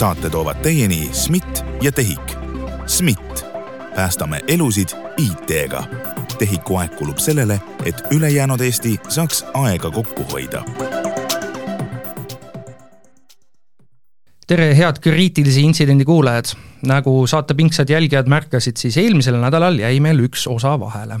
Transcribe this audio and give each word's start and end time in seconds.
saate 0.00 0.30
toovad 0.30 0.56
teieni 0.64 1.08
SMIT 1.12 1.64
ja 1.82 1.92
TEHIK. 1.92 2.32
SMIT, 2.86 3.44
päästame 3.96 4.40
elusid 4.48 4.88
IT-ga. 5.16 5.82
TEHIK-u 6.38 6.76
aeg 6.80 6.94
kulub 6.96 7.18
sellele, 7.20 7.58
et 7.84 8.00
ülejäänud 8.10 8.60
Eesti 8.64 8.94
saaks 9.08 9.44
aega 9.54 9.90
kokku 9.90 10.24
hoida 10.32 10.64
tere, 14.46 14.72
head 14.76 15.02
kriitilise 15.04 15.60
intsidendi 15.60 16.04
kuulajad! 16.04 16.56
nagu 16.88 17.26
saate 17.26 17.54
pingsad 17.54 17.92
jälgijad 17.92 18.26
märkasid, 18.26 18.80
siis 18.80 18.96
eelmisel 18.96 19.36
nädalal 19.36 19.78
jäi 19.78 20.00
meil 20.00 20.24
üks 20.24 20.48
osa 20.48 20.78
vahele 20.80 21.20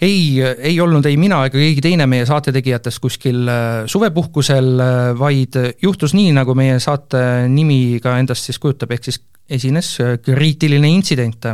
ei, 0.00 0.42
ei 0.58 0.80
olnud 0.80 1.06
ei 1.06 1.16
mina 1.18 1.40
ega 1.46 1.58
keegi 1.58 1.82
teine 1.82 2.06
meie 2.10 2.26
saate 2.28 2.52
tegijatest 2.54 3.00
kuskil 3.02 3.48
äh, 3.50 3.86
suvepuhkusel, 3.90 4.70
äh, 4.82 5.00
vaid 5.18 5.58
juhtus 5.82 6.14
nii, 6.14 6.32
nagu 6.36 6.54
meie 6.58 6.78
saate 6.82 7.22
nimi 7.50 7.98
ka 8.02 8.18
endast 8.20 8.48
siis 8.48 8.60
kujutab, 8.62 8.94
ehk 8.94 9.08
siis 9.08 9.20
esines 9.58 9.94
äh, 10.04 10.16
kriitiline 10.22 10.90
intsident. 10.90 11.50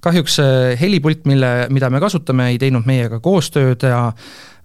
kahjuks 0.00 0.38
helipult, 0.80 1.24
mille, 1.26 1.66
mida 1.74 1.90
me 1.90 2.00
kasutame, 2.00 2.52
ei 2.52 2.58
teinud 2.58 2.86
meiega 2.86 3.18
koostööd 3.20 3.82
ja 3.82 4.12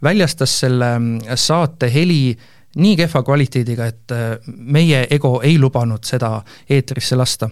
väljastas 0.03 0.59
selle 0.61 0.91
saate 1.35 1.89
heli 1.93 2.35
nii 2.75 2.95
kehva 2.97 3.23
kvaliteediga, 3.23 3.85
et 3.85 4.13
meie 4.45 5.07
ego 5.09 5.39
ei 5.45 5.57
lubanud 5.61 6.03
seda 6.05 6.35
eetrisse 6.69 7.17
lasta 7.17 7.49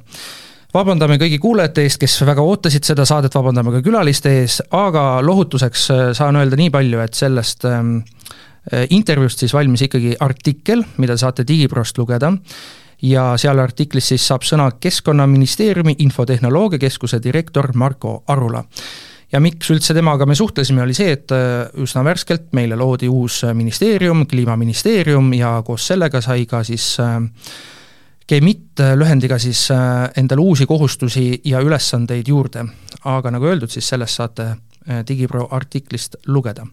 vabandame 0.74 1.18
kõigi 1.20 1.40
kuulajate 1.42 1.86
eest, 1.86 2.00
kes 2.02 2.18
väga 2.28 2.44
ootasid 2.48 2.88
seda 2.88 3.06
saadet, 3.08 3.36
vabandame 3.36 3.74
ka 3.76 3.84
külaliste 3.86 4.32
ees, 4.42 4.62
aga 4.76 5.22
lohutuseks 5.26 5.88
äh, 5.92 6.04
saan 6.18 6.40
öelda 6.40 6.60
nii 6.60 6.72
palju, 6.74 7.02
et 7.04 7.18
sellest 7.18 7.68
ähm, 7.70 7.98
äh, 8.72 8.86
intervjuust 8.96 9.44
siis 9.44 9.56
valmis 9.56 9.84
ikkagi 9.88 10.16
artikkel, 10.20 10.86
mida 11.02 11.18
saate 11.20 11.48
Digiprost 11.48 12.00
lugeda 12.00 12.32
ja 13.02 13.32
seal 13.42 13.60
artiklis 13.60 14.12
siis 14.14 14.26
saab 14.30 14.46
sõna 14.46 14.70
Keskkonnaministeeriumi 14.80 15.98
Infotehnoloogia 16.06 16.80
Keskuse 16.84 17.20
direktor 17.24 17.72
Marko 17.76 18.22
Arula. 18.28 18.64
ja 19.32 19.40
miks 19.40 19.70
üldse 19.72 19.94
temaga 19.96 20.26
me 20.26 20.36
suhtlesime, 20.36 20.84
oli 20.84 20.96
see, 20.96 21.12
et 21.18 21.36
äh, 21.36 21.68
üsna 21.84 22.06
värskelt 22.08 22.52
meile 22.56 22.80
loodi 22.80 23.10
uus 23.12 23.42
ministeerium, 23.54 24.26
Kliimaministeerium 24.28 25.34
ja 25.34 25.62
koos 25.66 25.88
sellega 25.88 26.22
sai 26.22 26.46
ka 26.46 26.64
siis 26.64 26.96
äh, 27.00 27.20
Gemit 28.32 28.80
äh, 28.80 28.94
lühendiga 28.96 29.36
siis 29.40 29.66
äh, 29.72 30.08
endale 30.16 30.42
uusi 30.42 30.66
kohustusi 30.66 31.42
ja 31.46 31.60
ülesandeid 31.60 32.28
juurde. 32.28 32.66
aga 33.04 33.32
nagu 33.32 33.46
öeldud, 33.46 33.70
siis 33.70 33.90
sellest 33.90 34.16
saate 34.16 34.46
äh, 34.48 35.02
Digipro 35.08 35.48
artiklist 35.52 36.16
lugeda. 36.28 36.66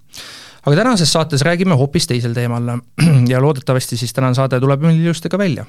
aga 0.66 0.76
tänases 0.76 1.12
saates 1.12 1.42
räägime 1.42 1.74
hoopis 1.74 2.06
teisel 2.06 2.34
teemal 2.34 2.78
ja 3.32 3.40
loodetavasti 3.42 3.96
siis 3.96 4.12
tänane 4.12 4.34
saade 4.34 4.60
tuleb 4.60 4.80
meil 4.80 5.00
ilusti 5.00 5.28
ka 5.28 5.38
välja. 5.38 5.64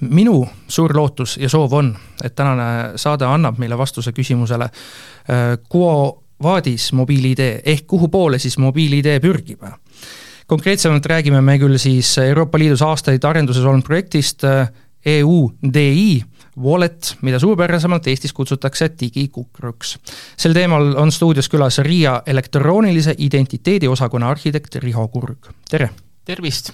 minu 0.00 0.48
suur 0.68 0.96
lootus 0.96 1.36
ja 1.36 1.48
soov 1.48 1.72
on, 1.72 1.96
et 2.24 2.34
tänane 2.34 2.98
saade 2.98 3.24
annab 3.24 3.58
meile 3.58 3.78
vastuse 3.78 4.12
küsimusele 4.12 4.68
Quo 5.74 6.24
vadis 6.42 6.92
mobiil-ID 6.92 7.60
ehk 7.64 7.86
kuhu 7.86 8.08
poole 8.08 8.38
siis 8.38 8.58
mobiil-ID 8.58 9.20
pürgib 9.22 9.62
konkreetsemalt 10.46 11.06
räägime 11.06 11.40
me 11.40 11.58
küll 11.58 11.78
siis 11.78 12.18
Euroopa 12.18 12.58
Liidus 12.58 12.82
aastaid 12.82 13.24
arenduses 13.24 13.64
olnud 13.64 13.84
projektist 13.84 14.44
EUDI 15.06 16.24
Wallet, 16.62 17.16
mida 17.22 17.38
suurpärasemalt 17.38 18.06
Eestis 18.06 18.32
kutsutakse 18.32 18.90
digikukruks. 19.00 19.98
sel 20.36 20.52
teemal 20.52 20.96
on 20.96 21.12
stuudios 21.12 21.48
külas 21.48 21.78
RIA 21.78 22.22
elektroonilise 22.26 23.14
identiteedi 23.18 23.88
osakonna 23.88 24.30
arhitekt 24.30 24.74
Riho 24.74 25.08
Kurg, 25.08 25.46
tere! 25.70 25.90
tervist! 26.24 26.72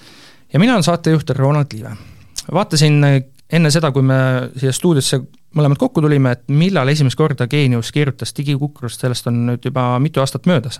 ja 0.53 0.59
mina 0.59 0.73
olen 0.73 0.83
saatejuht 0.83 1.29
Ronald 1.29 1.73
Liive. 1.73 1.91
vaatasin 2.51 3.03
enne 3.51 3.71
seda, 3.71 3.91
kui 3.91 4.01
me 4.01 4.17
siia 4.57 4.73
stuudiosse 4.73 5.19
mõlemad 5.55 5.79
kokku 5.79 6.01
tulime, 6.03 6.33
et 6.35 6.49
millal 6.51 6.89
esimest 6.91 7.17
korda 7.17 7.47
Geenius 7.47 7.91
kirjutas 7.95 8.33
digikukrust, 8.37 9.01
sellest 9.01 9.29
on 9.29 9.45
nüüd 9.51 9.69
juba 9.69 9.87
mitu 10.03 10.19
aastat 10.19 10.49
möödas. 10.49 10.79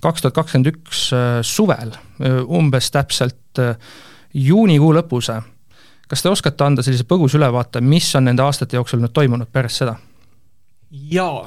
kaks 0.00 0.22
tuhat 0.22 0.34
kakskümmend 0.34 0.74
üks 0.74 1.08
äh, 1.16 1.40
suvel, 1.42 1.96
umbes 2.46 2.90
täpselt 2.90 3.58
äh, 3.58 3.76
juunikuu 4.34 4.92
lõpus 4.94 5.32
kas 6.12 6.20
te 6.20 6.28
oskate 6.28 6.66
anda 6.66 6.82
sellise 6.84 7.06
põgusa 7.08 7.38
ülevaate, 7.38 7.80
mis 7.80 8.10
on 8.18 8.26
nende 8.28 8.44
aastate 8.44 8.76
jooksul 8.76 9.00
nüüd 9.00 9.14
toimunud 9.16 9.48
pärast 9.52 9.80
seda? 9.80 9.96
jaa, 10.92 11.46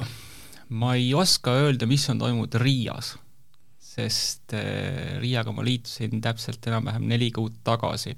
ma 0.74 0.96
ei 0.98 1.12
oska 1.14 1.54
öelda, 1.60 1.86
mis 1.86 2.02
on 2.10 2.18
toimunud 2.18 2.56
Riias, 2.58 3.12
sest 3.78 4.56
äh, 4.58 5.20
Riiaga 5.22 5.54
ma 5.54 5.62
liitusin 5.62 6.18
täpselt 6.24 6.66
enam-vähem 6.66 7.06
neli 7.06 7.30
kuud 7.30 7.60
tagasi. 7.64 8.16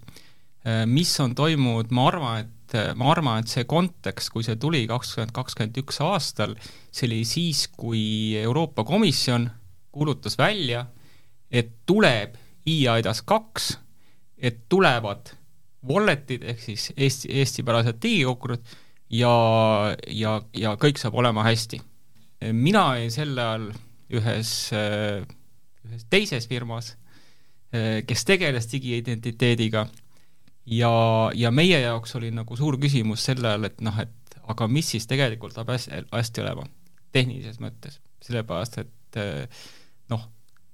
Äh, 0.65 0.87
mis 0.89 1.13
on 1.21 1.37
toimunud, 1.37 1.93
ma 1.93 2.07
arvan, 2.09 2.47
et 2.47 2.77
äh, 2.81 2.95
ma 2.97 3.13
arvan, 3.13 3.45
et 3.45 3.53
see 3.53 3.69
kontekst, 3.69 4.33
kui 4.33 4.47
see 4.47 4.57
tuli 4.57 4.87
kakskümmend 4.89 5.37
kakskümmend 5.37 5.83
üks 5.85 6.01
aastal, 6.07 6.57
see 6.89 7.11
oli 7.11 7.21
siis, 7.29 7.67
kui 7.77 8.07
Euroopa 8.41 8.89
Komisjon 8.89 9.51
kuulutas 9.93 10.41
välja, 10.41 10.87
et 11.53 11.77
tuleb 11.85 12.41
e-IDAS 12.65 13.21
kaks, 13.29 13.75
et 14.41 14.65
tulevad 14.73 15.37
wallet'id 15.87 16.43
ehk 16.43 16.63
siis 16.63 16.89
Eesti, 16.97 17.31
eestipärased 17.41 18.01
digikokurud 18.03 18.65
ja, 19.15 19.35
ja, 20.07 20.41
ja 20.57 20.75
kõik 20.81 20.99
saab 20.99 21.19
olema 21.21 21.45
hästi. 21.47 21.81
mina 22.53 22.85
olin 22.93 23.11
sel 23.11 23.39
ajal 23.39 23.71
ühes, 24.15 24.53
ühes 25.87 26.05
teises 26.11 26.49
firmas, 26.49 26.97
kes 28.07 28.25
tegeles 28.25 28.71
digiidentiteediga 28.73 29.87
ja, 30.67 30.93
ja 31.35 31.51
meie 31.51 31.81
jaoks 31.81 32.17
oli 32.17 32.31
nagu 32.35 32.57
suur 32.57 32.79
küsimus 32.81 33.25
sel 33.25 33.45
ajal, 33.45 33.69
et 33.69 33.81
noh, 33.81 33.99
et 34.01 34.39
aga 34.49 34.69
mis 34.69 34.89
siis 34.95 35.07
tegelikult 35.07 35.55
saab 35.57 35.73
hästi, 35.75 36.05
hästi 36.13 36.45
olema, 36.45 36.65
tehnilises 37.13 37.61
mõttes, 37.61 38.01
sellepärast 38.25 38.81
et 38.83 39.21
noh, 40.11 40.25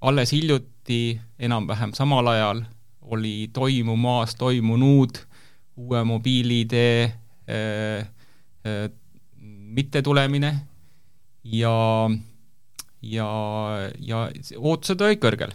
alles 0.05 0.31
hiljuti 0.35 1.19
enam-vähem 1.39 1.93
samal 1.97 2.27
ajal 2.31 2.63
oli 3.11 3.49
toimumas, 3.53 4.35
toimunud 4.35 5.19
uue 5.75 6.03
mobiil-ID 6.03 6.73
äh, 6.75 8.07
äh, 8.65 8.89
mittetulemine 9.75 10.55
ja, 11.43 12.09
ja, 13.01 13.29
ja 13.99 14.25
ootused 14.57 15.01
olid 15.01 15.21
kõrgel. 15.21 15.53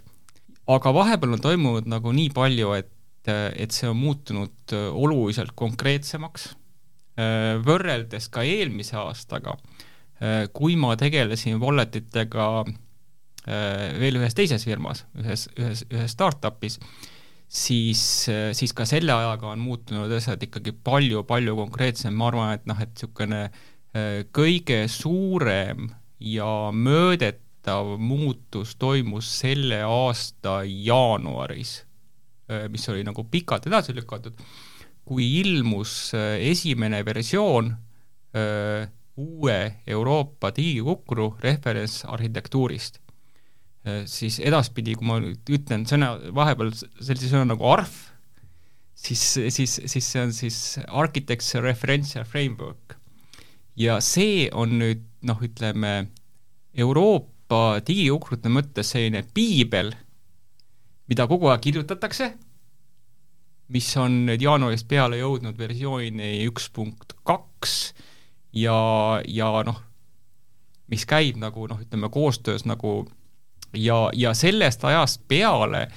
aga 0.71 0.93
vahepeal 0.95 1.35
on 1.35 1.43
toimunud 1.43 1.89
nagu 1.89 2.13
nii 2.15 2.29
palju, 2.35 2.73
et, 2.77 2.91
et 3.27 3.73
see 3.75 3.89
on 3.89 3.97
muutunud 3.99 4.75
oluliselt 4.77 5.55
konkreetsemaks 5.57 6.51
äh,, 7.17 7.57
võrreldes 7.65 8.29
ka 8.31 8.45
eelmise 8.47 8.95
aastaga 9.01 9.57
äh,, 9.57 10.47
kui 10.53 10.77
ma 10.79 10.93
tegelesin 10.99 11.59
wallet 11.61 11.97
itega 12.03 12.47
äh, 12.61 13.89
veel 13.99 14.21
ühes 14.21 14.37
teises 14.37 14.63
firmas, 14.69 15.07
ühes, 15.17 15.49
ühes, 15.57 15.83
ühes 15.89 16.15
startup'is 16.15 16.77
äh,, 16.77 17.10
siis, 17.51 18.01
siis 18.55 18.73
ka 18.75 18.85
selle 18.87 19.13
ajaga 19.13 19.51
on 19.51 19.59
muutunud 19.63 20.11
asjad 20.15 20.41
ikkagi 20.47 20.73
palju-palju 20.85 21.57
konkreetsem, 21.59 22.15
ma 22.15 22.29
arvan, 22.31 22.53
et 22.55 22.67
noh, 22.69 22.79
et 22.79 22.93
niisugune 22.93 23.41
äh, 23.47 24.21
kõige 24.31 24.85
suurem 24.91 25.89
ja 26.23 26.71
mõõdetav 26.71 27.97
muutus 27.99 28.75
toimus 28.79 29.29
selle 29.41 29.81
aasta 29.83 30.61
jaanuaris, 30.63 31.81
äh, 32.47 32.67
mis 32.71 32.87
oli 32.93 33.03
nagu 33.07 33.27
pikalt 33.27 33.67
edasi 33.67 33.95
lükatud, 33.97 34.39
kui 35.03 35.27
ilmus 35.41 36.15
äh, 36.15 36.37
esimene 36.53 37.03
versioon 37.05 37.73
öö, 38.31 38.85
uue 39.19 39.57
Euroopa 39.91 40.53
digikukru 40.55 41.33
referentsarhitektuurist 41.43 43.00
Äh, 43.00 43.00
siis 44.05 44.37
edaspidi, 44.43 44.93
kui 44.97 45.07
ma 45.09 45.17
nüüd 45.21 45.49
ütlen 45.57 45.87
sõna, 45.89 46.13
vahepeal 46.35 46.73
sellise 46.75 47.31
sõna 47.31 47.47
nagu 47.53 47.65
arf, 47.71 47.95
siis, 48.93 49.23
siis, 49.49 49.79
siis 49.89 50.05
see 50.05 50.21
on 50.21 50.33
siis 50.35 50.57
Architects 50.87 51.55
Referential 51.55 52.25
Framework. 52.25 52.97
ja 53.75 53.99
see 54.03 54.49
on 54.53 54.77
nüüd 54.81 55.01
noh, 55.25 55.39
ütleme 55.41 56.11
Euroopa 56.77 57.81
digiukrute 57.87 58.51
mõttes 58.51 58.93
selline 58.93 59.23
piibel, 59.33 59.93
mida 61.09 61.25
kogu 61.27 61.49
aeg 61.49 61.63
kirjutatakse, 61.65 62.31
mis 63.71 63.87
on 63.97 64.25
nüüd 64.27 64.43
jaanuarist 64.43 64.87
peale 64.91 65.17
jõudnud 65.21 65.57
versiooni 65.57 66.43
üks 66.45 66.69
punkt 66.75 67.15
kaks 67.27 67.93
ja, 68.53 68.77
ja 69.25 69.49
noh, 69.65 69.79
mis 70.91 71.07
käib 71.07 71.39
nagu 71.39 71.65
noh, 71.71 71.79
ütleme 71.81 72.11
koostöös 72.11 72.67
nagu 72.67 73.05
ja, 73.73 74.09
ja 74.13 74.33
sellest 74.33 74.83
ajast 74.85 75.21
peale 75.27 75.87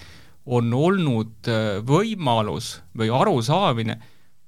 on 0.47 0.73
olnud 0.75 1.49
äh, 1.49 1.79
võimalus 1.87 2.79
või 2.99 3.11
arusaamine, 3.13 3.97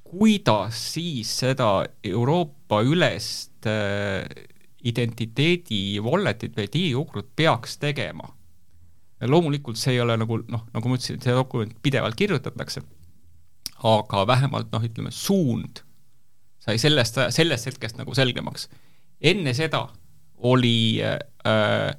kuidas 0.07 0.79
siis 0.95 1.31
seda 1.41 1.87
Euroopa 2.05 2.83
ülest 2.85 3.67
äh, 3.67 4.27
identiteedi 4.87 5.99
wallet'it 6.05 6.57
või 6.57 6.69
digiukrut 6.73 7.33
peaks 7.37 7.79
tegema. 7.83 8.29
loomulikult 9.21 9.79
see 9.81 9.97
ei 9.97 10.01
ole 10.01 10.17
nagu 10.17 10.39
noh, 10.49 10.67
nagu 10.75 10.89
ma 10.89 10.99
ütlesin, 10.99 11.21
see 11.23 11.33
dokument 11.35 11.73
pidevalt 11.83 12.15
kirjutatakse, 12.15 12.83
aga 13.83 14.27
vähemalt 14.27 14.69
noh, 14.73 14.85
ütleme 14.85 15.11
suund 15.11 15.81
sai 16.67 16.79
sellest, 16.83 17.19
sellest 17.31 17.71
hetkest 17.71 17.99
nagu 17.99 18.15
selgemaks. 18.15 18.69
enne 19.21 19.55
seda 19.55 19.87
oli 20.45 21.01
äh, 21.03 21.97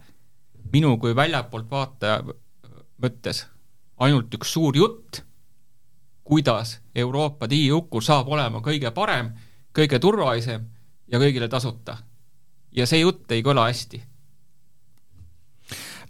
minu 0.74 0.98
kui 0.98 1.16
väljapoolt 1.16 1.70
vaataja 1.72 2.24
mõttes 3.02 3.46
ainult 3.98 4.34
üks 4.34 4.52
suur 4.54 4.78
jutt, 4.78 5.22
kuidas 6.28 6.78
Euroopa 6.96 7.50
digiukkur 7.50 8.04
saab 8.04 8.28
olema 8.28 8.62
kõige 8.62 8.92
parem, 8.92 9.32
kõige 9.74 10.00
turvalisem 10.00 10.68
ja 11.08 11.20
kõigile 11.20 11.48
tasuta. 11.48 11.98
ja 12.72 12.86
see 12.86 13.00
jutt 13.00 13.32
ei 13.32 13.44
kõla 13.44 13.70
hästi 13.70 14.02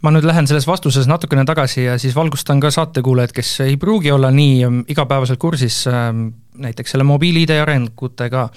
ma 0.02 0.12
nüüd 0.14 0.26
lähen 0.28 0.46
selles 0.46 0.66
vastuses 0.68 1.08
natukene 1.10 1.44
tagasi 1.48 1.84
ja 1.84 1.96
siis 1.98 2.14
valgustan 2.14 2.60
ka 2.62 2.70
saatekuulajaid, 2.70 3.32
kes 3.34 3.54
ei 3.66 3.76
pruugi 3.76 4.12
olla 4.14 4.30
nii 4.30 4.64
ähm, 4.64 4.78
igapäevaselt 4.88 5.40
kursis 5.42 5.86
ähm, 5.90 6.28
näiteks 6.54 6.94
selle 6.94 7.06
mobiil-ID 7.08 7.56
arengutega. 7.62 8.48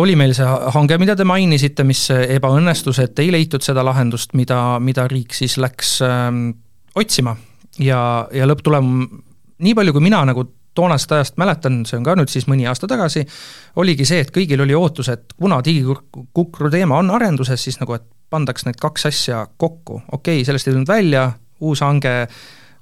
Oli 0.00 0.16
meil 0.18 0.32
see 0.36 0.46
hange, 0.74 0.98
mida 1.00 1.16
te 1.16 1.26
mainisite, 1.28 1.84
mis 1.86 2.06
ebaõnnestus, 2.10 3.00
et 3.04 3.18
ei 3.22 3.30
leitud 3.32 3.64
seda 3.64 3.84
lahendust, 3.86 4.34
mida, 4.38 4.78
mida 4.82 5.06
riik 5.10 5.34
siis 5.36 5.58
läks 5.60 5.98
ähm, 6.06 6.46
otsima. 6.98 7.36
Ja, 7.80 8.00
ja 8.34 8.48
lõpptulem, 8.48 8.88
nii 9.62 9.76
palju 9.78 9.94
kui 9.94 10.04
mina 10.04 10.22
nagu 10.28 10.46
toonast 10.76 11.12
ajast 11.12 11.38
mäletan, 11.40 11.82
see 11.86 11.98
on 11.98 12.06
ka 12.06 12.14
nüüd 12.18 12.30
siis 12.30 12.46
mõni 12.50 12.66
aasta 12.70 12.88
tagasi, 12.90 13.24
oligi 13.82 14.06
see, 14.08 14.22
et 14.24 14.30
kõigil 14.34 14.62
oli 14.64 14.76
ootus, 14.76 15.10
et 15.12 15.34
kuna 15.38 15.60
digikukru 15.66 16.70
teema 16.72 17.00
on 17.00 17.10
arenduses, 17.14 17.62
siis 17.62 17.80
nagu, 17.82 17.96
et 17.98 18.06
pandaks 18.30 18.66
need 18.66 18.78
kaks 18.80 19.08
asja 19.10 19.44
kokku, 19.58 20.02
okei 20.12 20.40
okay,, 20.40 20.46
sellest 20.46 20.68
ei 20.68 20.76
tulnud 20.76 20.90
välja, 20.90 21.26
uus 21.66 21.82
hange 21.84 22.14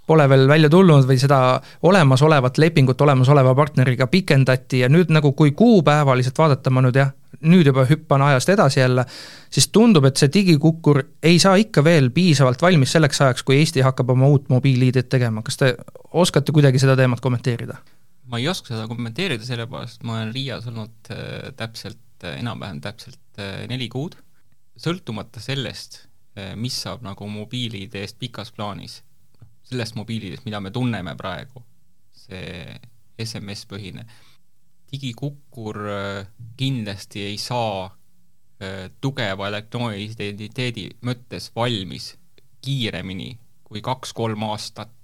pole 0.08 0.25
veel 0.31 0.49
välja 0.49 0.70
tulnud 0.72 1.06
või 1.08 1.19
seda 1.20 1.38
olemasolevat 1.87 2.58
lepingut 2.58 3.00
olemasoleva 3.05 3.55
partneriga 3.55 4.08
pikendati 4.10 4.82
ja 4.82 4.88
nüüd 4.93 5.12
nagu, 5.14 5.34
kui 5.37 5.52
kuupäevaliselt 5.56 6.38
vaadata, 6.38 6.72
ma 6.72 6.82
nüüd 6.84 6.96
jah, 6.99 7.12
nüüd 7.44 7.69
juba 7.69 7.84
hüppan 7.88 8.25
ajast 8.31 8.52
edasi 8.55 8.81
jälle, 8.81 9.05
siis 9.52 9.69
tundub, 9.75 10.08
et 10.08 10.16
see 10.20 10.32
digikukkur 10.34 11.02
ei 11.22 11.38
saa 11.43 11.58
ikka 11.60 11.84
veel 11.84 12.10
piisavalt 12.14 12.62
valmis 12.62 12.94
selleks 12.96 13.22
ajaks, 13.26 13.44
kui 13.46 13.60
Eesti 13.60 13.84
hakkab 13.87 14.14
oma 14.16 14.31
uut 14.32 14.49
mobiil-ID-d 14.52 15.10
tegema, 15.12 15.44
kas 15.46 15.60
te 15.60 15.75
oskate 16.16 16.55
kuidagi 16.56 16.81
seda 16.82 16.96
teemat 16.99 17.25
kommenteerida? 17.25 17.78
ma 18.28 18.37
ei 18.37 18.49
oska 18.50 18.75
seda 18.75 18.84
kommenteerida, 18.90 19.44
sellepärast 19.44 20.02
ma 20.05 20.19
olen 20.19 20.34
Riias 20.34 20.66
olnud 20.69 21.12
äh, 21.14 21.52
täpselt 21.56 22.25
äh,, 22.25 22.40
enam-vähem 22.43 22.82
täpselt 22.84 23.40
äh, 23.40 23.62
neli 23.70 23.88
kuud 23.88 24.19
sõltumata 24.78 25.43
sellest, 25.43 26.05
mis 26.55 26.76
saab 26.84 27.02
nagu 27.02 27.26
mobiil-ID-st 27.26 28.14
pikas 28.20 28.52
plaanis, 28.55 29.00
sellest 29.69 29.97
mobiil-ID-st, 29.99 30.47
mida 30.49 30.61
me 30.65 30.73
tunneme 30.75 31.15
praegu, 31.19 31.62
see 32.15 32.75
SMS-põhine, 33.20 34.05
digikukkur 34.88 35.81
eh, 35.93 36.26
kindlasti 36.56 37.26
ei 37.26 37.38
saa 37.41 37.88
eh, 38.61 38.88
tugeva 39.00 39.50
elektroonilise 39.53 40.31
identiteedi 40.31 40.88
mõttes 41.05 41.50
valmis 41.56 42.15
kiiremini 42.65 43.35
kui 43.69 43.85
kaks-kolm 43.85 44.47
aastat. 44.49 44.94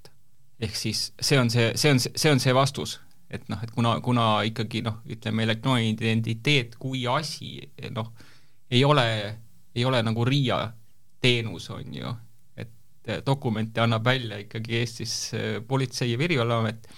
ehk 0.61 0.77
siis 0.79 1.11
see 1.21 1.39
on 1.39 1.51
see, 1.51 1.73
see 1.77 1.91
on, 1.91 1.99
see 2.01 2.31
on 2.31 2.41
see 2.41 2.55
vastus, 2.55 2.99
et 3.29 3.49
noh, 3.53 3.61
et 3.63 3.71
kuna, 3.75 3.99
kuna 4.01 4.27
ikkagi 4.49 4.81
noh, 4.87 5.03
ütleme 5.11 5.43
elektrooniline 5.45 5.99
identiteet 5.99 6.79
kui 6.81 7.03
asi 7.11 7.59
noh, 7.93 8.13
ei 8.71 8.85
ole 8.85 9.05
ei 9.75 9.85
ole 9.85 10.03
nagu 10.03 10.25
RIA 10.25 10.73
teenus, 11.21 11.71
on 11.71 11.95
ju, 11.95 12.15
dokumente 13.27 13.83
annab 13.85 14.05
välja 14.05 14.39
ikkagi 14.41 14.79
Eestis 14.79 15.15
eh, 15.35 15.59
Politsei- 15.69 16.13
ja 16.13 16.19
Piirivalveamet, 16.19 16.89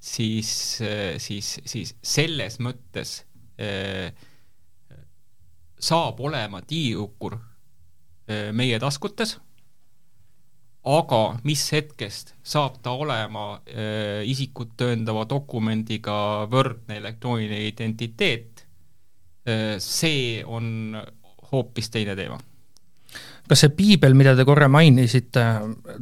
siis, 0.00 0.80
eh, 0.80 1.18
siis, 1.18 1.60
siis 1.64 1.94
selles 2.02 2.58
mõttes 2.60 3.18
eh, 3.58 4.12
saab 5.78 6.20
olema 6.20 6.62
diiukur 6.68 7.38
eh, 8.28 8.52
meie 8.52 8.78
taskutes, 8.82 9.36
aga 10.86 11.20
mis 11.44 11.64
hetkest 11.74 12.34
saab 12.46 12.78
ta 12.82 12.94
olema 12.94 13.48
eh, 13.66 14.22
isikut 14.28 14.76
tõendava 14.78 15.24
dokumendiga 15.28 16.46
võrdne 16.52 17.00
elektrooniline 17.02 17.64
identiteet, 17.72 18.62
see 19.78 20.40
on 20.42 20.96
hoopis 21.52 21.86
teine 21.94 22.16
teema. 22.18 22.34
Kas 23.50 23.62
see 23.64 23.72
piibel, 23.76 24.16
mida 24.18 24.34
te 24.36 24.46
korra 24.48 24.68
mainisite, 24.72 25.44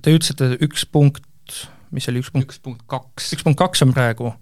te 0.02 0.14
ütlesite 0.14 0.54
üks 0.64 0.86
punkt, 0.90 1.26
mis 1.94 2.08
oli 2.10 2.22
üks 2.22 2.32
punkt? 2.34 2.48
üks 2.48 2.62
punkt 2.64 2.82
kaks. 2.90 3.32
üks 3.36 3.46
punkt 3.46 3.60
kaks 3.60 3.84
on 3.86 3.94
praegu, 3.96 4.32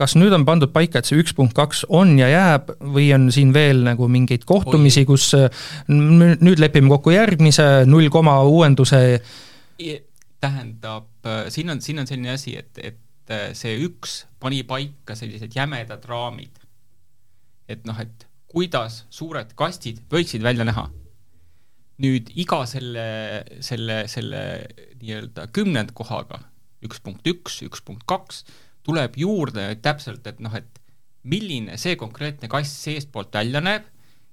kas 0.00 0.16
nüüd 0.18 0.34
on 0.36 0.44
pandud 0.48 0.72
paika, 0.74 1.00
et 1.00 1.08
see 1.08 1.20
üks 1.20 1.34
punkt 1.36 1.56
kaks 1.56 1.84
on 1.88 2.14
ja 2.20 2.28
jääb 2.32 2.74
või 2.80 3.08
on 3.16 3.30
siin 3.34 3.54
veel 3.56 3.84
nagu 3.86 4.08
mingeid 4.12 4.46
kohtumisi, 4.48 5.06
kus 5.08 5.32
nüüd 5.88 6.62
lepime 6.62 6.92
kokku 6.96 7.14
järgmise 7.16 7.86
null 7.88 8.12
koma 8.12 8.38
uuenduse? 8.48 9.02
tähendab, 10.40 11.08
siin 11.52 11.72
on, 11.72 11.80
siin 11.82 11.98
on 11.98 12.06
selline 12.08 12.34
asi, 12.36 12.52
et, 12.60 12.78
et 12.78 13.34
see 13.56 13.72
üks 13.82 14.22
pani 14.40 14.62
paika 14.68 15.16
sellised 15.18 15.56
jämedad 15.56 16.04
raamid. 16.06 16.62
et 17.68 17.82
noh, 17.88 17.98
et 17.98 18.26
kuidas 18.52 19.02
suured 19.10 19.50
kastid 19.58 20.04
võiksid 20.12 20.44
välja 20.44 20.64
näha. 20.64 20.86
Nüüd 22.02 22.30
iga 22.36 22.62
selle, 22.68 23.06
selle, 23.64 24.02
selle 24.12 24.42
nii-öelda 25.00 25.46
kümnendkohaga, 25.56 26.42
üks 26.84 27.00
punkt 27.04 27.26
üks, 27.28 27.62
üks 27.64 27.82
punkt 27.84 28.04
kaks, 28.08 28.44
tuleb 28.86 29.16
juurde 29.18 29.70
täpselt, 29.82 30.26
et 30.28 30.42
noh, 30.44 30.54
et 30.54 30.80
milline 31.26 31.78
see 31.80 31.96
konkreetne 31.98 32.50
kast 32.52 32.84
seestpoolt 32.84 33.34
välja 33.34 33.62
näeb 33.64 33.88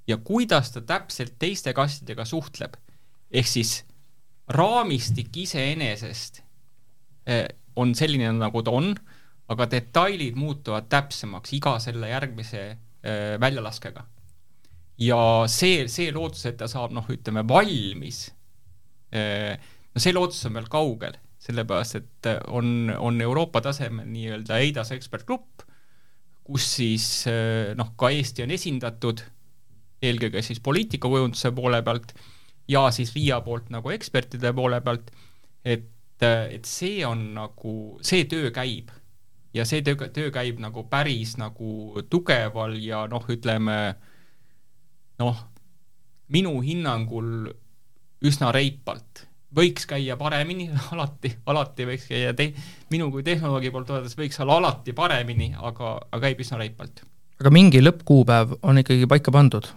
ja 0.08 0.20
kuidas 0.20 0.74
ta 0.76 0.84
täpselt 0.86 1.40
teiste 1.40 1.74
kastidega 1.74 2.26
suhtleb. 2.26 2.76
ehk 3.32 3.48
siis 3.48 3.84
raamistik 4.48 5.32
iseenesest 5.38 6.44
eh, 7.26 7.48
on 7.76 7.96
selline, 7.96 8.30
nagu 8.38 8.62
ta 8.62 8.72
on, 8.76 8.94
aga 9.52 9.68
detailid 9.72 10.38
muutuvad 10.40 10.88
täpsemaks 10.92 11.54
iga 11.58 11.78
selle 11.84 12.10
järgmise 12.12 12.64
äh, 12.70 13.40
väljalaskega. 13.42 14.06
Ja 15.02 15.20
see, 15.52 15.88
see 15.92 16.14
lootus, 16.14 16.46
et 16.50 16.58
ta 16.60 16.70
saab 16.70 16.94
noh, 16.96 17.08
ütleme 17.10 17.46
valmis 17.50 18.28
äh,, 19.14 19.58
no 19.94 20.02
see 20.02 20.14
lootus 20.14 20.44
on 20.50 20.58
veel 20.60 20.70
kaugel, 20.72 21.18
sellepärast 21.44 22.00
et 22.00 22.32
on, 22.54 22.92
on 22.98 23.22
Euroopa 23.22 23.62
tasemel 23.66 24.08
nii-öelda 24.10 24.60
EIDAS 24.64 24.94
ekspertgrupp, 24.96 25.66
kus 26.44 26.68
siis 26.78 27.08
äh, 27.32 27.74
noh, 27.80 27.94
ka 28.00 28.12
Eesti 28.14 28.46
on 28.46 28.54
esindatud, 28.54 29.24
eelkõige 30.04 30.44
siis 30.44 30.60
poliitikakujunduse 30.64 31.54
poole 31.56 31.82
pealt 31.86 32.14
ja 32.68 32.88
siis 32.92 33.14
RIA 33.16 33.40
poolt 33.44 33.70
nagu 33.74 33.92
ekspertide 33.94 34.54
poole 34.56 34.80
pealt, 34.84 35.12
et, 35.64 35.90
et 36.24 36.68
see 36.68 37.04
on 37.08 37.32
nagu, 37.38 37.74
see 38.06 38.28
töö 38.30 38.52
käib. 38.56 38.92
Ja 39.54 39.68
see 39.70 39.84
töö, 39.86 40.08
töö 40.10 40.32
käib 40.34 40.58
nagu 40.64 40.86
päris 40.90 41.36
nagu 41.38 42.02
tugeval 42.10 42.74
ja 42.82 43.04
noh, 43.08 43.26
ütleme 43.30 43.78
noh, 45.24 45.44
minu 46.34 46.58
hinnangul 46.64 47.52
üsna 48.24 48.52
reipalt. 48.56 49.28
võiks 49.54 49.86
käia 49.86 50.18
paremini, 50.18 50.70
alati, 50.94 51.36
alati 51.46 51.86
võiks 51.86 52.08
käia 52.10 52.34
te-, 52.34 52.54
minu 52.94 53.12
kui 53.14 53.24
tehnoloogi 53.24 53.72
poolt 53.72 53.92
vaadates 53.94 54.18
võiks 54.18 54.40
olla 54.42 54.58
alati 54.62 54.96
paremini, 54.98 55.54
aga, 55.58 56.00
aga 56.10 56.26
käib 56.28 56.42
üsna 56.42 56.58
reipalt. 56.64 57.04
aga 57.40 57.54
mingi 57.54 57.82
lõppkuupäev 57.84 58.60
on 58.62 58.82
ikkagi 58.82 59.10
paika 59.10 59.32
pandud? 59.32 59.70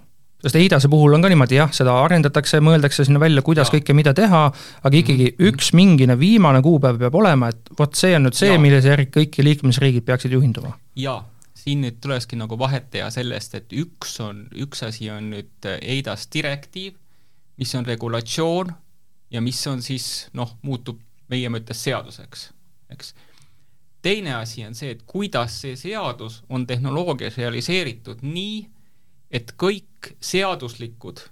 sest 0.46 0.56
EIDAS-e 0.60 0.88
puhul 0.92 1.14
on 1.16 1.24
ka 1.24 1.30
niimoodi 1.32 1.58
jah, 1.58 1.70
seda 1.74 1.94
arendatakse, 2.04 2.60
mõeldakse 2.62 3.06
sinna 3.06 3.20
välja, 3.20 3.42
kuidas 3.44 3.70
ja. 3.70 3.76
kõike, 3.76 3.94
mida 3.96 4.12
teha, 4.14 4.42
aga 4.82 4.98
ikkagi 5.00 5.30
mm 5.30 5.36
-hmm. 5.36 5.48
üks 5.50 5.72
mingine 5.74 6.18
viimane 6.18 6.60
kuupäev 6.62 7.00
peab 7.00 7.14
olema, 7.14 7.48
et 7.48 7.72
vot 7.78 7.94
see 7.94 8.14
on 8.16 8.28
nüüd 8.28 8.36
see, 8.36 8.58
millise 8.58 8.92
järgi 8.92 9.10
kõik 9.16 9.40
liikmesriigid 9.42 10.04
peaksid 10.04 10.32
juhinduma. 10.32 10.76
jaa, 10.96 11.24
siin 11.66 11.82
nüüd 11.82 11.98
tulekski 11.98 12.38
nagu 12.38 12.54
vahet 12.58 12.92
teha 12.94 13.08
sellest, 13.10 13.56
et 13.58 13.72
üks 13.74 14.20
on, 14.22 14.44
üks 14.54 14.84
asi 14.86 15.08
on 15.10 15.32
nüüd 15.32 15.66
EIDAS 15.66 16.28
direktiiv, 16.30 16.94
mis 17.58 17.72
on 17.74 17.86
regulatsioon 17.88 18.70
ja 19.34 19.42
mis 19.42 19.58
on 19.66 19.82
siis 19.82 20.28
noh, 20.38 20.52
muutub 20.62 21.00
meie 21.32 21.50
mõttes 21.50 21.80
seaduseks, 21.82 22.50
eks. 22.94 23.14
teine 24.02 24.36
asi 24.36 24.62
on 24.62 24.78
see, 24.78 24.92
et 24.94 25.02
kuidas 25.10 25.56
see 25.64 25.74
seadus 25.80 26.44
on 26.48 26.68
tehnoloogias 26.70 27.40
realiseeritud 27.42 28.22
nii, 28.22 28.60
et 29.34 29.50
kõik 29.58 30.12
seaduslikud 30.22 31.24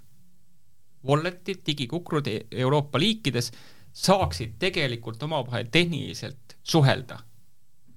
wallet'id, 1.07 1.63
digikukrud 1.63 2.27
e-, 2.27 2.41
Euroopa 2.65 2.99
liikides 2.99 3.53
saaksid 3.95 4.59
tegelikult 4.59 5.23
omavahel 5.23 5.71
tehniliselt 5.71 6.57
suhelda. 6.67 7.21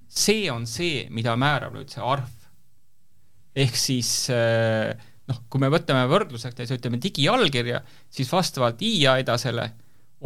See 0.08 0.48
on 0.50 0.66
see, 0.66 1.06
mida 1.14 1.36
määrab 1.36 1.76
nüüd 1.76 1.92
see 1.92 2.02
arv. 2.04 2.34
ehk 3.58 3.76
siis 3.76 4.30
äh, 4.30 4.94
noh, 5.28 5.42
kui 5.50 5.60
me 5.60 5.70
võtame 5.72 6.06
võrdluseks 6.10 6.54
näiteks 6.54 6.78
ütleme 6.78 7.00
digiallkirja, 7.02 7.82
siis 8.10 8.30
vastavalt 8.32 8.82
IA 8.82 9.18
edasele 9.24 9.70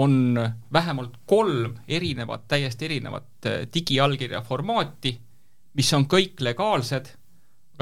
on 0.02 0.38
vähemalt 0.72 1.18
kolm 1.28 1.76
erinevat, 1.88 2.46
täiesti 2.48 2.88
erinevat 2.90 3.48
äh, 3.48 3.64
digiallkirja 3.74 4.42
formaati, 4.46 5.16
mis 5.76 5.92
on 5.96 6.06
kõik 6.10 6.40
legaalsed 6.44 7.14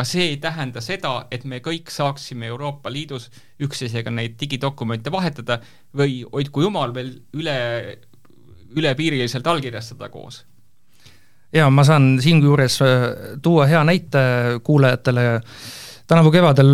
aga 0.01 0.07
see 0.09 0.31
ei 0.31 0.37
tähenda 0.41 0.81
seda, 0.81 1.27
et 1.35 1.45
me 1.45 1.59
kõik 1.61 1.91
saaksime 1.93 2.49
Euroopa 2.49 2.89
Liidus 2.93 3.27
üksteisega 3.61 4.13
neid 4.15 4.39
digidokumente 4.41 5.13
vahetada 5.13 5.59
või 5.97 6.23
hoidku 6.25 6.63
jumal 6.65 6.95
veel 6.97 7.11
üle, 7.37 7.57
ülepiiriliselt 8.81 9.47
allkirjastada 9.51 10.09
koos. 10.09 10.45
Jaa, 11.53 11.71
ma 11.71 11.85
saan 11.87 12.15
siinjuures 12.23 12.81
äh, 12.87 13.07
tuua 13.43 13.67
hea 13.71 13.83
näite 13.85 14.21
kuulajatele, 14.65 15.41
tänavu 16.11 16.33
kevadel 16.35 16.73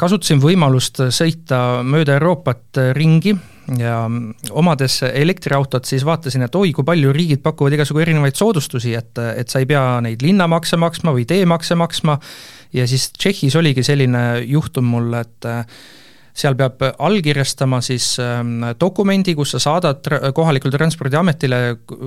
kasutasin 0.00 0.40
võimalust 0.40 1.02
sõita 1.12 1.80
mööda 1.84 2.16
Euroopat 2.16 2.80
ringi 2.96 3.34
ja 3.78 4.02
omades 4.50 5.00
elektriautot, 5.06 5.84
siis 5.86 6.04
vaatasin, 6.06 6.46
et 6.46 6.56
oi, 6.58 6.72
kui 6.74 6.86
palju 6.86 7.12
riigid 7.14 7.42
pakuvad 7.44 7.76
igasugu 7.76 8.02
erinevaid 8.02 8.38
soodustusi, 8.38 8.94
et, 8.98 9.20
et 9.36 9.52
sa 9.52 9.60
ei 9.62 9.68
pea 9.70 9.84
neid 10.04 10.24
linnamakse 10.24 10.78
maksma 10.80 11.14
või 11.14 11.26
teemakse 11.28 11.76
maksma, 11.78 12.18
ja 12.74 12.86
siis 12.90 13.10
Tšehhis 13.16 13.56
oligi 13.60 13.84
selline 13.86 14.24
juhtum 14.48 14.88
mul, 14.90 15.12
et 15.20 15.50
seal 16.36 16.56
peab 16.58 16.82
allkirjastama 16.98 17.80
siis 17.84 18.12
ähm, 18.22 18.62
dokumendi, 18.80 19.34
kus 19.38 19.54
sa 19.56 19.60
saadad 19.62 20.06
kohalikule 20.36 20.72
transpordiametile, 20.74 21.60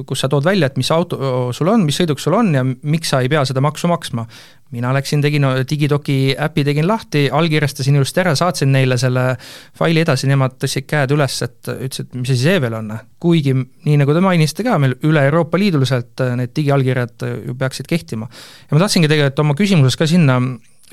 kus 0.07 0.23
sa 0.23 0.29
tood 0.31 0.45
välja, 0.47 0.69
et 0.69 0.79
mis 0.79 0.91
auto 0.95 1.51
sul 1.55 1.71
on, 1.71 1.85
mis 1.87 1.99
sõiduk 1.99 2.21
sul 2.21 2.37
on 2.37 2.53
ja 2.55 2.63
miks 2.63 3.13
sa 3.13 3.21
ei 3.23 3.31
pea 3.31 3.43
seda 3.47 3.63
maksu 3.63 3.91
maksma. 3.91 4.25
mina 4.73 4.89
läksin, 4.93 5.21
tegin 5.21 5.43
Digidoki 5.69 6.33
äpi, 6.33 6.63
tegin 6.65 6.87
lahti, 6.87 7.27
allkirjastasin 7.31 7.95
ilusti 7.95 8.19
ära, 8.23 8.33
saatsin 8.35 8.71
neile 8.73 8.97
selle 8.97 9.35
faili 9.77 10.01
edasi, 10.01 10.25
nemad 10.27 10.55
tõstsid 10.57 10.87
käed 10.89 11.13
üles, 11.13 11.35
et 11.45 11.69
ütlesid, 11.69 12.09
mis 12.17 12.31
asi 12.33 12.41
see 12.41 12.61
veel 12.61 12.73
on. 12.79 12.89
kuigi 13.21 13.53
nii, 13.53 13.99
nagu 14.01 14.13
te 14.13 14.23
mainisite 14.23 14.65
ka, 14.65 14.79
meil 14.81 14.95
üle 15.05 15.27
Euroopa 15.29 15.61
Liiduliselt 15.61 16.25
need 16.39 16.55
digiallkirjad 16.55 17.27
ju 17.47 17.55
peaksid 17.59 17.87
kehtima. 17.87 18.29
ja 18.69 18.75
ma 18.75 18.81
tahtsingi 18.81 19.11
tegelikult 19.11 19.45
oma 19.45 19.53
küsimuses 19.59 19.99
ka 19.99 20.09
sinna 20.09 20.39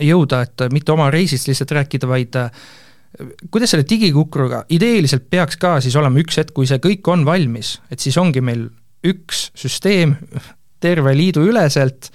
jõuda, 0.00 0.44
et 0.44 0.68
mitte 0.72 0.92
oma 0.92 1.10
reisist 1.12 1.48
lihtsalt 1.48 1.72
rääkida, 1.80 2.08
vaid 2.08 2.36
kuidas 3.50 3.72
selle 3.72 3.86
digikukruga, 3.90 4.64
ideeliselt 4.70 5.26
peaks 5.30 5.58
ka 5.60 5.76
siis 5.82 5.96
olema 5.98 6.20
üks 6.22 6.38
hetk, 6.40 6.54
kui 6.54 6.68
see 6.68 6.80
kõik 6.82 7.06
on 7.10 7.24
valmis, 7.26 7.78
et 7.90 8.02
siis 8.02 8.16
ongi 8.20 8.42
meil 8.44 8.68
üks 9.06 9.48
süsteem 9.58 10.16
terve 10.80 11.14
liidu 11.16 11.42
üleselt, 11.48 12.10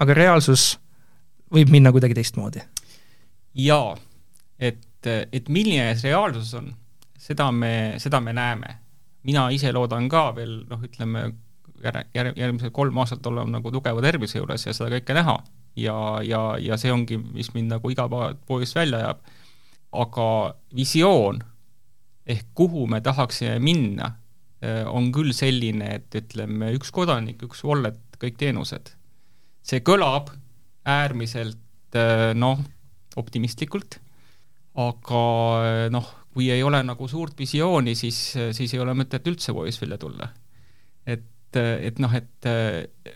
aga 0.00 0.16
reaalsus 0.16 0.76
võib 1.52 1.72
minna 1.74 1.92
kuidagi 1.94 2.16
teistmoodi? 2.18 2.62
jaa, 3.56 3.94
et, 4.60 5.08
et 5.08 5.48
milline 5.48 5.94
see 5.96 6.12
reaalsus 6.12 6.52
on, 6.58 6.70
seda 7.18 7.48
me, 7.52 7.96
seda 8.02 8.20
me 8.20 8.34
näeme. 8.36 8.78
mina 9.26 9.48
ise 9.50 9.72
loodan 9.72 10.08
ka 10.08 10.28
veel 10.36 10.60
noh, 10.68 10.82
ütleme 10.84 11.30
jär-, 11.82 12.04
jär-, 12.14 12.34
järgmised 12.36 12.70
kolm 12.72 12.98
aastat 13.02 13.26
olema 13.26 13.58
nagu 13.58 13.72
tugeva 13.72 14.02
tervise 14.04 14.38
juures 14.38 14.66
ja 14.66 14.74
seda 14.76 14.92
kõike 14.92 15.16
näha. 15.16 15.38
ja, 15.76 15.96
ja, 16.22 16.42
ja 16.60 16.76
see 16.76 16.92
ongi, 16.92 17.18
mis 17.18 17.50
mind 17.54 17.72
nagu 17.74 17.90
igapäevapoolist 17.90 18.76
välja 18.76 19.02
ajab 19.02 19.24
aga 19.92 20.54
visioon 20.74 21.42
ehk 22.26 22.48
kuhu 22.58 22.86
me 22.90 23.00
tahaksime 23.04 23.58
minna, 23.62 24.10
eh, 24.62 24.82
on 24.86 25.12
küll 25.14 25.32
selline, 25.36 25.92
et 26.00 26.18
ütleme, 26.18 26.72
üks 26.76 26.90
kodanik, 26.94 27.42
üks 27.46 27.62
wallet, 27.66 28.00
kõik 28.20 28.38
teenused. 28.40 28.94
see 29.66 29.80
kõlab 29.82 30.30
äärmiselt 30.86 31.94
eh, 31.98 32.32
noh, 32.34 32.60
optimistlikult, 33.18 33.98
aga 34.78 35.22
eh, 35.66 35.86
noh, 35.90 36.10
kui 36.34 36.50
ei 36.52 36.62
ole 36.62 36.82
nagu 36.84 37.08
suurt 37.08 37.38
visiooni, 37.38 37.94
siis, 37.96 38.18
siis 38.52 38.74
ei 38.74 38.82
ole 38.82 38.92
mõtet 38.94 39.26
üldse 39.26 39.54
voice 39.56 39.80
välja 39.80 39.98
tulla. 39.98 40.28
et, 41.06 41.56
et 41.56 41.98
noh, 42.02 42.12
et 42.12 42.48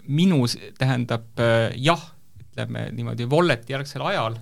minu 0.09 0.47
tähendab 0.79 1.43
jah, 1.77 2.07
ütleme 2.41 2.87
niimoodi 2.95 3.27
wallet 3.29 3.69
järgsel 3.69 4.07
ajal, 4.07 4.39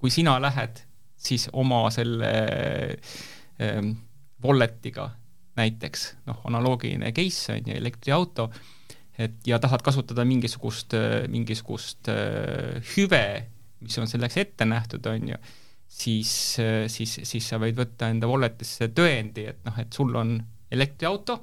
kui 0.00 0.10
sina 0.10 0.38
lähed 0.40 0.80
siis 1.22 1.48
oma 1.52 1.84
selle 1.94 2.30
ähm, 3.62 3.92
wallet'iga 4.42 5.08
näiteks, 5.58 6.06
noh, 6.26 6.40
analoogiline 6.48 7.12
case 7.14 7.56
on 7.56 7.68
ju, 7.68 7.76
elektriauto, 7.76 8.48
et 9.20 9.42
ja 9.46 9.58
tahad 9.62 9.84
kasutada 9.84 10.24
mingisugust, 10.26 10.96
mingisugust 11.30 12.08
äh, 12.10 12.78
hüve, 12.94 13.24
mis 13.82 13.98
on 14.00 14.08
selleks 14.08 14.38
ette 14.40 14.66
nähtud, 14.66 15.06
on 15.10 15.34
ju, 15.34 15.40
siis, 15.92 16.32
siis, 16.88 17.18
siis 17.28 17.48
sa 17.48 17.60
võid 17.60 17.76
võtta 17.76 18.08
enda 18.10 18.30
wallet'isse 18.30 18.88
tõendi, 18.96 19.44
et 19.52 19.60
noh, 19.66 19.76
et 19.82 19.92
sul 19.92 20.14
on 20.16 20.38
elektriauto, 20.72 21.42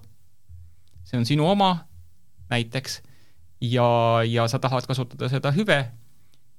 see 1.05 1.19
on 1.19 1.27
sinu 1.29 1.45
oma 1.45 1.75
näiteks, 2.49 3.01
ja, 3.61 3.85
ja 4.25 4.47
sa 4.49 4.59
tahad 4.59 4.87
kasutada 4.89 5.29
seda 5.29 5.51
hüve 5.55 5.79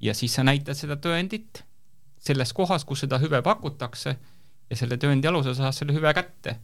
ja 0.00 0.14
siis 0.16 0.34
sa 0.36 0.44
näitad 0.46 0.78
seda 0.78 0.96
tõendit 1.00 1.64
selles 2.20 2.52
kohas, 2.56 2.84
kus 2.84 3.04
seda 3.04 3.18
hüve 3.22 3.40
pakutakse 3.44 4.14
ja 4.70 4.78
selle 4.78 4.98
tõendi 5.00 5.28
alusel 5.30 5.56
sa 5.56 5.68
saad 5.68 5.78
selle 5.78 5.96
hüve 5.96 6.12
kätte. 6.14 6.56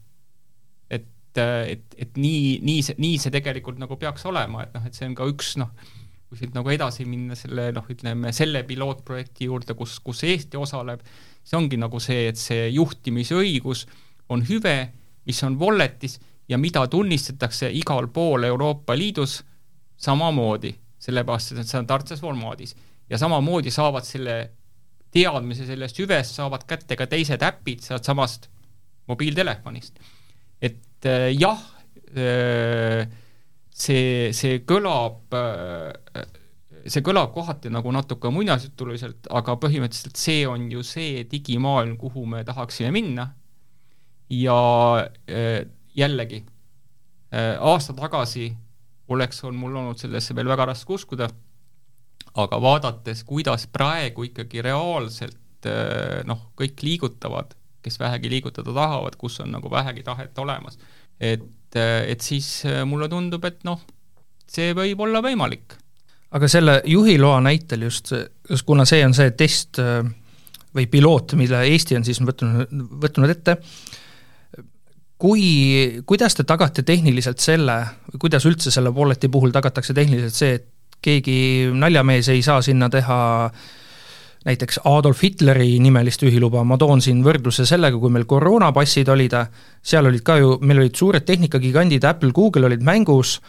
et, 0.91 1.09
et, 1.37 1.95
et 1.99 2.17
nii, 2.17 2.59
nii 2.65 2.83
see, 2.85 2.97
nii 3.03 3.19
see 3.21 3.33
tegelikult 3.35 3.81
nagu 3.83 3.97
peaks 4.01 4.25
olema, 4.29 4.65
et 4.65 4.77
noh, 4.77 4.85
et 4.87 4.95
see 4.97 5.09
on 5.09 5.17
ka 5.19 5.27
üks 5.29 5.57
noh, 5.61 5.73
kui 6.27 6.39
siit 6.41 6.55
nagu 6.57 6.71
edasi 6.73 7.07
minna 7.09 7.37
selle 7.39 7.71
noh, 7.75 7.87
ütleme 7.93 8.33
selle 8.37 8.63
pilootprojekti 8.69 9.51
juurde, 9.51 9.77
kus, 9.79 9.99
kus 10.05 10.23
Eesti 10.27 10.59
osaleb, 10.61 11.03
see 11.47 11.59
ongi 11.59 11.79
nagu 11.81 12.01
see, 12.03 12.29
et 12.31 12.41
see 12.41 12.71
juhtimisõigus 12.75 13.87
on 14.33 14.43
hüve, 14.49 14.77
mis 15.27 15.43
on 15.47 15.59
wallet'is 15.61 16.19
ja 16.49 16.59
mida 16.59 16.87
tunnistatakse 16.91 17.71
igal 17.75 18.09
pool 18.15 18.47
Euroopa 18.47 18.97
Liidus 18.99 19.41
samamoodi, 19.97 20.73
sellepärast 21.03 21.57
et 21.57 21.69
see 21.69 21.81
on 21.81 21.87
tartses 21.87 22.21
formaadis. 22.21 22.77
ja 23.11 23.19
samamoodi 23.19 23.71
saavad 23.71 24.05
selle 24.05 24.51
teadmise 25.17 25.67
sellest 25.69 26.01
hüvest 26.03 26.37
saavad 26.37 26.67
kätte 26.69 26.99
ka 26.99 27.09
teised 27.11 27.43
äpid 27.47 27.85
sealtsamast 27.85 28.51
mobiiltelefonist. 29.11 30.01
et 30.61 31.09
äh, 31.09 31.31
jah 31.37 31.61
äh,, 32.17 33.07
see, 33.71 34.33
see 34.37 34.61
kõlab 34.69 35.37
äh,, 35.37 36.27
see 36.87 37.03
kõlab 37.07 37.33
kohati 37.35 37.73
nagu 37.73 37.93
natuke 37.93 38.31
muinasjutuliselt, 38.31 39.31
aga 39.31 39.57
põhimõtteliselt 39.63 40.21
see 40.21 40.45
on 40.47 40.69
ju 40.71 40.85
see 40.87 41.25
digimaailm, 41.31 41.97
kuhu 41.99 42.27
me 42.31 42.45
tahaksime 42.47 42.93
minna 42.95 43.33
ja 44.31 44.61
jällegi 45.95 46.41
aasta 47.37 47.95
tagasi 47.95 48.49
oleks 49.09 49.43
on 49.45 49.59
mul 49.59 49.77
olnud 49.77 49.99
sellesse 50.01 50.35
veel 50.35 50.49
väga 50.51 50.67
raske 50.73 50.95
uskuda 50.95 51.29
aga 52.37 52.59
vaadates, 52.61 53.23
kuidas 53.27 53.67
praegu 53.73 54.27
ikkagi 54.29 54.65
reaalselt 54.65 55.69
eh, 55.69 56.21
noh, 56.29 56.51
kõik 56.59 56.85
liigutavad, 56.85 57.55
kes 57.85 57.99
vähegi 58.03 58.31
liigutada 58.33 58.75
tahavad, 58.75 59.17
kus 59.21 59.41
on 59.45 59.55
nagu 59.55 59.71
vähegi 59.73 60.05
tahet 60.07 60.39
olemas, 60.43 60.79
et, 61.21 61.49
eh, 61.79 62.05
et 62.13 62.25
siis 62.25 62.49
eh, 62.69 62.83
mulle 62.89 63.09
tundub, 63.13 63.45
et 63.49 63.65
noh, 63.69 63.81
see 64.51 64.75
võib 64.77 65.01
olla 65.07 65.25
võimalik. 65.25 65.79
aga 66.37 66.49
selle 66.51 66.81
juhiloa 66.85 67.41
näitel 67.41 67.87
just, 67.87 68.13
just 68.51 68.67
kuna 68.67 68.85
see 68.85 69.05
on 69.07 69.15
see 69.15 69.31
test 69.39 69.79
või 70.77 70.89
piloot, 70.91 71.33
mille 71.39 71.63
Eesti 71.71 71.97
on 71.97 72.05
siis 72.05 72.19
võtnud, 72.21 72.69
võtnud 73.01 73.33
ette, 73.33 73.57
kui, 75.17 76.03
kuidas 76.07 76.37
te 76.37 76.45
tagate 76.45 76.85
tehniliselt 76.87 77.41
selle, 77.41 77.79
kuidas 78.21 78.45
üldse 78.49 78.71
selle 78.75 78.93
Walleti 78.93 79.31
puhul 79.33 79.55
tagatakse 79.55 79.95
tehniliselt 79.97 80.37
see, 80.37 80.59
et 80.59 80.69
keegi 81.03 81.73
naljamees 81.75 82.29
ei 82.33 82.43
saa 82.43 82.63
sinna 82.63 82.89
teha 82.93 83.51
näiteks 84.47 84.81
Adolf 84.87 85.23
Hitleri 85.25 85.79
nimelist 85.83 86.23
juhiluba, 86.23 86.63
ma 86.65 86.79
toon 86.79 87.03
siin 87.03 87.23
võrdluse 87.27 87.67
sellega, 87.67 87.99
kui 87.99 88.13
meil 88.15 88.27
koroonapassid 88.31 89.09
olid, 89.11 89.35
seal 89.83 90.07
olid 90.07 90.23
ka 90.27 90.39
ju, 90.39 90.57
meil 90.63 90.85
olid 90.85 90.99
suured 90.99 91.27
tehnikagigandid, 91.27 92.07
Apple, 92.07 92.31
Google 92.37 92.69
olid 92.69 92.85
mängus, 92.87 93.41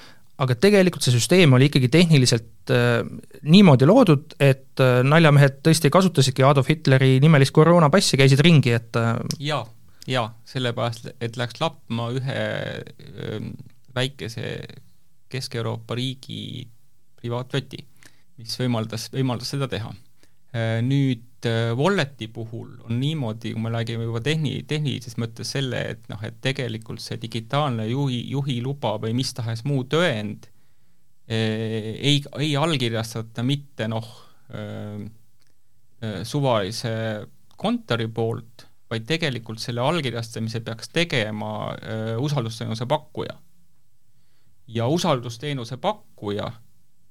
aga 0.42 0.58
tegelikult 0.58 1.06
see 1.06 1.14
süsteem 1.14 1.54
oli 1.58 1.70
ikkagi 1.70 1.90
tehniliselt 1.94 2.74
äh, 2.74 3.00
niimoodi 3.46 3.90
loodud, 3.90 4.36
et 4.42 4.82
äh, 4.82 5.00
naljamehed 5.06 5.62
tõesti 5.66 5.92
kasutasidki 5.94 6.46
Adolf 6.46 6.70
Hitleri 6.74 7.18
nimelist 7.22 7.54
koroonapassi, 7.54 8.18
käisid 8.22 8.42
ringi, 8.46 8.74
et 8.78 8.98
äh, 8.98 9.14
jaa, 9.52 9.64
jaa, 10.10 10.32
sellepärast, 10.50 11.12
et 11.22 11.38
läks 11.38 11.62
lappama 11.62 12.10
ühe 12.18 12.42
äh, 12.42 13.48
väikese 13.98 14.58
Kesk-Euroopa 15.30 15.98
riigi 15.98 16.66
privaatveti, 17.28 17.84
mis 18.40 18.56
võimaldas, 18.62 19.10
võimaldas 19.14 19.52
seda 19.54 19.68
teha. 19.72 19.92
Äh, 20.56 20.80
nüüd 20.86 21.46
äh, 21.46 21.74
Walleti 21.76 22.30
puhul 22.32 22.70
on 22.88 23.02
niimoodi, 23.02 23.52
kui 23.54 23.62
me 23.62 23.72
räägime 23.74 24.08
juba 24.08 24.22
tehni-, 24.24 24.64
tehnilises 24.68 25.18
mõttes 25.20 25.52
selle, 25.58 25.82
et 25.94 26.06
noh, 26.12 26.22
et 26.24 26.38
tegelikult 26.42 27.04
see 27.04 27.20
digitaalne 27.20 27.90
juhi, 27.90 28.22
juhiluba 28.32 28.96
või 29.04 29.14
mis 29.18 29.34
tahes 29.36 29.66
muu 29.68 29.84
tõend 29.92 30.48
äh, 30.48 31.98
ei, 32.00 32.22
ei 32.40 32.56
allkirjastata 32.56 33.44
mitte 33.44 33.90
noh, 33.92 34.08
suvalise 36.24 36.92
kontori 37.60 38.06
poolt, 38.08 38.64
vaid 38.88 39.04
tegelikult 39.10 39.60
selle 39.60 39.84
allkirjastamise 39.84 40.62
peaks 40.64 40.88
tegema 40.96 41.50
usaldusteenuse 42.24 42.88
pakkuja. 42.88 43.34
ja 44.72 44.88
usaldusteenuse 44.88 45.76
pakkuja 45.84 46.48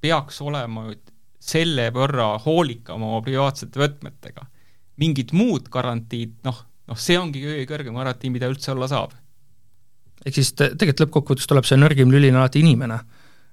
peaks 0.07 0.41
olema 0.45 0.89
selle 1.43 1.91
võrra 1.95 2.33
hoolikam 2.43 3.05
oma 3.07 3.21
privaatsete 3.25 3.81
võtmetega. 3.81 4.47
mingid 4.97 5.35
muud 5.37 5.67
garantiid, 5.69 6.39
noh, 6.47 6.63
noh 6.89 6.99
see 6.99 7.19
ongi 7.21 7.43
kõige 7.43 7.67
kõrgem 7.69 7.99
garantii, 7.99 8.31
mida 8.33 8.49
üldse 8.49 8.73
olla 8.73 8.89
saab. 8.89 9.13
ehk 10.25 10.35
siis 10.35 10.53
te, 10.55 10.73
tegelikult 10.75 11.07
lõppkokkuvõttes 11.07 11.51
tuleb 11.51 11.69
see 11.69 11.79
nõrgim 11.79 12.11
lüline 12.13 12.39
alati 12.39 12.63
inimene. 12.65 12.99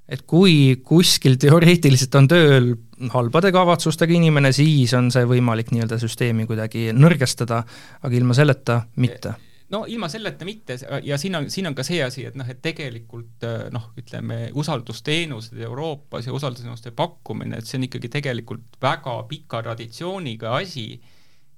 et 0.07 0.25
kui 0.27 0.81
kuskil 0.83 1.37
teoreetiliselt 1.39 2.15
on 2.15 2.27
tööl 2.27 2.73
halbade 3.13 3.51
kavatsustega 3.51 4.13
inimene, 4.13 4.51
siis 4.51 4.93
on 4.93 5.11
see 5.11 5.25
võimalik 5.25 5.71
nii-öelda 5.71 5.99
süsteemi 5.99 6.47
kuidagi 6.47 6.91
nõrgestada, 6.93 7.63
aga 8.01 8.15
ilma 8.15 8.33
selleta 8.37 8.83
mitte 8.95 9.35
no 9.71 9.83
ilma 9.87 10.09
selleta 10.11 10.45
mitte 10.45 10.77
ja 11.03 11.17
siin 11.17 11.35
on, 11.35 11.49
siin 11.49 11.67
on 11.69 11.75
ka 11.75 11.85
see 11.87 12.01
asi, 12.03 12.25
et 12.27 12.35
noh, 12.39 12.47
et 12.49 12.61
tegelikult 12.61 13.45
noh, 13.73 13.89
ütleme 13.99 14.49
usaldusteenused 14.59 15.59
Euroopas 15.67 16.27
ja 16.27 16.35
usaldusteenuste 16.35 16.91
pakkumine, 16.97 17.57
et 17.57 17.69
see 17.69 17.79
on 17.79 17.87
ikkagi 17.87 18.11
tegelikult 18.13 18.77
väga 18.81 19.15
pika 19.29 19.63
traditsiooniga 19.63 20.55
asi 20.59 20.87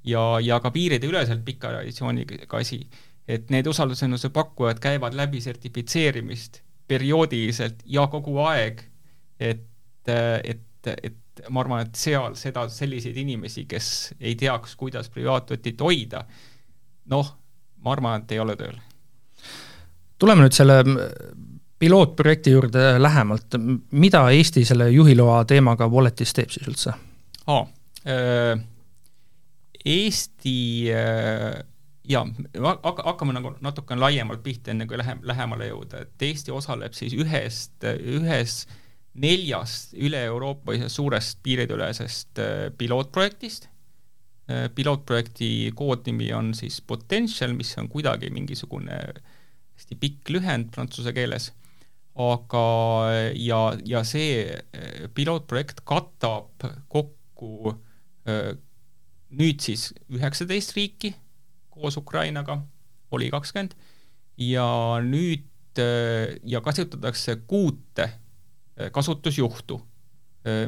ja, 0.06 0.24
ja 0.42 0.60
ka 0.64 0.72
piirideüleselt 0.76 1.46
pika 1.46 1.74
traditsiooniga 1.74 2.46
asi. 2.60 2.86
et 3.28 3.50
need 3.50 3.68
usaldusteenuse 3.68 4.30
pakkujad 4.30 4.80
käivad 4.80 5.16
läbi 5.18 5.42
sertifitseerimist 5.42 6.62
perioodiliselt 6.88 7.82
ja 7.86 8.06
kogu 8.08 8.38
aeg, 8.46 8.84
et, 9.40 9.66
et, 10.08 10.90
et 11.04 11.42
ma 11.50 11.64
arvan, 11.64 11.88
et 11.88 11.98
seal 11.98 12.36
seda, 12.38 12.68
selliseid 12.70 13.18
inimesi, 13.18 13.66
kes 13.70 13.88
ei 14.20 14.36
teaks, 14.40 14.76
kuidas 14.78 15.10
privaatvõtit 15.10 15.82
hoida, 15.82 16.22
noh 17.10 17.34
ma 17.86 17.94
arvan, 17.94 18.22
et 18.24 18.36
ei 18.36 18.42
ole 18.42 18.56
tööl. 18.60 18.78
tuleme 20.20 20.46
nüüd 20.46 20.56
selle 20.58 20.80
pilootprojekti 21.80 22.54
juurde 22.56 22.86
lähemalt, 23.02 23.58
mida 23.92 24.24
Eesti 24.32 24.66
selle 24.66 24.90
juhiloa 24.92 25.44
teemaga 25.46 25.90
Walletis 25.92 26.34
teeb 26.34 26.54
siis 26.54 26.68
üldse 26.72 26.96
oh,? 27.48 27.68
Eesti 29.86 30.56
jaa, 32.10 32.24
hakkame 33.04 33.34
nagu 33.34 33.52
natukene 33.62 34.02
laiemalt 34.02 34.42
pihta, 34.46 34.72
enne 34.74 34.88
kui 34.90 34.98
lähe-, 34.98 35.20
lähemale 35.22 35.68
jõuda, 35.70 36.02
et 36.06 36.26
Eesti 36.30 36.54
osaleb 36.54 36.94
siis 36.98 37.14
ühest, 37.18 37.86
ühes 37.86 38.64
neljast 39.14 39.94
üle-euroopalisest 39.94 40.96
suurest 40.98 41.40
pilootprojektist 42.78 43.70
Äh, 43.70 43.75
pilootprojekti 44.46 45.72
koodnimi 45.76 46.28
on 46.38 46.54
siis 46.54 46.82
Potential, 46.82 47.56
mis 47.58 47.72
on 47.82 47.88
kuidagi 47.90 48.30
mingisugune 48.30 49.00
hästi 49.76 49.98
pikk 50.00 50.30
lühend 50.36 50.70
prantsuse 50.76 51.14
keeles, 51.16 51.50
aga 52.16 52.66
ja, 53.36 53.60
ja 53.86 54.04
see 54.08 54.46
äh, 54.46 55.08
pilootprojekt 55.18 55.82
katab 55.88 56.68
kokku 56.92 57.74
äh, 58.30 58.54
nüüd 59.36 59.66
siis 59.66 59.90
üheksateist 60.14 60.76
riiki 60.78 61.16
koos 61.74 61.98
Ukrainaga, 62.00 62.62
oli 63.12 63.28
kakskümmend, 63.34 63.76
ja 64.40 64.68
nüüd 65.04 65.50
ja 65.76 66.62
kasutatakse 66.64 67.34
kuute 67.52 68.06
kasutusjuhtu, 68.96 69.76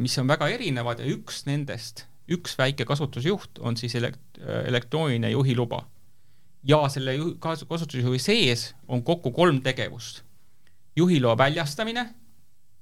mis 0.03 0.17
on 0.19 0.27
väga 0.27 0.49
erinevad 0.51 0.99
ja 0.99 1.07
üks 1.07 1.45
nendest 1.47 2.03
üks 2.31 2.57
väike 2.59 2.85
kasutusjuht 2.85 3.59
on 3.59 3.77
siis 3.79 3.95
elekt-, 3.95 4.39
elektrooniline 4.65 5.31
juhiluba. 5.31 5.85
ja 6.67 6.89
selle 6.89 7.13
juhi, 7.15 7.35
kasutusjuhi 7.39 8.19
sees 8.19 8.73
on 8.87 9.03
kokku 9.03 9.31
kolm 9.31 9.61
tegevust. 9.61 10.23
juhiloa 10.95 11.37
väljastamine, 11.37 12.09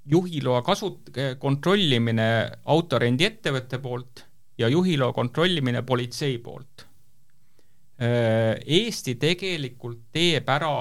juhiloa 0.06 0.62
kasut-, 0.62 1.12
kontrollimine 1.40 2.52
autorendiettevõtte 2.66 3.80
poolt 3.80 4.26
ja 4.58 4.68
juhiloa 4.68 5.14
kontrollimine 5.14 5.82
politsei 5.82 6.38
poolt. 6.38 6.88
Eesti 8.66 9.16
tegelikult 9.16 10.02
teeb 10.12 10.50
ära, 10.50 10.72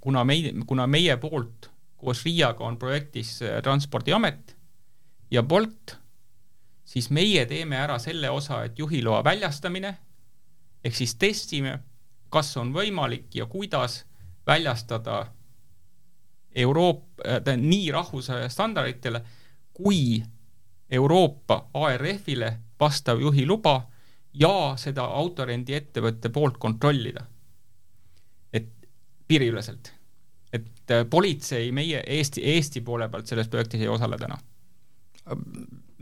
kuna 0.00 0.24
meie, 0.24 0.52
kuna 0.66 0.86
meie 0.86 1.16
poolt 1.16 1.70
koos 2.04 2.24
RIA-ga 2.26 2.66
on 2.68 2.76
projektis 2.80 3.38
Transpordiamet 3.64 4.54
ja 5.32 5.42
Bolt 5.42 5.96
siis 6.94 7.10
meie 7.10 7.42
teeme 7.50 7.76
ära 7.76 7.98
selle 7.98 8.30
osa, 8.30 8.62
et 8.64 8.78
juhiloa 8.78 9.24
väljastamine, 9.26 9.96
ehk 10.84 10.94
siis 10.94 11.16
testime, 11.18 11.78
kas 12.30 12.52
on 12.60 12.70
võimalik 12.74 13.34
ja 13.34 13.46
kuidas 13.50 14.04
väljastada 14.46 15.24
Euroopa 16.54 17.26
äh,, 17.26 17.56
nii 17.58 17.90
rahvusvahelistele 17.90 18.52
standarditele 18.52 19.24
kui 19.74 20.22
Euroopa 20.90 21.64
ARF-ile 21.74 22.52
vastav 22.80 23.20
juhiluba 23.20 23.74
ja 24.38 24.74
seda 24.78 25.08
autorendiettevõtte 25.18 26.30
poolt 26.30 26.58
kontrollida. 26.62 27.26
et 28.52 28.70
piiriüleselt. 29.28 29.92
et 30.52 30.90
äh, 30.90 31.06
politsei 31.10 31.72
meie 31.72 32.04
Eesti, 32.06 32.42
Eesti 32.54 32.80
poole 32.80 33.08
pealt 33.08 33.26
selles 33.26 33.48
projektis 33.48 33.80
ei 33.80 33.88
osale 33.88 34.18
täna 34.18 34.38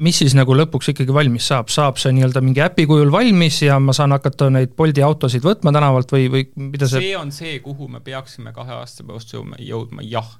mis 0.00 0.18
siis 0.22 0.34
nagu 0.36 0.54
lõpuks 0.56 0.92
ikkagi 0.92 1.12
valmis 1.14 1.46
saab, 1.50 1.68
saab 1.72 1.98
see 2.00 2.14
nii-öelda 2.16 2.42
mingi 2.44 2.62
äpi 2.64 2.86
kujul 2.88 3.12
valmis 3.12 3.60
ja 3.66 3.78
ma 3.82 3.94
saan 3.96 4.14
hakata 4.14 4.48
neid 4.52 4.72
Bolti 4.78 5.04
autosid 5.04 5.44
võtma 5.44 5.72
tänavalt 5.74 6.12
või, 6.14 6.28
või 6.32 6.46
mida 6.72 6.88
see 6.88 7.02
see 7.08 7.18
on 7.18 7.32
see, 7.34 7.58
kuhu 7.64 7.88
me 7.92 8.00
peaksime 8.04 8.54
kahe 8.56 8.78
aasta 8.78 9.04
pärast 9.04 9.34
jõudma, 9.36 10.04
jah. 10.06 10.38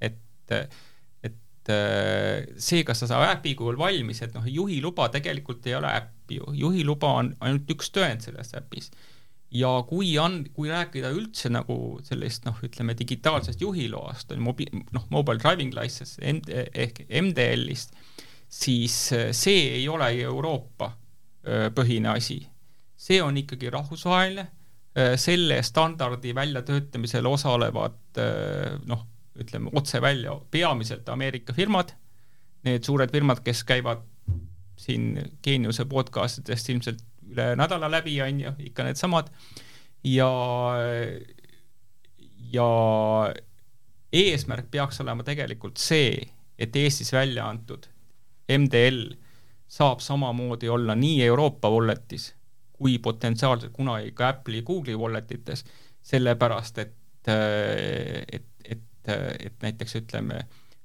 et, 0.00 0.16
et 1.24 1.72
see, 2.56 2.84
kas 2.86 3.04
ta 3.04 3.10
saab 3.10 3.26
äpi 3.34 3.54
kujul 3.58 3.78
valmis, 3.80 4.22
et 4.24 4.36
noh, 4.36 4.46
juhiluba 4.48 5.10
tegelikult 5.12 5.66
ei 5.68 5.76
ole 5.80 5.92
äpp 5.92 6.36
ju, 6.38 6.54
juhiluba 6.56 7.12
on 7.20 7.34
ainult 7.44 7.76
üks 7.76 7.92
tõend 7.92 8.24
selles 8.24 8.56
äpis. 8.56 8.90
ja 9.54 9.70
kui 9.86 10.16
on, 10.18 10.46
kui 10.56 10.72
rääkida 10.72 11.12
üldse 11.12 11.52
nagu 11.52 12.00
sellist 12.08 12.48
noh, 12.48 12.56
ütleme 12.64 12.96
digitaalsest 12.96 13.60
juhiloast, 13.60 14.32
mobi-, 14.40 14.70
noh, 14.96 15.04
mobile 15.10 15.38
driving 15.38 15.76
license 15.76 16.16
ehk 16.24 17.04
MDL-ist 17.08 17.92
siis 18.54 19.12
äh, 19.12 19.30
see 19.32 19.70
ei 19.78 19.88
ole 19.88 20.10
Euroopa 20.22 20.90
äh, 20.92 21.70
põhine 21.74 22.14
asi. 22.14 22.42
see 23.04 23.18
on 23.22 23.36
ikkagi 23.36 23.68
rahvusvaheline, 23.70 24.46
äh, 24.96 25.14
selle 25.20 25.58
standardi 25.62 26.32
väljatöötamisel 26.34 27.26
osalevad 27.26 28.20
noh, 28.86 29.02
ütleme 29.36 29.72
otse 29.74 30.00
välja, 30.00 30.36
peamiselt 30.50 31.08
Ameerika 31.08 31.52
firmad, 31.52 31.90
need 32.64 32.86
suured 32.86 33.10
firmad, 33.12 33.42
kes 33.44 33.64
käivad 33.66 34.04
siin 34.78 35.18
Geeniuse 35.42 35.84
podcastidest 35.90 36.70
ilmselt 36.70 37.02
üle 37.32 37.50
nädala 37.58 37.90
läbi, 37.90 38.14
on 38.22 38.40
ju, 38.40 38.52
ikka 38.70 38.86
needsamad, 38.86 39.28
ja, 40.06 40.30
ja 42.54 42.68
eesmärk 44.14 44.70
peaks 44.70 45.02
olema 45.02 45.26
tegelikult 45.26 45.82
see, 45.82 46.22
et 46.58 46.76
Eestis 46.78 47.12
välja 47.12 47.48
antud 47.50 47.90
MDL 48.48 49.14
saab 49.68 50.00
samamoodi 50.04 50.68
olla 50.68 50.94
nii 50.94 51.22
Euroopa 51.24 51.70
walletis 51.70 52.34
kui 52.84 52.98
potentsiaalselt 52.98 53.72
kunagi 53.72 54.12
ka 54.12 54.28
Apple'i 54.28 54.60
ja 54.60 54.66
Google'i 54.66 54.98
walletites, 54.98 55.64
sellepärast 56.02 56.78
et, 56.82 56.94
et, 57.28 58.46
et, 58.64 59.12
et 59.46 59.62
näiteks 59.62 59.96
ütleme, 60.02 60.42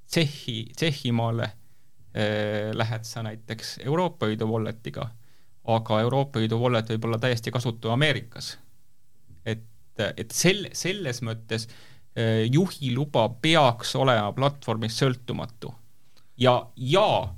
Tšehhi, 0.10 0.72
Tšehhimaale 0.78 1.44
äh, 1.44 2.70
lähed 2.74 3.04
sa 3.04 3.24
näiteks 3.26 3.80
Euroopa 3.86 4.30
Liidu 4.30 4.48
walletiga, 4.48 5.10
aga 5.68 6.00
Euroopa 6.06 6.40
Liidu 6.40 6.62
wallet 6.62 6.90
võib 6.94 7.10
olla 7.10 7.20
täiesti 7.20 7.52
kasutu 7.52 7.92
Ameerikas. 7.94 8.58
et, 9.46 9.66
et 10.16 10.32
sel-, 10.32 10.70
selles 10.74 11.22
mõttes 11.26 11.68
äh, 11.68 12.46
juhiluba 12.52 13.28
peaks 13.42 13.96
olema 13.96 14.32
platvormist 14.34 15.04
sõltumatu. 15.04 15.74
ja, 16.38 16.56
ja 16.76 17.36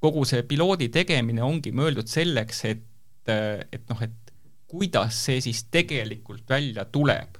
kogu 0.00 0.24
see 0.28 0.44
piloodi 0.46 0.88
tegemine 0.94 1.42
ongi 1.42 1.72
mõeldud 1.74 2.08
selleks, 2.10 2.64
et, 2.68 2.84
et 3.28 3.84
noh, 3.90 4.02
et 4.02 4.32
kuidas 4.68 5.24
see 5.24 5.40
siis 5.40 5.64
tegelikult 5.72 6.48
välja 6.48 6.84
tuleb. 6.84 7.36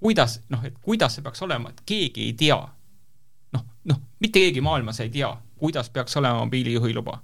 kuidas, 0.00 0.40
noh, 0.48 0.64
et 0.64 0.78
kuidas 0.80 1.14
see 1.14 1.22
peaks 1.22 1.42
olema, 1.42 1.70
et 1.70 1.82
keegi 1.86 2.24
ei 2.28 2.32
tea. 2.32 2.60
noh, 3.52 3.64
noh, 3.84 4.00
mitte 4.20 4.38
keegi 4.38 4.60
maailmas 4.60 5.00
ei 5.00 5.10
tea, 5.10 5.30
kuidas 5.58 5.90
peaks 5.90 6.16
olema 6.16 6.44
mobiilijuhiluba. 6.44 7.20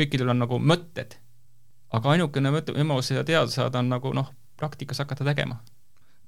kõikidel 0.00 0.30
on 0.30 0.38
nagu 0.38 0.58
mõtted. 0.58 1.16
aga 1.92 2.10
ainukene 2.10 2.50
mõte, 2.50 2.72
võimalus 2.72 3.08
seda 3.08 3.24
teada 3.24 3.50
saada 3.50 3.78
on 3.78 3.88
nagu 3.88 4.12
noh, 4.12 4.32
praktikas 4.56 4.98
hakata 4.98 5.24
tegema. 5.24 5.60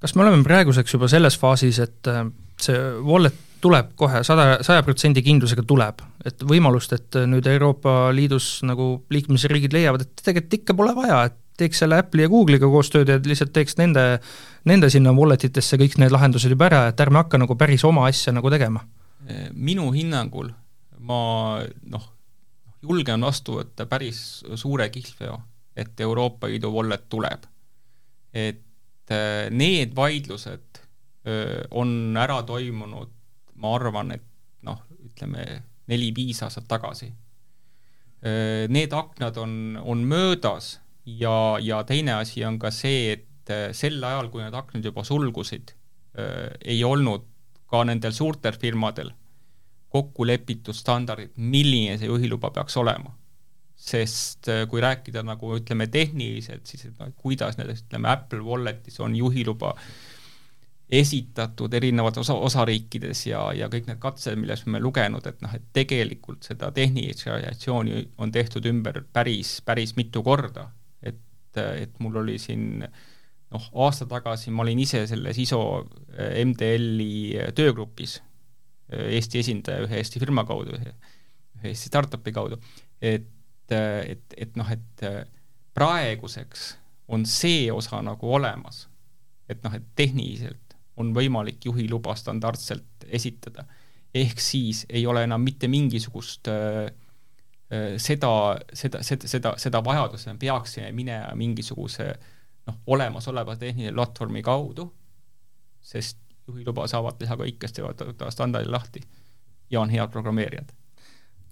kas 0.01 0.15
me 0.15 0.23
oleme 0.23 0.45
praeguseks 0.45 0.95
juba 0.95 1.09
selles 1.09 1.39
faasis, 1.39 1.79
et 1.79 2.07
äh, 2.07 2.27
see 2.61 2.79
wallet 3.03 3.35
tuleb 3.63 3.93
kohe 3.99 4.23
sada, 4.27 4.59
saja 4.67 4.83
protsendi 4.87 5.23
kindlusega 5.25 5.65
tuleb, 5.69 6.03
et 6.27 6.43
võimalust, 6.49 6.95
et 6.97 7.21
nüüd 7.31 7.47
Euroopa 7.47 8.11
Liidus 8.15 8.59
nagu 8.67 8.95
liikmesriigid 9.15 9.75
leiavad, 9.77 10.07
et 10.07 10.25
tegelikult 10.25 10.59
ikka 10.59 10.77
pole 10.79 10.95
vaja, 10.97 11.21
et 11.31 11.39
teeks 11.63 11.83
selle 11.85 12.01
Apple'i 12.01 12.27
ja 12.27 12.33
Google'iga 12.33 12.69
koostööd 12.71 13.13
ja 13.13 13.21
lihtsalt 13.23 13.53
teeks 13.55 13.79
nende, 13.79 14.07
nende 14.69 14.91
sinna 14.91 15.13
wallet 15.15 15.47
itesse 15.47 15.79
kõik 15.81 15.99
need 16.03 16.15
lahendused 16.15 16.51
juba 16.51 16.71
ära, 16.71 16.83
et 16.91 17.01
ärme 17.05 17.23
hakka 17.23 17.39
nagu 17.43 17.57
päris 17.61 17.85
oma 17.89 18.09
asja 18.11 18.35
nagu 18.35 18.51
tegema? 18.53 18.85
minu 19.55 19.85
hinnangul 19.95 20.49
ma 21.07 21.63
noh, 21.95 22.05
julgen 22.83 23.25
vastu 23.27 23.59
võtta 23.61 23.87
päris 23.91 24.43
suure 24.59 24.89
kihlveo, 24.93 25.39
et 25.79 26.01
Euroopa 26.01 26.51
Liidu 26.51 26.73
wallet 26.75 27.09
tuleb. 27.09 27.49
et 28.33 29.11
äh, 29.13 29.51
need 29.51 29.93
vaidlused 29.95 30.81
öö, 31.27 31.65
on 31.71 32.17
ära 32.17 32.43
toimunud, 32.43 33.11
ma 33.63 33.75
arvan, 33.79 34.13
et 34.17 34.25
noh, 34.67 34.83
ütleme 35.07 35.47
neli-viis 35.91 36.43
aastat 36.45 36.69
tagasi. 36.71 37.09
Need 38.23 38.93
aknad 38.95 39.39
on, 39.43 39.55
on 39.83 40.05
möödas 40.07 40.77
ja, 41.07 41.59
ja 41.59 41.81
teine 41.83 42.15
asi 42.21 42.45
on 42.47 42.61
ka 42.63 42.71
see, 42.71 43.17
et 43.17 43.55
sel 43.75 43.99
ajal, 44.07 44.29
kui 44.31 44.45
need 44.45 44.55
aknad 44.55 44.87
juba 44.87 45.03
sulgusid, 45.07 45.73
ei 46.63 46.85
olnud 46.87 47.27
ka 47.73 47.83
nendel 47.89 48.15
suurtel 48.15 48.55
firmadel 48.63 49.11
kokku 49.93 50.27
lepitud 50.27 50.77
standardid, 50.77 51.35
milline 51.37 51.99
see 52.01 52.09
juhiluba 52.09 52.53
peaks 52.55 52.79
olema. 52.81 53.19
sest 53.83 54.47
äh, 54.47 54.61
kui 54.71 54.79
rääkida 54.79 55.25
nagu 55.27 55.57
ütleme 55.57 55.89
tehniliselt, 55.91 56.69
siis 56.71 56.85
kuidas 57.19 57.57
näiteks 57.59 57.81
ütleme 57.89 58.13
Apple 58.13 58.39
Walletis 58.47 59.01
on 59.03 59.17
juhiluba 59.19 59.73
esitatud 60.93 61.73
erinevates 61.75 62.21
osa, 62.21 62.35
osariikides 62.49 63.25
ja, 63.27 63.47
ja 63.57 63.69
kõik 63.73 63.87
need 63.89 64.01
katsed, 64.01 64.37
millest 64.37 64.67
me 64.69 64.81
lugenud, 64.83 65.25
et 65.29 65.39
noh, 65.45 65.55
et 65.57 65.65
tegelikult 65.73 66.45
seda 66.45 66.69
tehnilist 66.77 67.25
realisatsiooni 67.27 68.03
on 68.21 68.33
tehtud 68.35 68.67
ümber 68.69 69.01
päris, 69.13 69.61
päris 69.65 69.97
mitu 69.97 70.23
korda. 70.23 70.69
et, 71.03 71.57
et 71.57 71.99
mul 72.01 72.17
oli 72.23 72.37
siin 72.41 72.83
noh, 72.83 73.71
aasta 73.85 74.07
tagasi 74.09 74.53
ma 74.53 74.67
olin 74.67 74.79
ise 74.85 75.07
selles 75.09 75.41
ISO 75.41 75.63
äh, 75.81 76.45
MDL-i 76.45 77.53
töögrupis 77.57 78.21
Eesti 78.93 79.41
esindaja 79.41 79.87
ühe 79.87 79.97
Eesti 79.97 80.21
firma 80.21 80.45
kaudu, 80.45 80.77
ühe, 80.77 80.91
Eesti 81.65 81.89
startup'i 81.89 82.33
kaudu, 82.37 82.59
et, 83.01 83.31
et, 83.73 84.35
et 84.37 84.59
noh, 84.61 84.69
et 84.69 85.05
praeguseks 85.73 86.67
on 87.09 87.25
see 87.25 87.71
osa 87.73 88.03
nagu 88.05 88.35
olemas. 88.37 88.89
et 89.49 89.65
noh, 89.65 89.73
et 89.75 89.89
tehniliselt 89.97 90.72
on 90.97 91.13
võimalik 91.15 91.65
juhiluba 91.65 92.15
standardselt 92.19 93.07
esitada, 93.09 93.65
ehk 94.15 94.41
siis 94.41 94.85
ei 94.91 95.07
ole 95.07 95.25
enam 95.25 95.41
mitte 95.41 95.69
mingisugust 95.73 96.49
äh, 96.53 96.91
seda, 97.97 98.33
seda, 98.73 99.01
seda, 99.03 99.29
seda, 99.29 99.55
seda 99.57 99.81
vajadust, 99.85 100.29
me 100.29 100.37
peaksime 100.41 100.93
minema 100.93 101.33
mingisuguse 101.39 102.11
noh, 102.67 102.83
olemasoleva 102.87 103.57
tehnilise 103.57 103.95
platvormi 103.95 104.43
kaudu, 104.45 104.91
sest 105.83 106.19
juhiluba 106.47 106.87
saavad 106.91 107.17
teha 107.19 107.39
kõik, 107.39 107.59
kes 107.63 107.79
teevad 107.79 108.29
standardi 108.35 108.71
lahti 108.71 109.03
ja 109.71 109.81
on 109.81 109.91
head 109.91 110.13
programmeerijad 110.13 110.73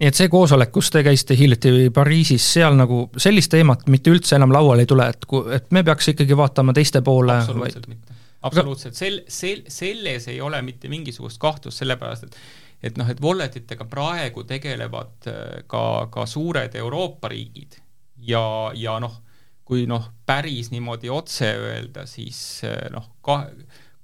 nii 0.01 0.09
et 0.09 0.17
see 0.17 0.31
koosolek, 0.33 0.71
kus 0.73 0.89
te 0.89 1.03
käisite 1.05 1.35
hiljuti 1.37 1.91
Pariisis, 1.93 2.45
seal 2.55 2.73
nagu 2.77 3.03
sellist 3.21 3.51
teemat 3.53 3.85
mitte 3.93 4.09
üldse 4.09 4.33
enam 4.37 4.53
lauale 4.53 4.81
ei 4.85 4.89
tule, 4.89 5.05
et 5.13 5.27
ku-, 5.29 5.43
et 5.53 5.67
me 5.75 5.83
peaks 5.85 6.09
ikkagi 6.15 6.37
vaatama 6.37 6.73
teiste 6.73 7.03
poole 7.05 7.35
absoluutselt 7.37 7.85
vaid... 7.85 7.99
mitte. 7.99 8.17
Absoluutselt, 8.41 8.97
sel-, 8.97 9.23
sel-, 9.27 9.65
selles 9.69 10.27
ei 10.31 10.41
ole 10.41 10.61
mitte 10.65 10.89
mingisugust 10.91 11.41
kahtlust, 11.41 11.81
sellepärast 11.81 12.29
et 12.29 12.37
et 12.81 12.97
noh, 12.97 13.09
et 13.09 13.19
wallet 13.21 13.55
itega 13.61 13.85
praegu 13.89 14.43
tegelevad 14.49 15.29
äh, 15.29 15.59
ka, 15.69 15.83
ka 16.13 16.25
suured 16.29 16.75
Euroopa 16.81 17.29
riigid 17.31 17.77
ja, 18.25 18.43
ja 18.77 18.97
noh, 19.01 19.19
kui 19.67 19.85
noh, 19.89 20.07
päris 20.27 20.71
niimoodi 20.73 21.11
otse 21.13 21.51
öelda, 21.61 22.07
siis 22.09 22.39
äh, 22.67 22.87
noh, 22.93 23.05
ka 23.25 23.43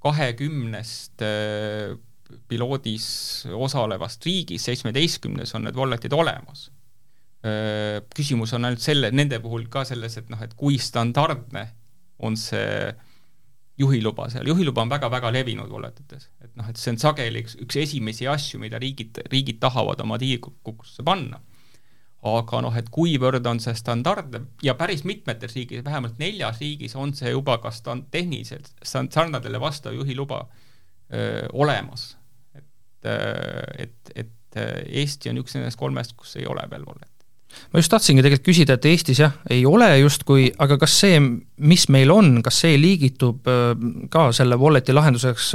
kahekümnest 0.04 1.26
äh, 1.26 1.96
piloodis 2.48 3.08
osalevast 3.50 4.24
riigist 4.28 4.68
seitsmeteistkümnes 4.68 5.54
on 5.56 5.64
need 5.66 5.78
wallet'id 5.78 6.12
olemas. 6.12 6.68
Küsimus 8.12 8.50
on 8.52 8.66
ainult 8.66 8.82
selle, 8.82 9.08
nende 9.14 9.38
puhul 9.40 9.64
ka 9.72 9.84
selles, 9.88 10.16
et 10.20 10.28
noh, 10.28 10.40
et 10.44 10.52
kui 10.58 10.76
standardne 10.82 11.62
on 12.26 12.36
see 12.36 12.90
juhiluba 13.78 14.28
seal, 14.32 14.48
juhiluba 14.50 14.82
on 14.82 14.90
väga-väga 14.90 15.30
levinud 15.32 15.70
wallet 15.70 16.00
ites, 16.02 16.28
et 16.42 16.50
noh, 16.58 16.66
et 16.70 16.80
see 16.80 16.92
on 16.94 16.98
sageli 17.00 17.44
üks, 17.44 17.56
üks 17.62 17.78
esimesi 17.84 18.26
asju, 18.30 18.60
mida 18.62 18.80
riigid, 18.82 19.22
riigid 19.32 19.60
tahavad 19.62 20.00
oma 20.04 20.18
digikukusse 20.20 21.04
panna. 21.06 21.40
aga 22.28 22.60
noh, 22.64 22.74
et 22.74 22.88
kuivõrd 22.90 23.46
on 23.46 23.60
see 23.62 23.74
standardne 23.78 24.40
ja 24.66 24.74
päris 24.74 25.04
mitmetes 25.06 25.54
riigis, 25.54 25.84
vähemalt 25.86 26.18
neljas 26.18 26.58
riigis 26.58 26.96
on 26.98 27.14
see 27.14 27.30
juba 27.30 27.60
ka 27.62 27.70
stand-, 27.70 28.08
tehniliselt 28.10 28.72
standardile 28.82 29.60
vastav 29.62 29.94
juhiluba 29.94 30.40
öö, 31.14 31.46
olemas. 31.52 32.16
et, 32.54 32.66
et, 33.78 34.12
et 34.16 34.34
Eesti 34.58 35.30
on 35.30 35.38
üks 35.44 35.54
nendest 35.54 35.78
kolmest, 35.78 36.16
kus 36.18 36.34
ei 36.40 36.46
ole 36.50 36.64
veel 36.70 36.82
wallet 36.88 37.17
ma 37.72 37.82
just 37.82 37.92
tahtsingi 37.92 38.24
tegelikult 38.24 38.48
küsida, 38.50 38.78
et 38.78 38.88
Eestis 38.90 39.22
jah, 39.22 39.38
ei 39.50 39.64
ole 39.66 39.88
justkui, 40.02 40.50
aga 40.58 40.78
kas 40.80 40.98
see, 41.04 41.20
mis 41.58 41.88
meil 41.92 42.12
on, 42.14 42.42
kas 42.44 42.60
see 42.64 42.76
liigitub 42.80 43.48
ka 44.12 44.28
selle 44.36 44.58
wallet'i 44.60 44.94
lahenduseks 44.96 45.54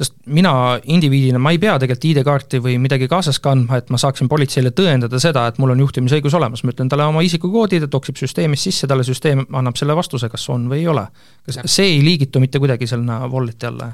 sest 0.00 0.16
mina 0.32 0.52
indiviidina, 0.88 1.38
ma 1.42 1.52
ei 1.52 1.60
pea 1.60 1.76
tegelikult 1.80 2.06
ID-kaarti 2.10 2.60
või 2.64 2.76
midagi 2.80 3.08
kaasas 3.10 3.40
kandma, 3.42 3.80
et 3.80 3.90
ma 3.92 4.00
saaksin 4.00 4.30
politseile 4.32 4.72
tõendada 4.76 5.20
seda, 5.22 5.44
et 5.50 5.60
mul 5.60 5.74
on 5.74 5.82
juhtimisõigus 5.84 6.36
olemas, 6.38 6.64
ma 6.64 6.74
ütlen 6.74 6.90
talle 6.90 7.08
oma 7.10 7.24
isikukoodi, 7.26 7.82
ta 7.82 7.88
toksib 7.92 8.20
süsteemis 8.20 8.64
sisse, 8.68 8.88
talle 8.90 9.04
süsteem 9.06 9.44
annab 9.60 9.76
selle 9.80 9.96
vastuse, 9.98 10.30
kas 10.32 10.46
on 10.52 10.68
või 10.72 10.84
ei 10.84 10.88
ole. 10.92 11.06
kas 11.46 11.60
see 11.66 11.96
ei 11.96 12.04
liigitu 12.04 12.40
mitte 12.40 12.62
kuidagi 12.62 12.88
sinna 12.88 13.20
wallet'i 13.28 13.68
alla? 13.68 13.92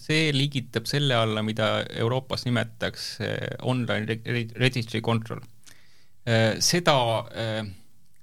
See 0.00 0.30
liigitab 0.34 0.88
selle 0.90 1.16
alla, 1.16 1.42
mida 1.46 1.80
Euroopas 2.02 2.46
nimetatakse 2.46 3.30
online 3.68 4.20
registry 4.60 5.02
control. 5.04 5.42
Äh, 6.28 6.58
seda 6.64 6.96
äh, 7.32 7.64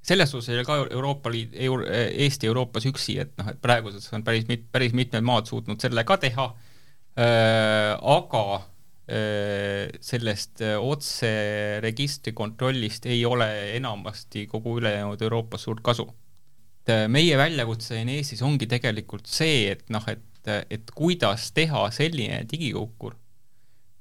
selles 0.06 0.32
suhtes 0.32 0.52
ei 0.52 0.60
ole 0.60 0.68
ka 0.68 0.80
Euroopa 0.86 1.32
Liit, 1.34 1.56
Eesti 1.58 2.48
Euroopas 2.50 2.88
üksi, 2.90 3.18
et 3.24 3.34
noh, 3.40 3.52
et 3.52 3.62
praeguseks 3.62 4.13
on 4.16 4.26
päris 4.28 4.48
mit-, 4.50 4.68
päris 4.72 4.96
mitmed 4.98 5.26
maad 5.26 5.50
suutnud 5.50 5.82
selle 5.84 6.06
ka 6.08 6.20
teha 6.22 6.52
aga 7.18 8.44
sellest 10.04 10.62
äh, 10.62 10.76
otseregistri 10.76 12.34
kontrollist 12.36 13.06
ei 13.08 13.22
ole 13.26 13.48
enamasti 13.78 14.48
kogu 14.52 14.78
ülejäänud 14.82 15.22
Euroopas 15.22 15.63
suurt 15.63 15.80
kasu. 15.82 16.08
meie 17.08 17.38
väljakutse 17.38 17.96
siin 17.96 18.10
Eestis 18.10 18.42
ongi 18.42 18.68
tegelikult 18.68 19.26
see, 19.28 19.72
et 19.72 19.90
noh, 19.92 20.04
et, 20.08 20.22
et 20.45 20.91
kuidas 20.95 21.52
teha 21.52 21.88
selline 21.91 22.43
digikukkur, 22.52 23.15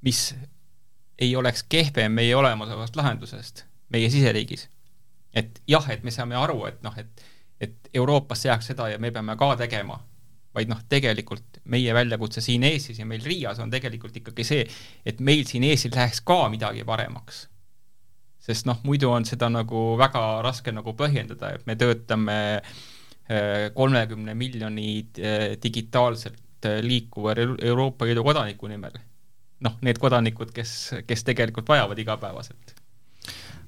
mis 0.02 0.34
ei 1.18 1.36
oleks 1.36 1.64
kehvem 1.68 2.12
meie 2.12 2.36
olemasolevast 2.36 2.96
lahendusest 2.96 3.64
meie 3.88 4.10
siseriigis 4.10 4.68
et 5.36 5.62
jah, 5.68 5.84
et 5.92 6.04
me 6.04 6.12
saame 6.14 6.36
aru, 6.38 6.64
et 6.70 6.84
noh, 6.86 6.94
et 6.98 7.26
et 7.56 7.88
Euroopas 7.96 8.42
tehakse 8.44 8.74
seda 8.74 8.90
ja 8.92 8.98
me 9.00 9.08
peame 9.08 9.32
ka 9.40 9.46
tegema, 9.56 9.94
vaid 10.52 10.68
noh, 10.68 10.82
tegelikult 10.92 11.62
meie 11.72 11.94
väljakutse 11.96 12.42
siin 12.44 12.66
Eestis 12.68 12.98
ja 13.00 13.06
meil 13.08 13.24
Riias 13.24 13.62
on 13.64 13.72
tegelikult 13.72 14.18
ikkagi 14.20 14.44
see, 14.44 14.66
et 15.08 15.22
meil 15.24 15.46
siin 15.48 15.64
Eestis 15.64 15.94
läheks 15.94 16.20
ka 16.20 16.50
midagi 16.52 16.84
paremaks. 16.84 17.46
sest 18.46 18.68
noh, 18.68 18.82
muidu 18.84 19.08
on 19.10 19.24
seda 19.24 19.48
nagu 19.48 19.86
väga 19.98 20.42
raske 20.44 20.72
nagu 20.72 20.92
põhjendada, 20.94 21.54
et 21.56 21.64
me 21.66 21.78
töötame 21.80 22.36
äh, 22.58 22.76
kolmekümne 23.74 24.34
miljoni 24.34 24.88
äh, 25.18 25.56
digitaalselt 25.62 26.66
äh, 26.66 26.80
liikuva 26.82 27.34
Euroopa 27.62 28.06
Liidu 28.06 28.24
kodaniku 28.24 28.70
nimel. 28.70 28.98
noh, 29.60 29.78
need 29.80 29.98
kodanikud, 29.98 30.52
kes, 30.52 30.72
kes 31.06 31.24
tegelikult 31.24 31.68
vajavad 31.68 31.98
igapäevaselt 31.98 32.74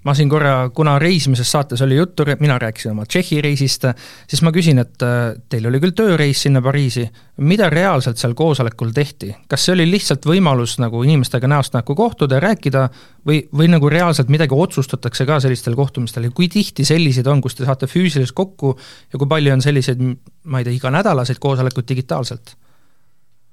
ma 0.04 0.14
siin 0.14 0.28
korra, 0.30 0.70
kuna 0.74 0.96
reisimises 0.98 1.50
saates 1.50 1.82
oli 1.82 1.96
juttu, 1.96 2.24
mina 2.40 2.58
rääkisin 2.58 2.92
oma 2.92 3.06
Tšehhi 3.06 3.40
reisist, 3.42 3.84
siis 4.28 4.42
ma 4.46 4.52
küsin, 4.54 4.78
et 4.82 5.02
äh, 5.02 5.34
teil 5.50 5.66
oli 5.70 5.80
küll 5.82 5.96
tööreis 5.96 6.42
sinna 6.46 6.62
Pariisi, 6.62 7.06
mida 7.42 7.68
reaalselt 7.72 8.20
seal 8.20 8.34
koosolekul 8.38 8.92
tehti? 8.94 9.34
kas 9.48 9.66
see 9.66 9.74
oli 9.74 9.88
lihtsalt 9.90 10.26
võimalus 10.26 10.78
nagu 10.82 11.02
inimestega 11.02 11.50
näost 11.50 11.74
näkku 11.76 11.96
kohtuda 11.98 12.38
ja 12.38 12.44
rääkida 12.48 12.87
või, 13.26 13.42
või 13.54 13.70
nagu 13.72 13.90
reaalselt 13.92 14.30
midagi 14.32 14.54
otsustatakse 14.54 15.26
ka 15.26 15.40
sellistel 15.44 15.76
kohtumistel 15.78 16.28
ja 16.28 16.34
kui 16.34 16.48
tihti 16.52 16.87
selliseid 16.88 17.26
on, 17.26 17.42
kus 17.44 17.58
te 17.58 17.66
saate 17.68 17.90
füüsiliselt 17.90 18.37
kokku 18.37 18.74
ja 19.12 19.18
kui 19.18 19.28
palju 19.28 19.54
on 19.54 19.64
selliseid, 19.64 20.02
ma 20.44 20.62
ei 20.62 20.68
tea, 20.68 20.78
iganädalaseid 20.78 21.42
koosolekuid 21.42 21.88
digitaalselt 21.94 22.56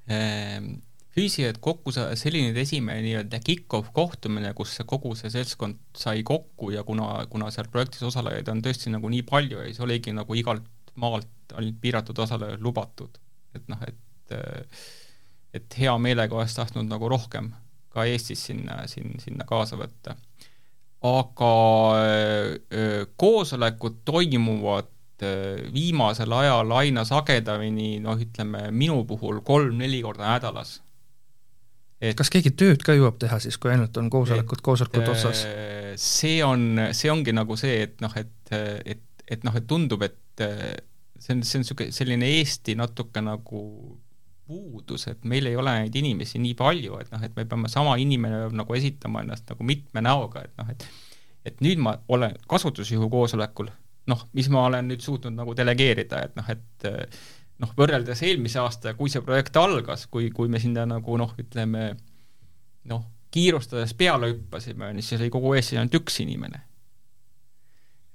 ehm,? 0.10 0.76
Füüsiliselt 1.16 1.62
kokku 1.64 1.94
oli 1.96 2.42
nüüd 2.44 2.58
esimene 2.60 3.02
nii-öelda 3.06 3.40
kick-off 3.44 3.94
kohtumine, 3.96 4.52
kus 4.58 4.74
see 4.76 4.88
kogu 4.88 5.14
see 5.16 5.32
seltskond 5.32 5.80
sai 5.96 6.24
kokku 6.28 6.74
ja 6.76 6.84
kuna, 6.84 7.26
kuna 7.32 7.52
seal 7.56 7.70
projektis 7.72 8.04
osalejaid 8.04 8.50
on 8.52 8.64
tõesti 8.66 8.92
nagu 8.92 9.12
nii 9.12 9.24
palju 9.28 9.62
ja 9.62 9.70
siis 9.70 9.80
oligi 9.86 10.14
nagu 10.16 10.36
igalt 10.36 10.68
maalt 11.00 11.56
ainult 11.56 11.80
piiratud 11.82 12.20
osalejad 12.24 12.64
lubatud, 12.64 13.20
et 13.56 13.68
noh, 13.72 13.82
et 13.88 14.02
et 15.56 15.78
hea 15.80 15.94
meelega 16.02 16.36
oleks 16.36 16.56
tahtnud 16.58 16.88
nagu 16.90 17.08
rohkem 17.10 17.52
ka 17.94 18.04
Eestis 18.10 18.42
sinna, 18.50 18.82
siin, 18.92 19.14
sinna 19.24 19.46
kaasa 19.48 19.78
võtta. 19.80 20.18
aga 21.06 21.52
koosolekud 23.16 24.02
toimuvad 24.06 24.92
viimasel 25.72 26.34
ajal 26.36 26.72
aina 26.76 27.06
sagedamini, 27.08 28.00
noh, 28.04 28.20
ütleme 28.20 28.66
minu 28.72 29.06
puhul 29.08 29.40
kolm-neli 29.48 30.02
korda 30.04 30.34
nädalas 30.34 30.82
et 32.02 32.18
kas 32.18 32.32
keegi 32.34 32.54
tööd 32.60 32.84
ka 32.86 32.96
jõuab 32.98 33.20
teha 33.22 33.40
siis, 33.44 33.58
kui 33.62 33.72
ainult 33.74 33.98
on 34.02 34.10
koosolekud, 34.14 34.64
koosolekud 34.66 35.12
otsas? 35.14 35.46
Äh, 35.50 35.92
see 36.00 36.40
on, 36.46 36.88
see 36.96 37.12
ongi 37.14 37.36
nagu 37.36 37.58
see, 37.60 37.82
et 37.88 38.02
noh, 38.04 38.16
et, 38.20 38.56
et, 38.96 39.06
et 39.28 39.46
noh, 39.48 39.56
et 39.56 39.68
tundub, 39.68 40.04
et 40.06 40.46
see 41.20 41.36
on, 41.36 41.44
see 41.44 41.60
on 41.60 41.64
niisugune, 41.64 41.96
selline 41.96 42.32
Eesti 42.40 42.76
natuke 42.80 43.24
nagu 43.24 43.62
puudus, 44.46 45.08
et 45.10 45.24
meil 45.26 45.48
ei 45.50 45.56
ole 45.58 45.74
neid 45.80 45.96
inimesi 45.98 46.40
nii 46.42 46.54
palju, 46.58 47.00
et 47.02 47.10
noh, 47.14 47.24
et 47.26 47.34
me 47.38 47.48
peame, 47.50 47.72
sama 47.72 47.96
inimene 48.02 48.44
peab 48.44 48.60
nagu 48.60 48.78
esitama 48.78 49.24
ennast 49.26 49.50
nagu 49.50 49.66
mitme 49.66 50.04
näoga, 50.06 50.46
et 50.46 50.62
noh, 50.62 50.70
et 50.74 50.88
et 51.46 51.60
nüüd 51.62 51.78
ma 51.82 51.92
olen 52.10 52.34
kasutusjuhu 52.50 53.06
koosolekul, 53.14 53.68
noh, 54.10 54.22
mis 54.38 54.48
ma 54.54 54.64
olen 54.66 54.88
nüüd 54.90 55.04
suutnud 55.06 55.36
nagu 55.38 55.54
delegeerida, 55.58 56.24
et 56.26 56.38
noh, 56.38 56.48
et 56.50 56.88
noh, 57.64 57.74
võrreldes 57.78 58.22
eelmise 58.28 58.60
aasta, 58.60 58.94
kui 59.00 59.12
see 59.12 59.24
projekt 59.26 59.58
algas, 59.58 60.08
kui, 60.12 60.30
kui 60.36 60.52
me 60.52 60.60
sinna 60.60 60.86
nagu 60.90 61.18
noh, 61.18 61.34
ütleme 61.40 61.92
noh, 62.92 63.04
kiirustades 63.36 63.94
peale 63.98 64.32
hüppasime, 64.34 64.94
siis 65.02 65.20
oli 65.20 65.32
kogu 65.34 65.54
Eestis 65.56 65.80
ainult 65.80 66.00
üks 66.02 66.22
inimene 66.24 66.64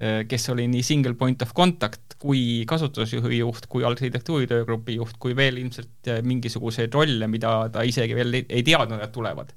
Äh, 0.01 0.23
kes 0.25 0.49
oli 0.49 0.65
nii 0.65 0.81
single 0.81 1.13
point 1.13 1.43
of 1.45 1.51
contact 1.53 2.15
kui 2.21 2.65
kasutusjuhi 2.69 3.43
juht, 3.43 3.67
kui 3.69 3.83
arhitektuuritöögrupi 3.85 4.95
juht, 4.97 5.19
kui 5.21 5.35
veel 5.37 5.59
ilmselt 5.61 6.09
äh, 6.09 6.23
mingisuguseid 6.25 6.95
rolle, 6.97 7.29
mida 7.29 7.51
ta 7.73 7.85
isegi 7.85 8.17
veel 8.17 8.39
ei, 8.39 8.63
teadnud, 8.65 8.97
et 9.05 9.13
tulevad. 9.13 9.53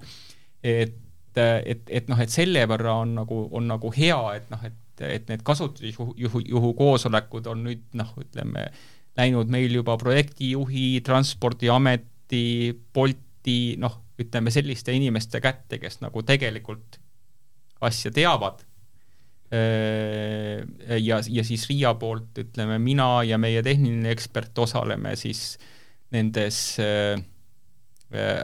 et, 0.59 0.97
äh, 1.39 1.61
et, 1.63 1.85
et 1.87 2.11
noh, 2.11 2.19
et 2.19 2.33
selle 2.33 2.65
võrra 2.67 2.97
on 3.05 3.15
nagu, 3.21 3.39
on 3.55 3.71
nagu 3.71 3.93
hea, 3.95 4.19
et 4.35 4.51
noh, 4.51 4.67
et, 4.67 5.05
et 5.07 5.31
need 5.31 5.47
kasutusjuhu, 5.47 6.11
juhu, 6.25 6.43
juhu 6.43 6.73
koosolekud 6.75 7.47
on 7.47 7.63
nüüd 7.69 7.87
noh, 7.95 8.11
ütleme, 8.19 8.67
läinud 9.17 9.51
meil 9.53 9.73
juba 9.77 9.97
projektijuhi, 10.01 11.01
Transpordiameti, 11.05 12.73
Bolti, 12.93 13.75
noh, 13.81 13.99
ütleme 14.19 14.53
selliste 14.53 14.93
inimeste 14.95 15.41
kätte, 15.41 15.79
kes 15.81 15.99
nagu 16.01 16.23
tegelikult 16.25 16.99
asja 17.83 18.11
teavad 18.13 18.61
ja, 21.03 21.19
ja 21.29 21.43
siis 21.45 21.67
RIA 21.69 21.93
poolt 21.99 22.39
ütleme, 22.41 22.79
mina 22.81 23.23
ja 23.27 23.37
meie 23.37 23.61
tehniline 23.65 24.09
ekspert 24.13 24.57
osaleme 24.57 25.15
siis 25.19 25.57
nendes 26.13 26.77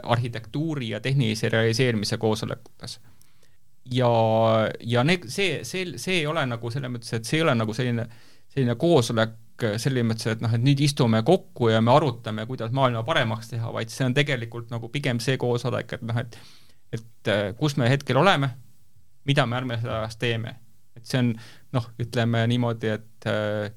arhitektuuri 0.02 0.92
ja 0.94 1.00
tehnilise 1.00 1.48
realiseerimise 1.48 2.18
koosolekutes. 2.18 3.00
ja, 3.90 4.10
ja 4.80 5.04
need, 5.04 5.26
see, 5.28 5.64
see, 5.64 5.98
see 5.98 6.20
ei 6.20 6.26
ole 6.26 6.44
nagu 6.46 6.70
selles 6.70 6.90
mõttes, 6.90 7.12
et 7.16 7.26
see 7.26 7.40
ei 7.40 7.44
ole 7.46 7.54
nagu 7.58 7.74
selline, 7.74 8.06
selline 8.50 8.74
koosolek 8.78 9.34
selles 9.82 10.06
mõttes, 10.06 10.30
et 10.32 10.40
noh, 10.44 10.52
et 10.54 10.62
nüüd 10.64 10.80
istume 10.84 11.22
kokku 11.26 11.68
ja 11.72 11.82
me 11.84 11.92
arutame, 11.94 12.46
kuidas 12.48 12.72
maailma 12.76 13.04
paremaks 13.06 13.52
teha, 13.52 13.72
vaid 13.74 13.92
see 13.92 14.06
on 14.08 14.16
tegelikult 14.16 14.72
nagu 14.72 14.88
pigem 14.92 15.20
see 15.20 15.36
koosolek, 15.40 15.98
et 15.98 16.02
noh, 16.06 16.18
et 16.22 16.40
et 16.90 17.28
kus 17.54 17.76
me 17.78 17.86
hetkel 17.86 18.18
oleme, 18.18 18.48
mida 19.28 19.44
me 19.46 19.60
järgmises 19.60 19.86
ajas 19.86 20.16
teeme 20.18 20.56
et 21.00 21.08
see 21.08 21.22
on 21.22 21.30
noh, 21.76 21.86
ütleme 22.02 22.44
niimoodi, 22.50 22.92
et 22.96 23.28
äh, 23.30 23.70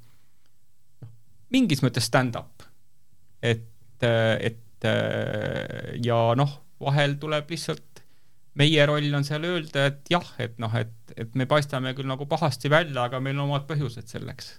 noh, 1.03 1.13
mingis 1.53 1.83
mõttes 1.85 2.09
stand-up. 2.09 2.65
et, 3.43 4.03
äh, 4.03 4.35
et 4.51 4.87
äh, 4.87 5.95
ja 6.03 6.19
noh, 6.39 6.59
vahel 6.83 7.17
tuleb 7.21 7.51
lihtsalt, 7.53 8.03
meie 8.59 8.85
roll 8.85 9.15
on 9.15 9.25
seal 9.25 9.45
öelda, 9.47 9.87
et 9.89 10.11
jah, 10.13 10.27
et 10.41 10.59
noh, 10.61 10.73
et, 10.77 10.93
et 11.17 11.35
me 11.35 11.47
paistame 11.49 11.93
küll 11.97 12.09
nagu 12.09 12.27
pahasti 12.29 12.71
välja, 12.71 13.07
aga 13.07 13.21
meil 13.23 13.39
on 13.39 13.49
omad 13.49 13.67
põhjused 13.69 14.11
selleks 14.11 14.57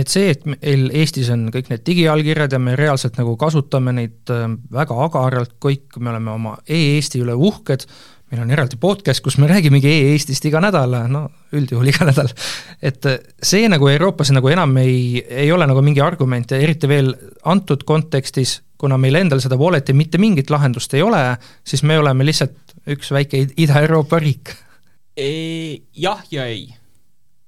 et 0.00 0.08
see, 0.08 0.30
et 0.32 0.46
meil 0.48 0.88
Eestis 0.96 1.28
on 1.34 1.48
kõik 1.52 1.68
need 1.72 1.84
digiallkirjad 1.84 2.54
ja 2.56 2.60
me 2.62 2.76
reaalselt 2.78 3.18
nagu 3.20 3.34
kasutame 3.40 3.92
neid 3.96 4.32
väga 4.72 4.96
agaralt 5.06 5.58
kõik, 5.60 5.98
me 6.00 6.14
oleme 6.14 6.32
oma 6.32 6.56
e-Eesti 6.64 7.20
üle 7.20 7.36
uhked, 7.36 7.84
meil 8.32 8.46
on 8.46 8.52
eraldi 8.54 8.78
podcast, 8.80 9.20
kus 9.20 9.36
me 9.36 9.48
räägimegi 9.50 9.90
e-Eestist 9.90 10.46
iga 10.48 10.62
nädal, 10.64 10.96
no 11.12 11.26
üldjuhul 11.52 11.90
iga 11.92 12.06
nädal. 12.10 12.32
et 12.80 13.08
see 13.44 13.68
nagu 13.68 13.88
Euroopas 13.92 14.32
nagu 14.32 14.48
enam 14.48 14.72
ei, 14.80 15.20
ei 15.28 15.52
ole 15.52 15.68
nagu 15.68 15.84
mingi 15.84 16.00
argument 16.00 16.50
ja 16.54 16.60
eriti 16.62 16.88
veel 16.88 17.12
antud 17.52 17.84
kontekstis, 17.84 18.62
kuna 18.80 18.96
meil 18.98 19.20
endal 19.20 19.42
seda 19.44 19.58
wallet'i 19.60 19.92
mitte 19.94 20.18
mingit 20.18 20.50
lahendust 20.50 20.94
ei 20.96 21.04
ole, 21.04 21.20
siis 21.68 21.84
me 21.84 21.98
oleme 22.00 22.24
lihtsalt 22.24 22.78
üks 22.96 23.12
väike 23.12 23.44
Ida-Euroopa 23.60 24.18
riik. 24.18 24.56
jah 25.92 26.24
ja 26.32 26.48
ei. 26.48 26.72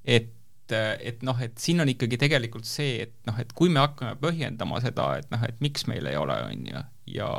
et 0.05 0.34
et 0.73 1.23
noh, 1.27 1.39
et 1.43 1.59
siin 1.61 1.83
on 1.83 1.91
ikkagi 1.91 2.19
tegelikult 2.21 2.65
see, 2.69 3.03
et 3.05 3.15
noh, 3.29 3.37
et 3.41 3.53
kui 3.57 3.73
me 3.73 3.83
hakkame 3.83 4.17
põhjendama 4.21 4.81
seda, 4.85 5.11
et 5.21 5.29
noh, 5.35 5.43
et 5.45 5.61
miks 5.65 5.89
meil 5.91 6.07
ei 6.09 6.17
ole, 6.17 6.39
on 6.49 6.69
ju, 6.71 6.85
ja 7.19 7.31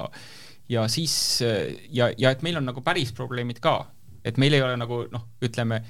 ja 0.70 0.88
siis 0.90 1.42
ja, 1.94 2.10
ja 2.18 2.32
et 2.34 2.42
meil 2.46 2.58
on 2.58 2.66
nagu 2.66 2.82
päris 2.86 3.12
probleemid 3.14 3.62
ka, 3.62 3.78
et 4.26 4.40
meil 4.42 4.58
ei 4.58 4.64
ole 4.66 4.78
nagu 4.80 5.04
noh, 5.12 5.28
ütleme, 5.46 5.82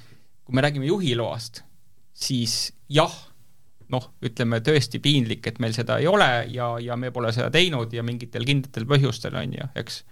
kui 0.43 0.56
me 0.56 0.63
räägime 0.65 0.89
juhiloast, 0.89 1.63
siis 2.15 2.74
jah, 2.91 3.13
noh, 3.91 4.10
ütleme 4.26 4.60
tõesti 4.65 5.00
piinlik, 5.04 5.48
et 5.48 5.62
meil 5.63 5.76
seda 5.76 6.00
ei 6.02 6.10
ole 6.10 6.28
ja, 6.52 6.74
ja 6.82 6.98
me 7.00 7.12
pole 7.15 7.32
seda 7.36 7.52
teinud 7.54 7.93
ja 7.93 8.04
mingitel 8.04 8.48
kindlatel 8.48 8.88
põhjustel, 8.89 9.38
on 9.39 9.56
ju, 9.60 9.71
eks. 9.80 10.04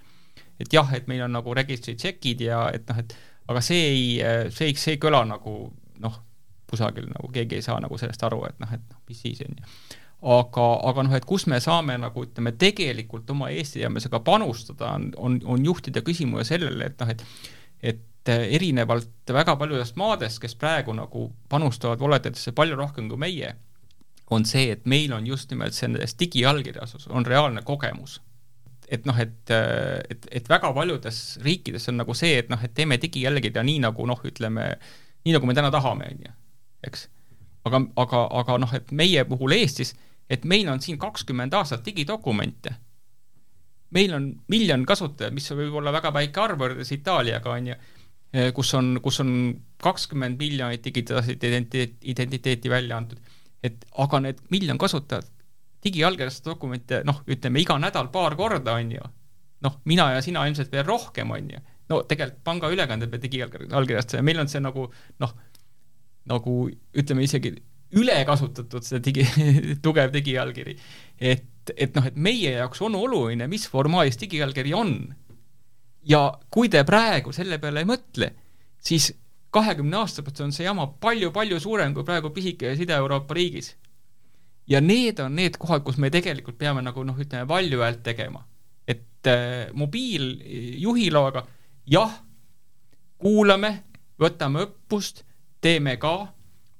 et 0.62 0.72
jah, 0.72 0.92
et 0.96 1.08
meil 1.10 1.24
on 1.26 1.34
nagu 1.36 1.56
registry 1.56 1.96
check'id 2.00 2.44
ja 2.46 2.66
et 2.74 2.88
noh, 2.88 3.00
et 3.04 3.16
aga 3.50 3.60
see 3.64 3.82
ei, 3.90 4.04
see 4.54 4.70
ei, 4.70 4.78
see 4.80 4.96
ei 4.96 5.02
kõla 5.02 5.24
nagu 5.28 5.58
noh, 6.04 6.20
kusagil 6.70 7.10
nagu 7.10 7.28
keegi 7.32 7.60
ei 7.60 7.66
saa 7.66 7.80
nagu 7.82 7.98
sellest 8.00 8.22
aru, 8.26 8.44
et 8.48 8.58
noh, 8.62 8.72
et 8.72 8.82
noh, 8.90 9.02
mis 9.08 9.20
siis, 9.20 9.42
on 9.44 9.58
ju 9.58 10.00
aga, 10.24 10.66
aga 10.88 11.04
noh, 11.04 11.14
et 11.18 11.26
kus 11.28 11.44
me 11.50 11.58
saame 11.60 11.96
nagu 12.00 12.24
ütleme, 12.24 12.54
tegelikult 12.56 13.28
oma 13.34 13.50
Eesti 13.52 13.82
teadmisega 13.82 14.22
panustada, 14.24 14.94
on, 14.96 15.10
on, 15.20 15.36
on 15.56 15.66
juhtida 15.66 16.00
küsimuse 16.06 16.54
sellele, 16.54 16.90
et 16.90 17.02
noh, 17.02 17.12
et 17.12 17.26
et 17.84 18.30
erinevalt 18.56 19.32
väga 19.36 19.52
paljudest 19.60 19.98
maadest, 20.00 20.38
kes 20.40 20.54
praegu 20.56 20.94
nagu 20.96 21.26
panustavad 21.52 22.00
voletitesse 22.00 22.54
palju 22.56 22.78
rohkem 22.78 23.10
kui 23.10 23.20
meie, 23.20 23.50
on 24.32 24.46
see, 24.48 24.70
et 24.72 24.86
meil 24.88 25.12
on 25.12 25.26
just 25.28 25.50
nimelt 25.52 25.76
selles 25.76 26.16
digiallkirjas 26.16 27.10
on 27.10 27.26
reaalne 27.28 27.60
kogemus. 27.68 28.22
et 28.88 29.04
noh, 29.08 29.16
et, 29.20 29.50
et, 29.50 30.26
et 30.30 30.48
väga 30.48 30.70
paljudes 30.76 31.18
riikides 31.44 31.88
on 31.88 31.96
nagu 32.00 32.14
see, 32.16 32.38
et 32.38 32.48
noh, 32.52 32.60
et 32.64 32.72
teeme 32.76 32.96
digiallkirja 33.00 33.62
nii 33.64 33.82
nagu 33.84 34.06
noh, 34.06 34.20
ütleme, 34.24 34.70
nii 35.24 35.36
nagu 35.36 35.48
me 35.48 35.56
täna 35.56 35.70
tahame, 35.72 36.08
on 36.12 36.24
ju, 36.24 36.32
eks. 36.86 37.08
aga, 37.64 37.80
aga, 37.96 38.26
aga 38.40 38.58
noh, 38.58 38.74
et 38.74 38.92
meie 38.92 39.24
puhul 39.28 39.56
Eestis 39.56 39.94
et 40.30 40.44
meil 40.48 40.68
on 40.72 40.80
siin 40.80 40.98
kakskümmend 40.98 41.54
aastat 41.54 41.84
digidokumente. 41.86 42.74
meil 43.94 44.14
on 44.14 44.24
miljon 44.50 44.82
kasutajat, 44.86 45.34
mis 45.34 45.44
võib 45.54 45.76
olla 45.78 45.92
väga 45.94 46.10
väike 46.10 46.40
arv 46.42 46.58
võrreldes 46.58 46.88
Itaaliaga, 46.96 47.50
on 47.54 47.68
ju, 47.68 47.74
eh, 48.32 48.48
kus 48.52 48.72
on, 48.74 48.98
kus 49.02 49.20
on 49.22 49.28
kakskümmend 49.78 50.38
miljonit 50.38 50.82
digitaalset 50.84 51.44
identiteeti, 51.44 52.10
identiteeti 52.10 52.70
välja 52.70 52.96
antud. 52.96 53.18
et 53.62 53.84
aga 53.98 54.20
need 54.20 54.40
miljon 54.50 54.78
kasutajat 54.78 55.30
digiallkirjastatud 55.84 56.50
dokumente, 56.50 57.02
noh, 57.04 57.22
ütleme 57.26 57.60
iga 57.60 57.78
nädal 57.78 58.08
paar 58.08 58.36
korda, 58.36 58.74
on 58.74 58.90
ju, 58.92 59.06
noh, 59.60 59.80
mina 59.84 60.10
ja 60.12 60.20
sina 60.22 60.46
ilmselt 60.46 60.72
veel 60.72 60.84
rohkem, 60.84 61.30
on 61.30 61.50
ju, 61.50 61.60
no 61.88 62.02
tegelikult 62.02 62.44
pangaülekanded 62.44 63.10
peab 63.10 63.22
digiallkirjastama 63.22 64.20
ja 64.20 64.22
meil 64.22 64.40
on 64.40 64.48
see 64.48 64.60
nagu 64.60 64.90
noh, 65.20 65.34
nagu 66.30 66.68
ütleme 66.96 67.24
isegi 67.26 67.54
ülekasutatud, 67.94 68.84
see 68.84 69.02
digi, 69.04 69.26
tugev 69.84 70.12
digiallkiri. 70.14 70.76
et, 71.20 71.72
et 71.76 71.94
noh, 71.96 72.06
et 72.08 72.16
meie 72.16 72.56
jaoks 72.56 72.82
on 72.82 72.96
oluline, 72.98 73.46
mis 73.50 73.68
formaadis 73.70 74.18
digiallkiri 74.20 74.74
on. 74.74 74.96
ja 76.04 76.24
kui 76.50 76.68
te 76.68 76.82
praegu 76.84 77.32
selle 77.32 77.58
peale 77.58 77.84
ei 77.84 77.88
mõtle, 77.88 78.32
siis 78.82 79.12
kahekümne 79.54 80.00
aasta 80.00 80.24
pärast 80.24 80.42
on 80.44 80.52
see 80.52 80.66
jama 80.66 80.88
palju-palju 81.00 81.60
suurem 81.62 81.94
kui 81.94 82.04
praegu 82.06 82.32
pisikeses 82.34 82.82
Ida-Euroopa 82.84 83.34
riigis. 83.34 83.74
ja 84.66 84.80
need 84.80 85.20
on 85.20 85.36
need 85.36 85.58
kohad, 85.60 85.84
kus 85.84 86.00
me 86.00 86.10
tegelikult 86.10 86.58
peame 86.58 86.82
nagu 86.82 87.04
noh, 87.04 87.18
ütleme 87.20 87.48
valju 87.48 87.84
häält 87.84 88.02
tegema. 88.02 88.44
et 88.88 89.26
äh, 89.30 89.70
mobiiljuhiloaga 89.72 91.46
jah, 91.86 92.18
kuulame, 93.18 93.70
võtame 94.20 94.66
õppust, 94.66 95.24
teeme 95.64 95.96
ka 96.00 96.16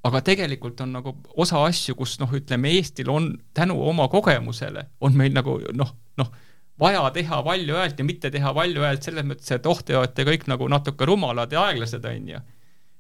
aga 0.05 0.21
tegelikult 0.25 0.81
on 0.85 0.93
nagu 0.99 1.15
osa 1.41 1.63
asju, 1.65 1.97
kus 1.97 2.19
noh, 2.21 2.33
ütleme 2.37 2.75
Eestil 2.77 3.09
on 3.13 3.31
tänu 3.57 3.77
oma 3.89 4.07
kogemusele, 4.13 4.85
on 5.01 5.17
meil 5.17 5.33
nagu 5.33 5.57
noh, 5.73 5.95
noh, 6.21 6.33
vaja 6.81 7.05
teha 7.15 7.41
valju 7.47 7.79
häält 7.79 8.01
ja 8.01 8.07
mitte 8.07 8.31
teha 8.35 8.53
valju 8.57 8.85
häält 8.85 9.07
selles 9.07 9.25
mõttes, 9.27 9.49
et 9.55 9.67
oh, 9.71 9.81
te 9.81 9.97
olete 9.97 10.27
kõik 10.29 10.49
nagu 10.51 10.69
natuke 10.69 11.09
rumalad 11.09 11.53
ja 11.55 11.65
aeglased, 11.71 12.05
on 12.11 12.33
ju. 12.35 12.41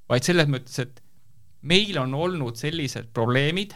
vaid 0.08 0.26
selles 0.26 0.48
mõttes, 0.48 0.78
et 0.80 1.02
meil 1.68 1.98
on 2.00 2.14
olnud 2.16 2.56
sellised 2.60 3.10
probleemid, 3.16 3.74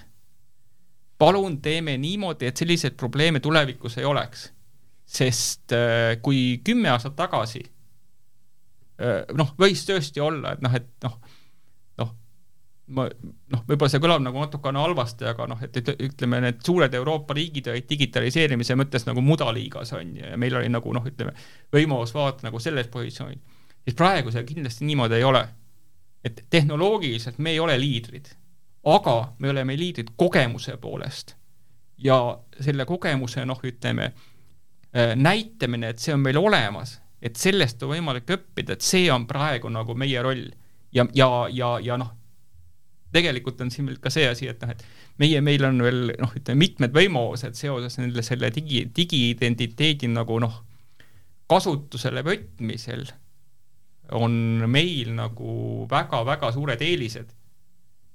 palun 1.18 1.58
teeme 1.60 1.96
niimoodi, 2.00 2.48
et 2.48 2.56
selliseid 2.56 2.96
probleeme 2.96 3.40
tulevikus 3.44 3.98
ei 3.98 4.08
oleks. 4.08 4.52
sest 5.08 5.72
äh, 5.72 6.18
kui 6.22 6.60
kümme 6.64 6.90
aastat 6.92 7.14
tagasi 7.16 7.62
äh, 9.00 9.24
noh, 9.36 9.52
võis 9.60 9.84
tõesti 9.88 10.20
olla, 10.20 10.52
et 10.52 10.64
noh, 10.64 10.74
et 10.76 10.88
noh, 11.04 11.20
ma 12.88 13.05
noh, 13.53 13.62
võib-olla 13.68 13.90
see 13.92 14.01
kõlab 14.03 14.22
nagu 14.24 14.40
natukene 14.40 14.81
halvasti, 14.81 15.27
aga 15.29 15.46
noh, 15.51 15.61
et, 15.64 15.77
ütleme, 15.92 16.40
need 16.44 16.61
suured 16.64 16.94
Euroopa 16.96 17.37
riigid 17.37 17.68
olid 17.72 17.88
digitaliseerimise 17.90 18.77
mõttes 18.79 19.05
nagu 19.09 19.22
mudaliigas, 19.24 19.92
on 19.98 20.14
ju, 20.16 20.24
ja 20.24 20.38
meil 20.40 20.57
oli 20.61 20.70
nagu 20.72 20.92
noh, 20.96 21.07
ütleme, 21.09 21.35
võimalus 21.74 22.14
vaadata 22.16 22.48
nagu 22.48 22.61
selles 22.62 22.88
positsioonis. 22.92 23.64
siis 23.85 23.96
praegu 23.96 24.33
see 24.33 24.44
kindlasti 24.48 24.88
niimoodi 24.88 25.18
ei 25.18 25.24
ole. 25.24 25.48
et 26.24 26.44
tehnoloogiliselt 26.51 27.38
me 27.38 27.51
ei 27.51 27.61
ole 27.61 27.79
liidrid, 27.79 28.29
aga 28.85 29.35
me 29.38 29.51
oleme 29.51 29.77
liidrid 29.77 30.14
kogemuse 30.16 30.77
poolest. 30.77 31.37
ja 31.98 32.38
selle 32.61 32.85
kogemuse 32.85 33.44
noh, 33.44 33.61
ütleme, 33.64 34.12
äh, 34.96 35.16
näitamine, 35.16 35.88
et 35.88 35.98
see 35.98 36.14
on 36.14 36.20
meil 36.20 36.38
olemas, 36.38 37.01
et 37.22 37.37
sellest 37.37 37.83
on 37.83 37.92
võimalik 37.92 38.31
õppida, 38.31 38.72
et 38.72 38.83
see 38.83 39.11
on 39.12 39.27
praegu 39.27 39.68
nagu 39.68 39.94
meie 39.94 40.22
roll. 40.22 40.48
ja, 40.92 41.05
ja, 41.14 41.48
ja, 41.53 41.79
ja 41.83 41.96
noh, 42.01 42.17
tegelikult 43.12 43.60
on 43.64 43.70
siin 43.72 43.88
veel 43.88 44.00
ka 44.02 44.12
see 44.12 44.26
asi, 44.28 44.48
et 44.50 44.60
noh, 44.62 44.72
et 44.74 44.84
meie, 45.22 45.40
meil 45.44 45.64
on 45.68 45.80
veel 45.84 46.12
noh, 46.18 46.34
ütleme 46.36 46.62
mitmed 46.64 46.94
võimalused 46.96 47.56
seoses 47.58 47.96
nende 48.00 48.24
selle 48.26 48.50
digi, 48.54 48.84
digiidentiteedi 48.94 50.10
nagu 50.12 50.38
noh, 50.44 50.60
kasutusele 51.48 52.22
võtmisel 52.26 53.06
on 54.18 54.32
meil 54.68 55.12
nagu 55.16 55.84
väga-väga 55.88 56.52
suured 56.54 56.84
eelised 56.84 57.34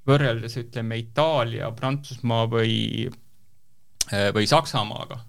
võrreldes 0.07 0.57
ütleme 0.59 0.97
Itaalia, 0.99 1.71
Prantsusmaa 1.75 2.47
või, 2.51 3.07
või 4.35 4.49
Saksamaaga. 4.49 5.21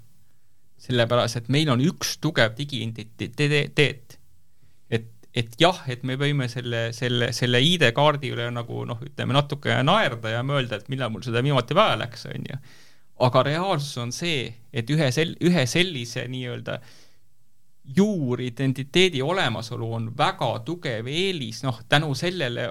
sellepärast, 0.84 1.36
et 1.38 1.46
meil 1.48 1.70
on 1.72 1.80
üks 1.80 2.18
tugev 2.20 2.52
digiidentiteet 2.58 4.03
et 5.34 5.56
jah, 5.58 5.80
et 5.90 6.04
me 6.06 6.14
võime 6.18 6.46
selle, 6.50 6.88
selle, 6.94 7.32
selle 7.34 7.60
ID-kaardi 7.62 8.30
üle 8.34 8.46
nagu 8.54 8.84
noh, 8.86 9.00
ütleme 9.02 9.34
natuke 9.34 9.80
naerda 9.82 10.36
ja 10.36 10.42
mõelda, 10.46 10.78
et 10.78 10.90
millal 10.92 11.10
mul 11.10 11.24
seda 11.26 11.42
viimati 11.42 11.74
vaja 11.74 11.96
läks, 12.04 12.28
on 12.30 12.50
ju. 12.50 12.58
aga 13.26 13.42
reaalsus 13.46 13.98
on 14.02 14.12
see, 14.14 14.46
et 14.72 14.90
ühe 14.90 15.10
sel-, 15.14 15.36
ühe 15.42 15.66
sellise 15.70 16.26
nii-öelda 16.30 16.78
juuridentiteedi 17.96 19.22
olemasolu 19.22 19.90
on 19.98 20.06
väga 20.16 20.52
tugev 20.64 21.10
eelis, 21.10 21.62
noh, 21.66 21.82
tänu 21.88 22.14
sellele 22.16 22.70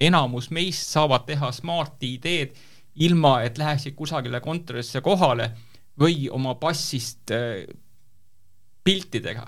enamus 0.00 0.50
meist 0.50 0.88
saavad 0.88 1.26
teha 1.28 1.52
Smart 1.52 2.02
ID-d 2.02 2.56
ilma, 3.04 3.42
et 3.46 3.58
läheksid 3.58 3.94
kusagile 3.98 4.40
kontorisse 4.42 5.02
kohale 5.04 5.52
või 6.00 6.26
oma 6.32 6.56
passist 6.58 7.30
äh, 7.34 7.66
piltidega 8.84 9.46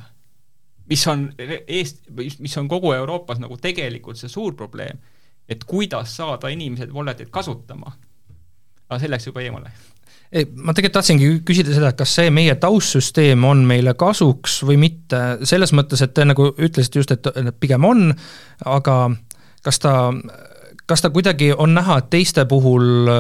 mis 0.91 1.07
on 1.11 1.29
eest, 1.67 2.03
mis 2.39 2.57
on 2.59 2.69
kogu 2.69 2.93
Euroopas 2.97 3.41
nagu 3.43 3.57
tegelikult 3.63 4.19
see 4.19 4.31
suur 4.31 4.57
probleem, 4.59 4.99
et 5.49 5.65
kuidas 5.65 6.17
saada 6.19 6.51
inimesed 6.51 6.93
wallet'it 6.95 7.31
kasutama. 7.31 7.93
aga 8.91 8.99
see 8.99 9.11
läks 9.11 9.27
juba 9.31 9.43
eemale 9.47 9.71
ei, 10.33 10.47
ma 10.55 10.75
tegelikult 10.75 11.01
tahtsingi 11.01 11.31
küsida 11.47 11.75
seda, 11.75 11.91
et 11.91 11.99
kas 11.99 12.15
see 12.19 12.31
meie 12.35 12.55
taustsüsteem 12.63 13.45
on 13.47 13.65
meile 13.67 13.95
kasuks 13.99 14.61
või 14.67 14.79
mitte, 14.79 15.21
selles 15.49 15.75
mõttes, 15.75 16.03
et 16.05 16.15
te 16.15 16.27
nagu 16.27 16.53
ütlesite 16.53 17.03
just, 17.03 17.15
et 17.15 17.57
pigem 17.63 17.87
on, 17.87 18.13
aga 18.67 18.97
kas 19.67 19.83
ta, 19.83 19.95
kas 20.87 21.03
ta 21.03 21.11
kuidagi 21.11 21.51
on 21.55 21.75
näha, 21.75 21.99
et 21.99 22.11
teiste 22.15 22.47
puhul, 22.51 23.11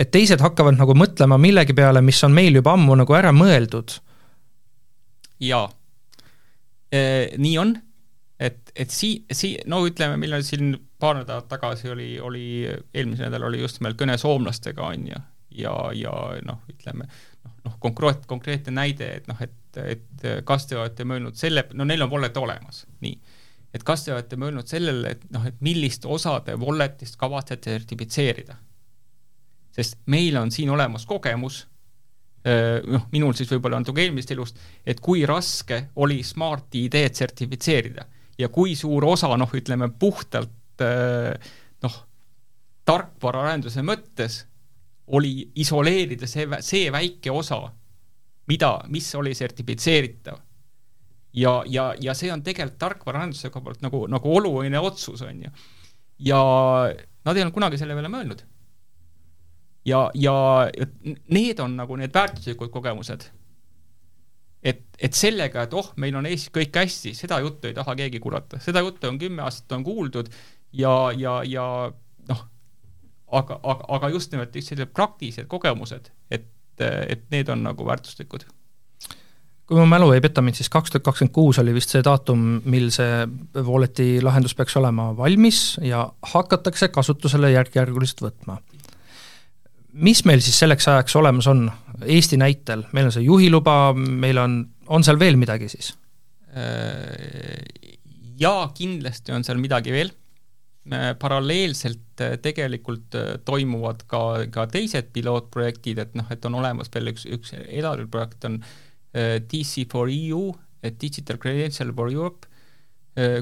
et 0.00 0.12
teised 0.12 0.40
hakkavad 0.40 0.80
nagu 0.80 0.96
mõtlema 0.96 1.36
millegi 1.40 1.76
peale, 1.76 2.00
mis 2.04 2.22
on 2.24 2.32
meil 2.36 2.56
juba 2.56 2.72
ammu 2.76 2.96
nagu 3.02 3.20
ära 3.20 3.34
mõeldud? 3.36 4.00
jaa 5.40 5.68
nii 6.90 7.56
on, 7.58 7.74
et, 8.40 8.72
et 8.74 8.90
sii-, 8.90 9.24
sii-, 9.32 9.60
no 9.70 9.82
ütleme, 9.86 10.18
on 10.34 10.44
siin 10.46 10.74
paar 11.00 11.20
nädalat 11.20 11.48
tagasi 11.48 11.90
oli, 11.92 12.12
oli, 12.20 12.44
eelmisel 12.94 13.28
nädalal 13.28 13.52
oli 13.52 13.62
just 13.62 13.80
nimelt 13.80 13.98
kõne 14.00 14.16
soomlastega, 14.20 14.88
on 14.94 15.06
ju, 15.12 15.20
ja, 15.62 15.74
ja 15.96 16.14
noh, 16.46 16.62
ütleme 16.72 17.06
noh, 17.06 17.52
noh, 17.66 17.76
konkreet-, 17.82 18.26
konkreetne 18.30 18.74
näide, 18.80 19.12
et 19.20 19.28
noh, 19.30 19.38
et, 19.44 19.82
et 19.84 20.26
kas 20.48 20.66
te 20.66 20.78
olete 20.78 21.06
mõelnud 21.06 21.38
selle, 21.38 21.68
no 21.78 21.86
neil 21.86 22.06
on 22.06 22.12
wallet 22.12 22.36
olemas, 22.40 22.84
nii. 23.04 23.38
et 23.74 23.86
kas 23.86 24.06
te 24.06 24.14
olete 24.14 24.40
mõelnud 24.40 24.70
sellele, 24.70 25.14
et 25.14 25.30
noh, 25.34 25.46
et 25.46 25.62
millist 25.64 26.08
osa 26.08 26.40
te 26.46 26.58
wallet'ist 26.58 27.20
kavatsete 27.20 27.78
sertifitseerida? 27.78 28.58
sest 29.70 30.00
meil 30.10 30.34
on 30.34 30.50
siin 30.50 30.72
olemas 30.74 31.04
kogemus 31.06 31.60
Äh, 31.62 31.69
noh, 32.44 33.02
minul 33.12 33.34
siis 33.36 33.50
võib-olla 33.52 33.82
natuke 33.82 34.00
eelmisest 34.00 34.30
elust, 34.32 34.60
et 34.86 35.00
kui 35.04 35.26
raske 35.28 35.82
oli 36.00 36.22
Smart 36.24 36.72
ID-d 36.74 37.12
sertifitseerida 37.18 38.06
ja 38.40 38.48
kui 38.48 38.76
suur 38.78 39.04
osa 39.04 39.28
noh, 39.36 39.50
ütleme 39.56 39.90
puhtalt 40.00 40.84
äh, 40.84 41.50
noh, 41.84 41.98
tarkvaraarenduse 42.88 43.84
mõttes 43.86 44.44
oli 45.16 45.50
isoleerida 45.60 46.28
see, 46.30 46.46
see 46.64 46.90
väike 46.94 47.32
osa, 47.34 47.64
mida, 48.50 48.76
mis 48.88 49.08
oli 49.18 49.34
sertifitseeritav. 49.34 50.38
ja, 51.34 51.60
ja, 51.66 51.90
ja 52.00 52.14
see 52.14 52.32
on 52.32 52.42
tegelikult 52.46 52.78
tarkvaraarenduse 52.78 53.50
koha 53.50 53.64
pealt 53.68 53.84
nagu, 53.84 54.06
nagu 54.10 54.36
oluline 54.36 54.78
otsus, 54.78 55.22
on 55.22 55.44
ju. 55.44 55.50
ja 56.30 56.40
nad 57.24 57.36
ei 57.36 57.44
olnud 57.44 57.54
kunagi 57.54 57.78
selle 57.78 57.94
peale 57.98 58.10
mõelnud 58.12 58.46
ja, 59.84 60.10
ja 60.14 60.34
need 61.32 61.60
on 61.60 61.76
nagu 61.78 61.96
need 61.96 62.14
väärtuslikud 62.14 62.70
kogemused. 62.70 63.30
et, 64.62 64.82
et 64.98 65.16
sellega, 65.16 65.62
et 65.64 65.74
oh, 65.74 65.92
meil 65.96 66.16
on 66.20 66.26
Eestis 66.28 66.52
kõik 66.52 66.74
hästi, 66.76 67.14
seda 67.16 67.38
juttu 67.40 67.70
ei 67.70 67.74
taha 67.74 67.94
keegi 67.96 68.20
kuulata, 68.20 68.60
seda 68.60 68.82
juttu 68.84 69.08
on 69.08 69.18
kümme 69.18 69.42
aastat 69.42 69.72
on 69.72 69.84
kuuldud 69.84 70.28
ja, 70.76 70.92
ja, 71.16 71.40
ja 71.48 71.66
noh, 72.28 72.42
aga, 73.32 73.60
aga, 73.62 73.84
aga 73.96 74.10
just 74.12 74.32
nimelt 74.34 74.52
sellised 74.52 74.92
praktilised 74.92 75.48
kogemused, 75.48 76.10
et, 76.30 76.48
et 76.80 77.24
need 77.32 77.48
on 77.48 77.64
nagu 77.64 77.86
väärtuslikud. 77.86 78.44
Kui 79.70 79.78
mu 79.78 79.86
mälu 79.86 80.10
ei 80.12 80.20
peta 80.20 80.42
mind, 80.42 80.58
siis 80.58 80.68
kaks 80.68 80.90
tuhat 80.90 81.04
kakskümmend 81.06 81.32
kuus 81.32 81.60
oli 81.62 81.72
vist 81.72 81.92
see 81.94 82.02
daatum, 82.02 82.58
mil 82.68 82.88
see 82.92 83.22
Walleti 83.54 84.18
lahendus 84.20 84.56
peaks 84.58 84.74
olema 84.76 85.12
valmis 85.16 85.78
ja 85.86 86.08
hakatakse 86.34 86.90
kasutusele 86.90 87.52
järk-järguliselt 87.54 88.24
võtma 88.26 88.58
mis 89.92 90.22
meil 90.28 90.42
siis 90.44 90.58
selleks 90.60 90.88
ajaks 90.90 91.16
olemas 91.20 91.48
on, 91.50 91.68
Eesti 92.00 92.38
näitel, 92.40 92.86
meil 92.96 93.10
on 93.10 93.12
see 93.12 93.26
juhiluba, 93.26 93.92
meil 93.94 94.38
on, 94.40 94.62
on 94.88 95.04
seal 95.04 95.18
veel 95.20 95.36
midagi 95.36 95.68
siis? 95.68 95.92
Äh, 96.56 97.60
jaa, 98.40 98.70
kindlasti 98.74 99.34
on 99.34 99.44
seal 99.46 99.60
midagi 99.60 99.92
veel, 99.94 100.12
äh, 100.90 101.10
paralleelselt 101.20 102.22
äh, 102.24 102.38
tegelikult 102.42 103.18
toimuvad 103.44 104.06
ka, 104.10 104.22
ka 104.54 104.64
teised 104.72 105.12
pilootprojektid, 105.14 106.00
et 106.02 106.16
noh, 106.18 106.30
et 106.32 106.48
on 106.48 106.56
olemas 106.62 106.88
veel 106.94 107.12
üks, 107.12 107.26
üks 107.28 107.52
edasiprojekt 107.60 108.48
on 108.48 108.62
DC 109.10 109.88
for 109.90 110.06
EU, 110.06 110.52
Digital 111.00 111.36
Credential 111.42 111.90
for 111.92 112.12
Europe, 112.12 112.46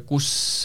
kus 0.09 0.65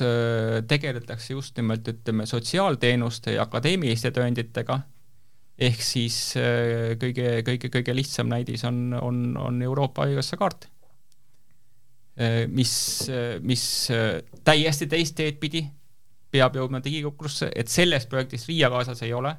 tegeletakse 0.71 1.33
just 1.35 1.59
nimelt 1.59 1.89
ütleme, 1.91 2.23
sotsiaalteenuste 2.25 3.33
ja 3.35 3.43
akadeemiliste 3.43 4.13
tõenditega 4.15 4.77
ehk 5.67 5.83
siis 5.85 6.17
äh, 6.39 6.93
kõige, 6.99 7.39
kõige, 7.47 7.69
kõige 7.71 7.95
lihtsam 7.95 8.29
näidis 8.31 8.65
on, 8.67 8.93
on, 8.99 9.23
on 9.39 9.61
Euroopa 9.63 10.05
Haigekassa 10.05 10.39
kaart, 10.39 10.67
äh, 12.17 12.43
mis, 12.51 12.73
mis 13.45 13.65
äh, 13.93 14.19
täiesti 14.45 14.89
teist 14.91 15.17
teed 15.19 15.39
pidi 15.41 15.63
peab 16.33 16.57
jõudma 16.57 16.81
digikokkusse, 16.83 17.51
et 17.55 17.69
selles 17.69 18.07
projektis 18.09 18.47
Riia 18.49 18.71
kaasas 18.73 19.03
ei 19.05 19.11
ole, 19.13 19.35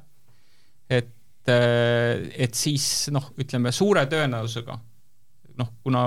et, 0.87 1.11
et 1.45 2.55
siis 2.55 3.09
noh, 3.11 3.33
ütleme 3.41 3.73
suure 3.75 4.05
tõenäosusega 4.07 4.77
noh, 5.59 5.73
kuna 5.83 6.05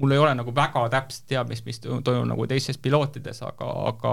mul 0.00 0.14
ei 0.16 0.18
ole 0.18 0.32
nagu 0.34 0.50
väga 0.56 0.82
täpset 0.90 1.28
teadmist, 1.30 1.64
mis 1.68 1.78
toimub 1.84 2.26
nagu 2.32 2.48
teistes 2.50 2.80
pilootides, 2.82 3.44
aga, 3.46 3.68
aga 3.92 4.12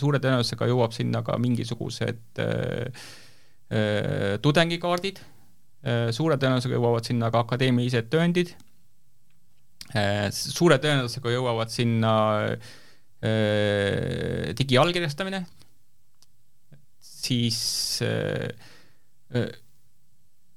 suure 0.00 0.18
tõenäosusega 0.18 0.66
jõuab 0.72 0.96
sinna 0.96 1.22
ka 1.22 1.38
mingisugused 1.38 2.42
Äh, 2.42 2.90
tudengikaardid, 4.42 5.18
äh, 5.82 6.08
suure 6.14 6.38
tõenäosusega 6.38 6.78
jõuavad 6.78 7.08
sinna 7.08 7.30
ka 7.34 7.42
akadeemilised 7.42 8.10
tõendid, 8.12 8.52
äh, 9.94 10.28
suure 10.34 10.78
tõenäosusega 10.82 11.34
jõuavad 11.34 11.72
sinna 11.74 12.12
digiallkirjastamine, 14.56 15.40
siis 17.00 17.58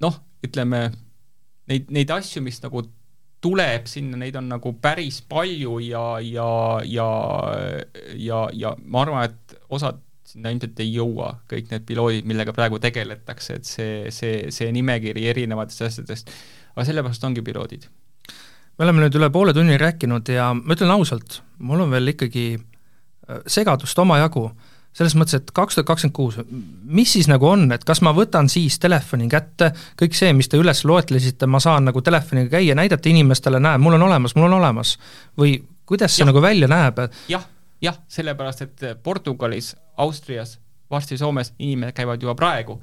noh, 0.04 0.18
ütleme 0.46 0.82
neid, 1.72 1.88
neid 1.90 2.12
asju, 2.14 2.44
mis 2.46 2.60
nagu 2.62 2.84
tuleb 3.42 3.88
sinna, 3.90 4.20
neid 4.20 4.36
on 4.38 4.52
nagu 4.52 4.74
päris 4.84 5.22
palju 5.26 5.80
ja, 5.88 6.04
ja, 6.20 6.52
ja, 6.84 7.10
ja, 8.20 8.44
ja 8.54 8.74
ma 8.84 9.04
arvan, 9.06 9.32
et 9.32 9.58
osad 9.72 10.04
sinna 10.30 10.52
ilmselt 10.54 10.80
ei 10.84 10.92
jõua 10.94 11.32
kõik 11.50 11.72
need 11.74 11.86
piloodid, 11.90 12.28
millega 12.30 12.54
praegu 12.56 12.80
tegeletakse, 12.82 13.60
et 13.60 13.70
see, 13.70 13.94
see, 14.14 14.50
see 14.54 14.70
nimekiri 14.76 15.26
erinevatest 15.32 15.88
asjadest, 15.88 16.34
aga 16.76 16.86
sellepärast 16.88 17.26
ongi 17.26 17.44
piloodid. 17.46 17.88
me 18.78 18.86
oleme 18.86 19.06
nüüd 19.06 19.18
üle 19.20 19.30
poole 19.34 19.54
tunni 19.54 19.78
rääkinud 19.80 20.30
ja 20.32 20.52
ma 20.54 20.76
ütlen 20.76 20.94
ausalt, 20.94 21.42
mul 21.58 21.82
on 21.86 21.96
veel 21.96 22.14
ikkagi 22.14 22.46
äh, 22.56 23.42
segadust 23.48 24.00
omajagu, 24.00 24.52
selles 24.96 25.16
mõttes, 25.18 25.38
et 25.40 25.52
kaks 25.56 25.78
tuhat 25.78 25.88
kakskümmend 25.88 26.16
kuus, 26.16 26.40
mis 26.86 27.12
siis 27.14 27.30
nagu 27.30 27.46
on, 27.50 27.68
et 27.74 27.84
kas 27.88 28.02
ma 28.06 28.14
võtan 28.16 28.50
siis 28.52 28.80
telefoni 28.82 29.30
kätte, 29.32 29.72
kõik 30.00 30.18
see, 30.18 30.32
mis 30.38 30.50
te 30.50 30.62
üles 30.62 30.84
loetlesite, 30.86 31.50
ma 31.50 31.62
saan 31.64 31.90
nagu 31.90 32.02
telefoniga 32.06 32.58
käia, 32.58 32.78
näidata 32.78 33.10
inimestele, 33.12 33.62
näe, 33.64 33.82
mul 33.82 33.98
on 34.00 34.08
olemas, 34.10 34.36
mul 34.38 34.50
on 34.50 34.58
olemas, 34.62 34.98
või 35.40 35.58
kuidas 35.90 36.16
see 36.16 36.26
ja. 36.26 36.30
nagu 36.30 36.42
välja 36.44 36.70
näeb? 36.70 37.02
jah, 37.30 37.46
jah, 37.82 38.00
sellepärast 38.12 38.66
et 38.66 38.88
Portugalis, 39.04 39.74
Austrias, 40.00 40.58
varsti 40.90 41.18
Soomes 41.20 41.54
inimesed 41.60 41.96
käivad 41.98 42.24
juba 42.24 42.36
praegu 42.40 42.80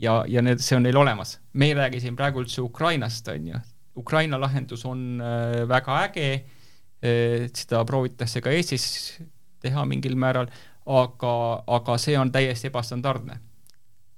ja, 0.00 0.22
ja 0.28 0.42
need, 0.42 0.62
see 0.64 0.76
on 0.78 0.86
neil 0.86 0.96
olemas. 0.96 1.38
me 1.52 1.70
ei 1.70 1.74
räägi 1.74 2.00
siin 2.00 2.16
praegu 2.16 2.42
üldse 2.42 2.62
Ukrainast, 2.62 3.28
on 3.28 3.46
ju, 3.52 3.60
Ukraina 3.96 4.40
lahendus 4.40 4.84
on 4.86 5.20
äh, 5.20 5.68
väga 5.68 6.02
äge 6.06 6.28
äh,, 6.34 7.48
seda 7.54 7.84
proovitakse 7.84 8.40
ka 8.40 8.50
Eestis 8.50 9.18
teha 9.62 9.84
mingil 9.84 10.16
määral 10.16 10.50
aga, 10.88 11.32
aga 11.66 11.96
see 12.00 12.16
on 12.18 12.32
täiesti 12.32 12.70
ebastandardne. 12.70 13.38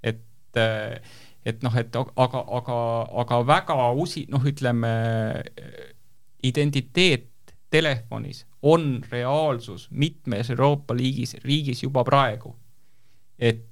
et, 0.03 0.23
et 1.45 1.63
noh, 1.63 1.75
et 1.77 1.95
aga, 1.95 2.43
aga, 2.57 2.77
aga 3.23 3.41
väga 3.47 3.75
usi-, 3.95 4.27
noh, 4.31 4.43
ütleme, 4.47 4.91
identiteet 6.43 7.27
telefonis 7.71 8.45
on 8.61 9.01
reaalsus 9.11 9.87
mitmes 9.91 10.49
Euroopa 10.53 10.95
liigis, 10.97 11.35
riigis 11.43 11.83
juba 11.83 12.03
praegu. 12.03 12.55
et 13.39 13.67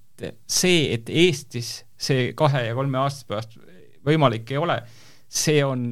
see, 0.50 0.94
et 0.94 1.10
Eestis 1.10 1.86
see 2.00 2.34
kahe 2.34 2.66
ja 2.66 2.76
kolme 2.76 2.98
aasta 2.98 3.28
pärast 3.30 3.58
võimalik 4.06 4.50
ei 4.52 4.58
ole, 4.58 4.80
see 5.30 5.62
on 5.64 5.92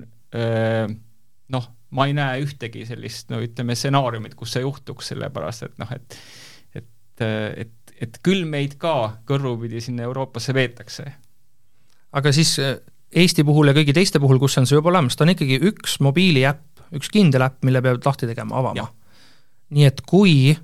noh, 1.54 1.68
ma 1.90 2.08
ei 2.10 2.16
näe 2.18 2.42
ühtegi 2.44 2.86
sellist, 2.88 3.30
no 3.32 3.40
ütleme, 3.44 3.76
stsenaariumit, 3.78 4.36
kus 4.36 4.56
see 4.56 4.66
juhtuks, 4.66 5.14
sellepärast 5.14 5.68
et 5.70 5.78
noh, 5.82 5.94
et 5.96 6.20
et, 6.76 7.24
et, 7.64 7.94
et 8.02 8.20
küll 8.26 8.46
meid 8.50 8.76
ka 8.82 9.22
kõrvupidi 9.30 9.82
sinna 9.82 10.06
Euroopasse 10.06 10.54
veetakse. 10.54 11.06
aga 12.18 12.34
siis 12.34 12.58
Eesti 13.16 13.44
puhul 13.48 13.72
ja 13.72 13.76
kõigi 13.78 13.96
teiste 13.96 14.20
puhul, 14.20 14.40
kus 14.40 14.58
on 14.60 14.68
see 14.68 14.76
juba 14.76 14.92
olemas, 14.92 15.16
ta 15.16 15.24
on 15.24 15.32
ikkagi 15.32 15.62
üks 15.70 16.00
mobiiliäpp, 16.04 16.84
üks 16.98 17.12
kindel 17.14 17.46
äpp, 17.46 17.62
mille 17.68 17.82
peab 17.84 18.04
lahti 18.06 18.28
tegema, 18.28 18.60
avama. 18.60 18.90
nii 19.72 19.86
et 19.88 20.02
kui 20.08 20.56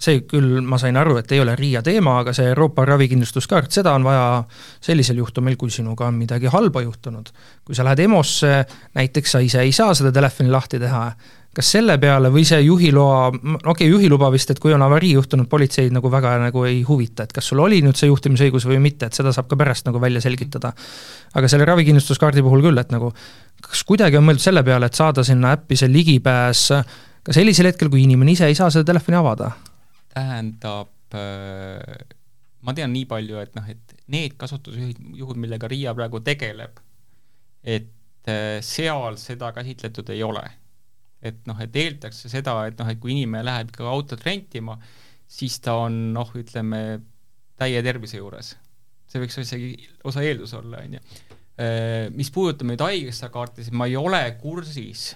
see 0.00 0.24
küll, 0.26 0.58
ma 0.66 0.78
sain 0.80 0.96
aru, 0.98 1.16
et 1.20 1.32
ei 1.32 1.40
ole 1.42 1.54
RIA 1.58 1.82
teema, 1.86 2.16
aga 2.22 2.32
see 2.34 2.48
Euroopa 2.50 2.84
ravikindlustuskaart, 2.88 3.70
seda 3.72 3.92
on 3.94 4.06
vaja 4.06 4.42
sellisel 4.82 5.20
juhtumil, 5.22 5.56
kui 5.58 5.70
sinuga 5.70 6.08
on 6.10 6.18
midagi 6.18 6.50
halba 6.50 6.82
juhtunud. 6.82 7.30
kui 7.64 7.78
sa 7.78 7.86
lähed 7.86 8.02
EMO-sse, 8.04 8.64
näiteks 8.98 9.36
sa 9.36 9.42
ise 9.44 9.62
ei 9.62 9.72
saa 9.72 9.94
seda 9.94 10.12
telefoni 10.12 10.50
lahti 10.50 10.82
teha, 10.82 11.06
kas 11.54 11.70
selle 11.76 11.96
peale 12.02 12.30
või 12.34 12.44
see 12.48 12.60
juhiloa, 12.64 13.28
okei 13.30 13.70
okay,, 13.70 13.88
juhiluba 13.88 14.30
vist, 14.34 14.50
et 14.50 14.60
kui 14.62 14.74
on 14.74 14.82
avarii 14.84 15.12
juhtunud, 15.14 15.48
politseid 15.50 15.94
nagu 15.94 16.10
väga 16.10 16.34
nagu 16.42 16.64
ei 16.68 16.82
huvita, 16.86 17.26
et 17.26 17.34
kas 17.34 17.50
sul 17.50 17.62
oli 17.62 17.80
nüüd 17.84 17.98
see 17.98 18.10
juhtimisõigus 18.10 18.66
või 18.68 18.80
mitte, 18.82 19.08
et 19.08 19.16
seda 19.16 19.32
saab 19.34 19.48
ka 19.50 19.58
pärast 19.60 19.86
nagu 19.88 20.00
välja 20.02 20.22
selgitada. 20.24 20.72
aga 21.34 21.50
selle 21.50 21.66
ravikindlustuskaardi 21.70 22.42
puhul 22.42 22.64
küll, 22.64 22.78
et 22.78 22.90
nagu 22.94 23.12
kas 23.64 23.84
kuidagi 23.86 24.18
on 24.18 24.26
mõeldud 24.26 24.44
selle 24.44 24.64
peale, 24.66 24.90
et 24.90 24.98
saada 24.98 25.24
sinna 25.24 25.54
äppi 25.54 25.78
see 25.78 25.92
ligipääs 25.92 26.66
ka 27.24 27.36
sellisel 27.36 27.70
hetkel, 27.70 27.90
kui 27.92 28.02
inimene 28.04 28.34
ise 28.34 28.48
ei 28.50 28.58
saa 28.58 28.70
seda 28.70 28.90
telefoni 28.92 29.20
avada? 29.20 29.52
tähendab, 30.14 30.92
äh, 31.18 32.04
ma 32.62 32.74
tean 32.74 32.92
nii 32.94 33.06
palju, 33.10 33.38
et 33.42 33.54
noh, 33.56 33.66
et 33.70 33.96
need 34.14 34.36
kasutusjuhud, 34.38 35.38
millega 35.40 35.70
RIA 35.70 35.94
praegu 35.96 36.20
tegeleb, 36.22 36.78
et 37.62 38.30
äh, 38.30 38.60
seal 38.62 39.18
seda 39.18 39.50
käsitletud 39.56 40.12
ei 40.14 40.22
ole 40.22 40.44
et 41.24 41.40
noh, 41.48 41.58
et 41.62 41.76
eeldakse 41.80 42.30
seda, 42.32 42.56
et 42.68 42.78
noh, 42.80 42.90
et 42.90 43.00
kui 43.00 43.14
inimene 43.14 43.44
läheb 43.46 43.72
ikka 43.72 43.88
autot 43.90 44.22
rentima, 44.26 44.76
siis 45.30 45.56
ta 45.64 45.78
on 45.86 45.96
noh, 46.14 46.30
ütleme, 46.38 46.82
täie 47.60 47.80
tervise 47.86 48.20
juures. 48.20 48.54
see 49.08 49.22
võiks 49.22 49.36
isegi 49.38 49.74
osa 50.08 50.24
eeldus 50.26 50.54
olla, 50.58 50.80
on 50.82 50.96
ju. 50.96 51.02
Äh, 51.54 52.08
mis 52.10 52.32
puudutab 52.34 52.66
nüüd 52.66 52.82
haigekassa 52.82 53.28
kaarti, 53.30 53.62
siis 53.62 53.76
ma 53.76 53.86
ei 53.86 53.94
ole 53.96 54.20
kursis, 54.40 55.12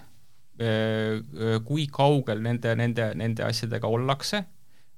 äh, 0.62 1.18
kui 1.66 1.88
kaugel 1.90 2.44
nende, 2.44 2.76
nende, 2.78 3.10
nende 3.18 3.46
asjadega 3.46 3.90
ollakse, 3.90 4.44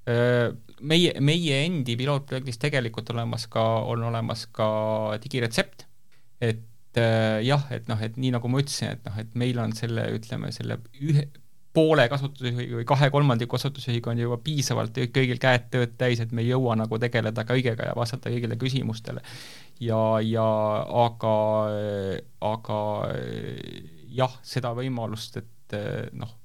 äh, 0.05 0.51
meie, 0.85 1.15
meie 1.19 1.63
endi 1.65 1.97
pilootprojektis 1.97 2.61
tegelikult 2.61 3.09
olemas 3.15 3.47
ka, 3.49 3.63
on 3.89 4.05
olemas 4.11 4.45
ka 4.53 4.67
digiretsept, 5.23 5.87
et 6.41 6.61
äh, 6.61 6.70
jah, 6.99 7.67
et 7.71 7.87
noh, 7.87 8.01
et 8.03 8.17
nii 8.19 8.33
nagu 8.35 8.49
ma 8.51 8.59
ütlesin, 8.63 8.97
et 8.97 9.05
noh, 9.07 9.21
et 9.21 9.37
meil 9.39 9.59
on 9.63 9.71
selle, 9.77 10.07
ütleme, 10.17 10.51
selle 10.55 10.79
ühe, 10.99 11.27
poole 11.73 12.07
kasutusjuhiga 12.11 12.79
või 12.81 12.87
kahe 12.87 13.09
kolmandiku 13.13 13.55
kasutusjuhiga 13.55 14.11
on 14.11 14.19
juba 14.19 14.37
piisavalt 14.43 14.97
kõigil 15.15 15.39
käed 15.39 15.69
tööd 15.71 15.95
täis, 15.99 16.19
et 16.19 16.33
me 16.35 16.43
ei 16.43 16.51
jõua 16.51 16.75
nagu 16.79 16.99
tegeleda 16.99 17.45
kõigega 17.47 17.91
ja 17.91 17.95
vastata 17.95 18.31
kõigile 18.33 18.57
küsimustele. 18.59 19.23
ja, 19.79 20.01
ja 20.25 20.47
aga, 21.05 21.35
aga 22.51 22.81
jah, 24.11 24.37
seda 24.43 24.73
võimalust, 24.75 25.39
et 25.39 25.77
noh, 26.11 26.35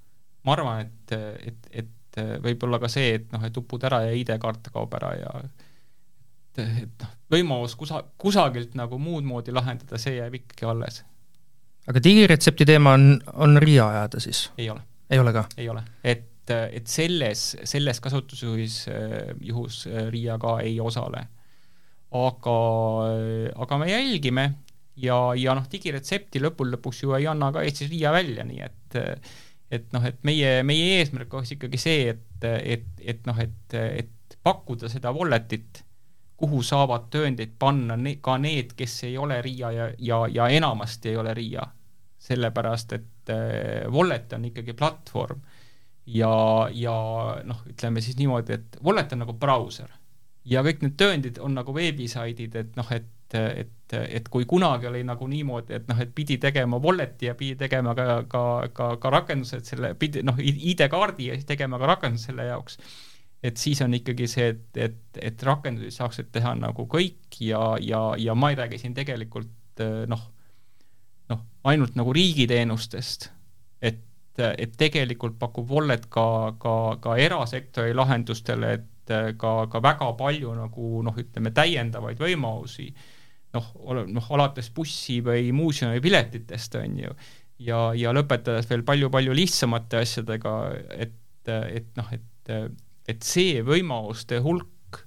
ma 0.47 0.55
arvan, 0.55 0.87
et, 0.87 1.17
et, 1.51 1.71
et 1.83 2.23
võib-olla 2.43 2.79
ka 2.81 2.89
see, 2.89 3.17
et 3.19 3.33
noh, 3.35 3.43
et 3.45 3.59
upud 3.59 3.83
ära 3.85 4.05
ja 4.07 4.15
ID-kaart 4.15 4.71
kaob 4.73 4.95
ära 5.01 5.15
ja 5.19 5.33
et, 6.63 6.81
et 6.83 7.03
noh, 7.03 7.13
võimalus 7.33 7.77
kusa-, 7.79 8.05
kusagilt 8.21 8.77
nagu 8.79 8.99
muud 9.03 9.27
moodi 9.27 9.55
lahendada, 9.55 10.01
see 10.01 10.17
jääb 10.19 10.39
ikkagi 10.41 10.69
alles. 10.71 11.03
aga 11.87 12.03
digiretsepti 12.03 12.67
teema 12.69 12.97
on, 12.99 13.17
on 13.35 13.61
RIA 13.63 13.89
ajada 13.95 14.23
siis? 14.23 14.47
ei 14.59 14.71
ole. 14.73 14.85
ei 15.11 15.23
ole 15.23 15.35
ka? 15.37 15.47
ei 15.57 15.71
ole, 15.73 15.85
et, 16.05 16.51
et 16.51 16.87
selles, 16.91 17.47
selles 17.65 18.03
kasutusjuhis, 18.03 18.85
juhus 19.41 19.87
RIA 20.11 20.39
ka 20.43 20.59
ei 20.65 20.79
osale. 20.81 21.27
aga, 22.27 22.61
aga 23.67 23.81
me 23.83 23.91
jälgime 23.91 24.51
ja, 24.97 25.19
ja 25.37 25.57
noh, 25.59 25.67
digiretsepti 25.73 26.41
lõppude 26.43 26.77
lõpuks 26.77 27.03
ju 27.05 27.17
ei 27.19 27.27
anna 27.31 27.51
ka 27.53 27.67
Eestis 27.67 27.91
RIA 27.93 28.15
välja, 28.15 28.47
nii 28.47 28.63
et 28.65 29.03
et 29.71 29.89
noh, 29.95 30.05
et 30.07 30.19
meie, 30.27 30.61
meie 30.67 31.01
eesmärk 31.01 31.33
oleks 31.35 31.57
ikkagi 31.57 31.81
see, 31.81 32.13
et, 32.13 32.45
et, 32.47 32.87
et 33.03 33.25
noh, 33.27 33.39
et, 33.43 33.75
et 33.75 34.37
pakkuda 34.47 34.91
seda 34.91 35.11
wallet'it 35.15 35.83
kuhu 36.37 36.63
saavad 36.63 37.09
tõendeid 37.13 37.57
panna 37.59 37.97
ne-, 37.97 38.19
ka 38.21 38.37
need, 38.39 38.75
kes 38.77 39.03
ei 39.09 39.19
ole 39.19 39.41
RIA 39.43 39.73
ja, 39.73 39.91
ja, 39.99 40.23
ja 40.33 40.49
enamasti 40.53 41.13
ei 41.13 41.17
ole 41.17 41.35
RIA. 41.35 41.67
sellepärast, 42.27 42.93
et 42.93 43.31
äh, 43.31 43.93
Wallet 43.93 44.33
on 44.33 44.45
ikkagi 44.45 44.73
platvorm 44.75 45.41
ja, 46.07 46.69
ja 46.73 46.95
noh, 47.45 47.61
ütleme 47.71 48.01
siis 48.03 48.17
niimoodi, 48.19 48.53
et 48.53 48.79
Wallet 48.85 49.13
on 49.13 49.23
nagu 49.23 49.33
brauser. 49.33 49.91
ja 50.45 50.63
kõik 50.63 50.83
need 50.83 50.97
tõendid 50.99 51.39
on 51.43 51.55
nagu 51.55 51.75
veebisaidid, 51.75 52.57
et 52.57 52.77
noh, 52.77 52.91
et 52.93 53.13
et, 53.35 53.93
et 53.93 54.29
kui 54.31 54.45
kunagi 54.47 54.87
oli 54.87 55.03
nagu 55.05 55.27
niimoodi, 55.27 55.75
et 55.75 55.89
noh, 55.89 55.99
et 56.01 56.13
pidi 56.15 56.37
tegema 56.39 56.79
wallet'i 56.79 57.27
ja 57.27 57.35
pidi 57.35 57.57
tegema 57.59 57.95
ka, 57.99 58.23
ka, 58.31 58.43
ka, 58.73 58.91
ka 59.03 59.11
rakendused 59.11 59.67
selle, 59.67 59.95
pidi 59.99 60.23
noh, 60.23 60.39
ID-kaardi 60.39 61.27
ja 61.31 61.35
siis 61.35 61.49
tegema 61.49 61.79
ka 61.83 61.89
rakendus 61.91 62.29
selle 62.29 62.47
jaoks 62.47 62.79
et 63.47 63.61
siis 63.61 63.81
on 63.85 63.95
ikkagi 63.95 64.27
see, 64.31 64.49
et, 64.55 64.81
et, 64.89 65.21
et 65.31 65.45
rakendusi 65.47 65.95
saaksid 65.95 66.33
teha 66.35 66.55
nagu 66.59 66.87
kõik 66.91 67.39
ja, 67.45 67.77
ja, 67.83 68.01
ja 68.19 68.35
ma 68.35 68.51
ei 68.51 68.59
räägi 68.59 68.81
siin 68.83 68.97
tegelikult 68.97 69.83
noh, 70.11 70.23
noh, 71.31 71.43
ainult 71.69 71.97
nagu 71.99 72.15
riigiteenustest, 72.17 73.29
et, 73.85 74.03
et 74.39 74.77
tegelikult 74.79 75.39
pakub 75.39 75.71
Wallet 75.71 76.09
ka, 76.13 76.27
ka, 76.63 76.77
ka 77.03 77.17
erasektori 77.21 77.95
lahendustele, 77.97 78.73
et 78.79 79.15
ka, 79.39 79.53
ka 79.71 79.83
väga 79.85 80.13
palju 80.19 80.55
nagu 80.57 81.03
noh, 81.07 81.19
ütleme 81.23 81.53
täiendavaid 81.55 82.21
võimalusi, 82.21 82.89
noh, 83.55 83.69
noh 84.11 84.31
alates 84.35 84.73
bussi 84.75 85.21
või 85.25 85.53
muuseumi 85.57 86.03
piletitest, 86.05 86.81
on 86.81 86.99
ju, 87.05 87.13
ja, 87.69 87.83
ja 87.97 88.17
lõpetades 88.17 88.69
veel 88.71 88.83
palju-palju 88.87 89.37
lihtsamate 89.37 90.03
asjadega, 90.03 90.57
et, 90.97 91.15
et 91.47 91.93
noh, 91.99 92.11
et 92.17 92.53
et 93.09 93.23
see 93.23 93.63
võimaluste 93.67 94.41
hulk, 94.43 95.01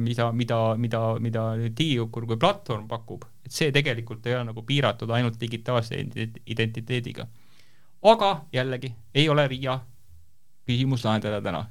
mida, 0.00 0.30
mida, 0.32 0.58
mida, 0.80 1.00
mida 1.20 1.42
digijukur 1.58 2.24
kui 2.26 2.38
platvorm 2.40 2.86
pakub, 2.88 3.26
et 3.44 3.52
see 3.52 3.72
tegelikult 3.74 4.26
ei 4.26 4.38
ole 4.38 4.46
nagu 4.48 4.62
piiratud 4.64 5.10
ainult 5.12 5.36
digitaalse 5.40 5.98
identiteediga. 6.46 7.26
aga 8.02 8.30
jällegi, 8.52 8.94
ei 9.14 9.28
ole 9.28 9.48
RIA 9.48 9.80
küsimus 10.68 11.04
lahendada 11.04 11.42
täna 11.42 11.66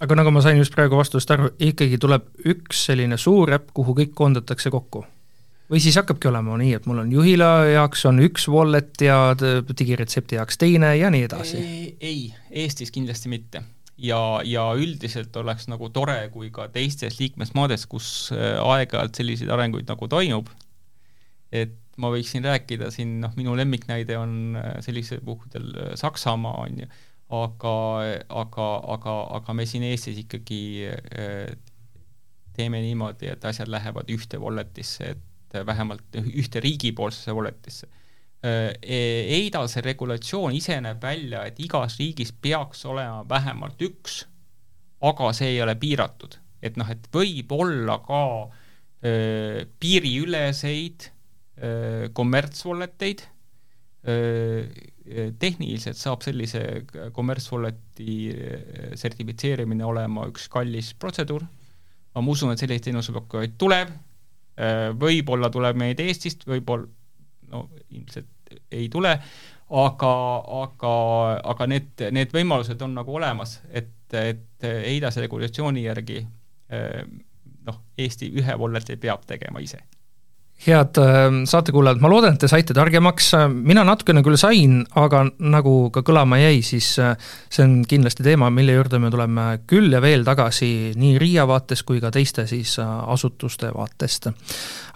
aga 0.00 0.16
nagu 0.18 0.30
ma 0.34 0.42
sain 0.42 0.58
just 0.58 0.74
praegu 0.74 0.98
vastusest 0.98 1.30
aru, 1.30 1.50
ikkagi 1.62 1.98
tuleb 2.02 2.26
üks 2.50 2.84
selline 2.88 3.18
suur 3.20 3.52
äpp, 3.54 3.70
kuhu 3.76 3.94
kõik 4.00 4.14
koondatakse 4.14 4.72
kokku? 4.74 5.04
või 5.70 5.80
siis 5.80 5.96
hakkabki 5.96 6.28
olema 6.28 6.58
nii, 6.60 6.74
et 6.76 6.86
mul 6.86 7.00
on 7.00 7.12
juhila 7.12 7.50
jaoks 7.72 8.04
on 8.10 8.18
üks 8.26 8.48
wallet 8.52 9.00
ja 9.00 9.32
digiretsepti 9.78 10.36
jaoks 10.36 10.60
teine 10.60 10.92
ja 10.98 11.10
nii 11.14 11.24
edasi? 11.24 11.62
ei, 12.00 12.26
Eestis 12.50 12.92
kindlasti 12.94 13.32
mitte 13.32 13.62
ja, 13.96 14.20
ja 14.46 14.66
üldiselt 14.78 15.36
oleks 15.36 15.68
nagu 15.70 15.88
tore, 15.94 16.18
kui 16.34 16.50
ka 16.54 16.68
teistes 16.72 17.18
liikmesmaades, 17.20 17.86
kus 17.90 18.10
äh, 18.34 18.58
aeg-ajalt 18.62 19.20
selliseid 19.20 19.50
arenguid 19.54 19.88
nagu 19.90 20.08
toimub, 20.10 20.50
et 21.54 21.76
ma 22.00 22.10
võiksin 22.10 22.46
rääkida 22.46 22.90
siin, 22.90 23.20
noh, 23.22 23.34
minu 23.38 23.54
lemmiknäide 23.58 24.18
on 24.18 24.58
äh, 24.58 24.70
sellisel 24.84 25.22
puhkudel 25.24 25.70
äh, 25.78 25.92
Saksamaa, 26.00 26.66
on 26.66 26.84
ju, 26.84 26.88
aga, 27.34 27.74
aga, 28.42 28.70
aga, 28.96 29.18
aga 29.40 29.56
me 29.56 29.66
siin 29.66 29.86
Eestis 29.86 30.18
ikkagi 30.20 30.60
teeme 32.54 32.78
niimoodi, 32.84 33.30
et 33.32 33.46
asjad 33.48 33.70
lähevad 33.72 34.10
ühte 34.12 34.38
wallet'isse, 34.38 35.14
et 35.14 35.56
vähemalt 35.66 36.18
ühte 36.20 36.60
riigipoolsesse 36.62 37.34
wallet'isse 37.34 37.88
EIDAS-e 38.44 39.80
regulatsioon 39.84 40.52
ise 40.56 40.76
näeb 40.84 41.02
välja, 41.02 41.44
et 41.48 41.60
igas 41.64 41.98
riigis 42.00 42.32
peaks 42.32 42.84
olema 42.84 43.22
vähemalt 43.28 43.80
üks, 43.86 44.24
aga 45.04 45.30
see 45.36 45.54
ei 45.54 45.62
ole 45.64 45.76
piiratud. 45.80 46.40
et 46.64 46.78
noh, 46.80 46.88
et 46.88 47.08
võib 47.12 47.50
olla 47.52 47.98
ka 48.00 48.20
öö, 49.04 49.64
piiriüleseid 49.80 51.10
kommertswalleteid, 52.16 53.20
tehniliselt 55.38 55.98
saab 56.00 56.24
sellise 56.24 56.62
kommertswalleti 57.14 58.16
sertifitseerimine 58.98 59.84
olema 59.86 60.26
üks 60.30 60.48
kallis 60.52 60.90
protseduur, 60.98 61.44
ma 62.16 62.24
usun, 62.32 62.52
et 62.52 62.62
selliseid 62.62 62.88
teenusepakkujaid 62.88 63.54
tuleb, 63.60 63.92
võib-olla 64.98 65.50
tuleb 65.52 65.78
neid 65.84 66.02
Eestist, 66.02 66.42
võib-olla 66.48 66.88
ilmselt 68.04 68.60
ei 68.70 68.88
tule, 68.92 69.16
aga, 69.74 70.12
aga, 70.60 70.94
aga 71.54 71.66
need, 71.70 72.04
need 72.14 72.34
võimalused 72.34 72.82
on 72.84 72.94
nagu 73.00 73.16
olemas, 73.16 73.58
et, 73.72 73.90
et 74.14 74.68
EIDAS 74.68 75.18
regulatsiooni 75.24 75.82
järgi 75.88 76.20
noh, 77.64 77.80
Eesti 77.98 78.30
ühe 78.38 78.56
walleti 78.60 78.96
peab 79.00 79.24
tegema 79.28 79.62
ise 79.64 79.80
head 80.66 80.98
ähm, 80.98 81.42
saatekuulajad, 81.48 82.00
ma 82.00 82.08
loodan, 82.08 82.36
et 82.36 82.40
te 82.40 82.48
saite 82.48 82.74
targemaks, 82.76 83.32
mina 83.52 83.84
natukene 83.84 84.22
küll 84.24 84.38
sain, 84.40 84.78
aga 84.96 85.24
nagu 85.42 85.74
ka 85.92 86.04
kõlama 86.06 86.38
jäi, 86.40 86.62
siis 86.64 86.94
äh, 87.02 87.18
see 87.52 87.66
on 87.66 87.74
kindlasti 87.88 88.24
teema, 88.24 88.48
mille 88.54 88.76
juurde 88.76 89.00
me 89.02 89.10
tuleme 89.12 89.46
küll 89.68 89.92
ja 89.92 90.00
veel 90.04 90.24
tagasi 90.24 90.94
nii 91.00 91.18
RIA 91.20 91.44
vaates 91.50 91.84
kui 91.84 92.00
ka 92.00 92.12
teiste 92.14 92.46
siis 92.50 92.78
äh, 92.82 92.94
asutuste 93.12 93.74
vaatest. 93.74 94.30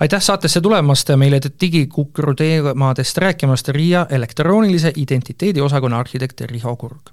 aitäh 0.01 0.23
saatesse 0.23 0.61
tulemast 0.65 1.09
ja 1.09 1.17
meile 1.21 1.41
digikukru 1.61 2.35
teemadest 2.35 3.19
rääkimast, 3.19 3.69
RIA 3.69 4.07
elektroonilise 4.11 4.93
identiteedi 4.97 5.61
osakonna 5.61 5.99
arhitekt 5.99 6.41
Riho 6.41 6.77
Kurg 6.77 7.13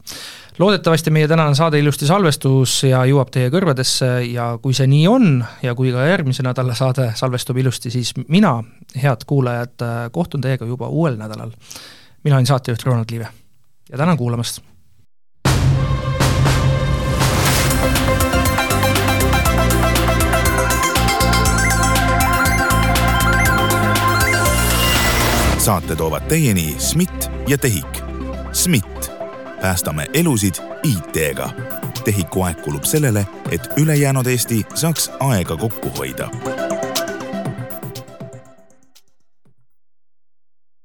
loodetavasti 0.60 1.12
meie 1.12 1.28
tänane 1.28 1.56
saade 1.56 1.80
ilusti 1.80 2.08
salvestus 2.08 2.78
ja 2.88 3.03
jõuab 3.08 3.32
teie 3.34 3.49
kõrvadesse 3.53 4.10
ja 4.30 4.53
kui 4.62 4.76
see 4.78 4.88
nii 4.88 5.08
on 5.12 5.26
ja 5.64 5.76
kui 5.76 5.91
ka 5.91 6.06
järgmise 6.08 6.45
nädala 6.45 6.76
saade 6.78 7.12
salvestub 7.16 7.58
ilusti, 7.58 7.91
siis 7.91 8.14
mina, 8.28 8.58
head 9.01 9.26
kuulajad, 9.28 9.84
kohtun 10.12 10.41
teiega 10.45 10.66
juba 10.66 10.88
uuel 10.88 11.20
nädalal. 11.20 11.51
mina 12.24 12.36
olen 12.36 12.45
saatejuht 12.45 12.84
Ronald 12.86 13.12
Liive 13.12 13.28
ja 13.91 13.97
tänan 13.97 14.18
kuulamast 14.18 14.64
saate 25.66 25.95
toovad 25.95 26.22
teieni 26.30 26.76
SMIT 26.78 27.32
ja 27.47 27.58
TEHIK. 27.58 28.03
SMIT 28.51 29.14
päästame 29.66 30.05
elusid 30.13 30.55
IT-ga. 30.84 31.49
tehiku 32.03 32.43
aeg 32.43 32.61
kulub 32.61 32.84
sellele, 32.84 33.28
et 33.51 33.70
ülejäänud 33.78 34.26
Eesti 34.26 34.66
saaks 34.76 35.11
aega 35.20 35.57
kokku 35.57 35.89
hoida 35.97 36.30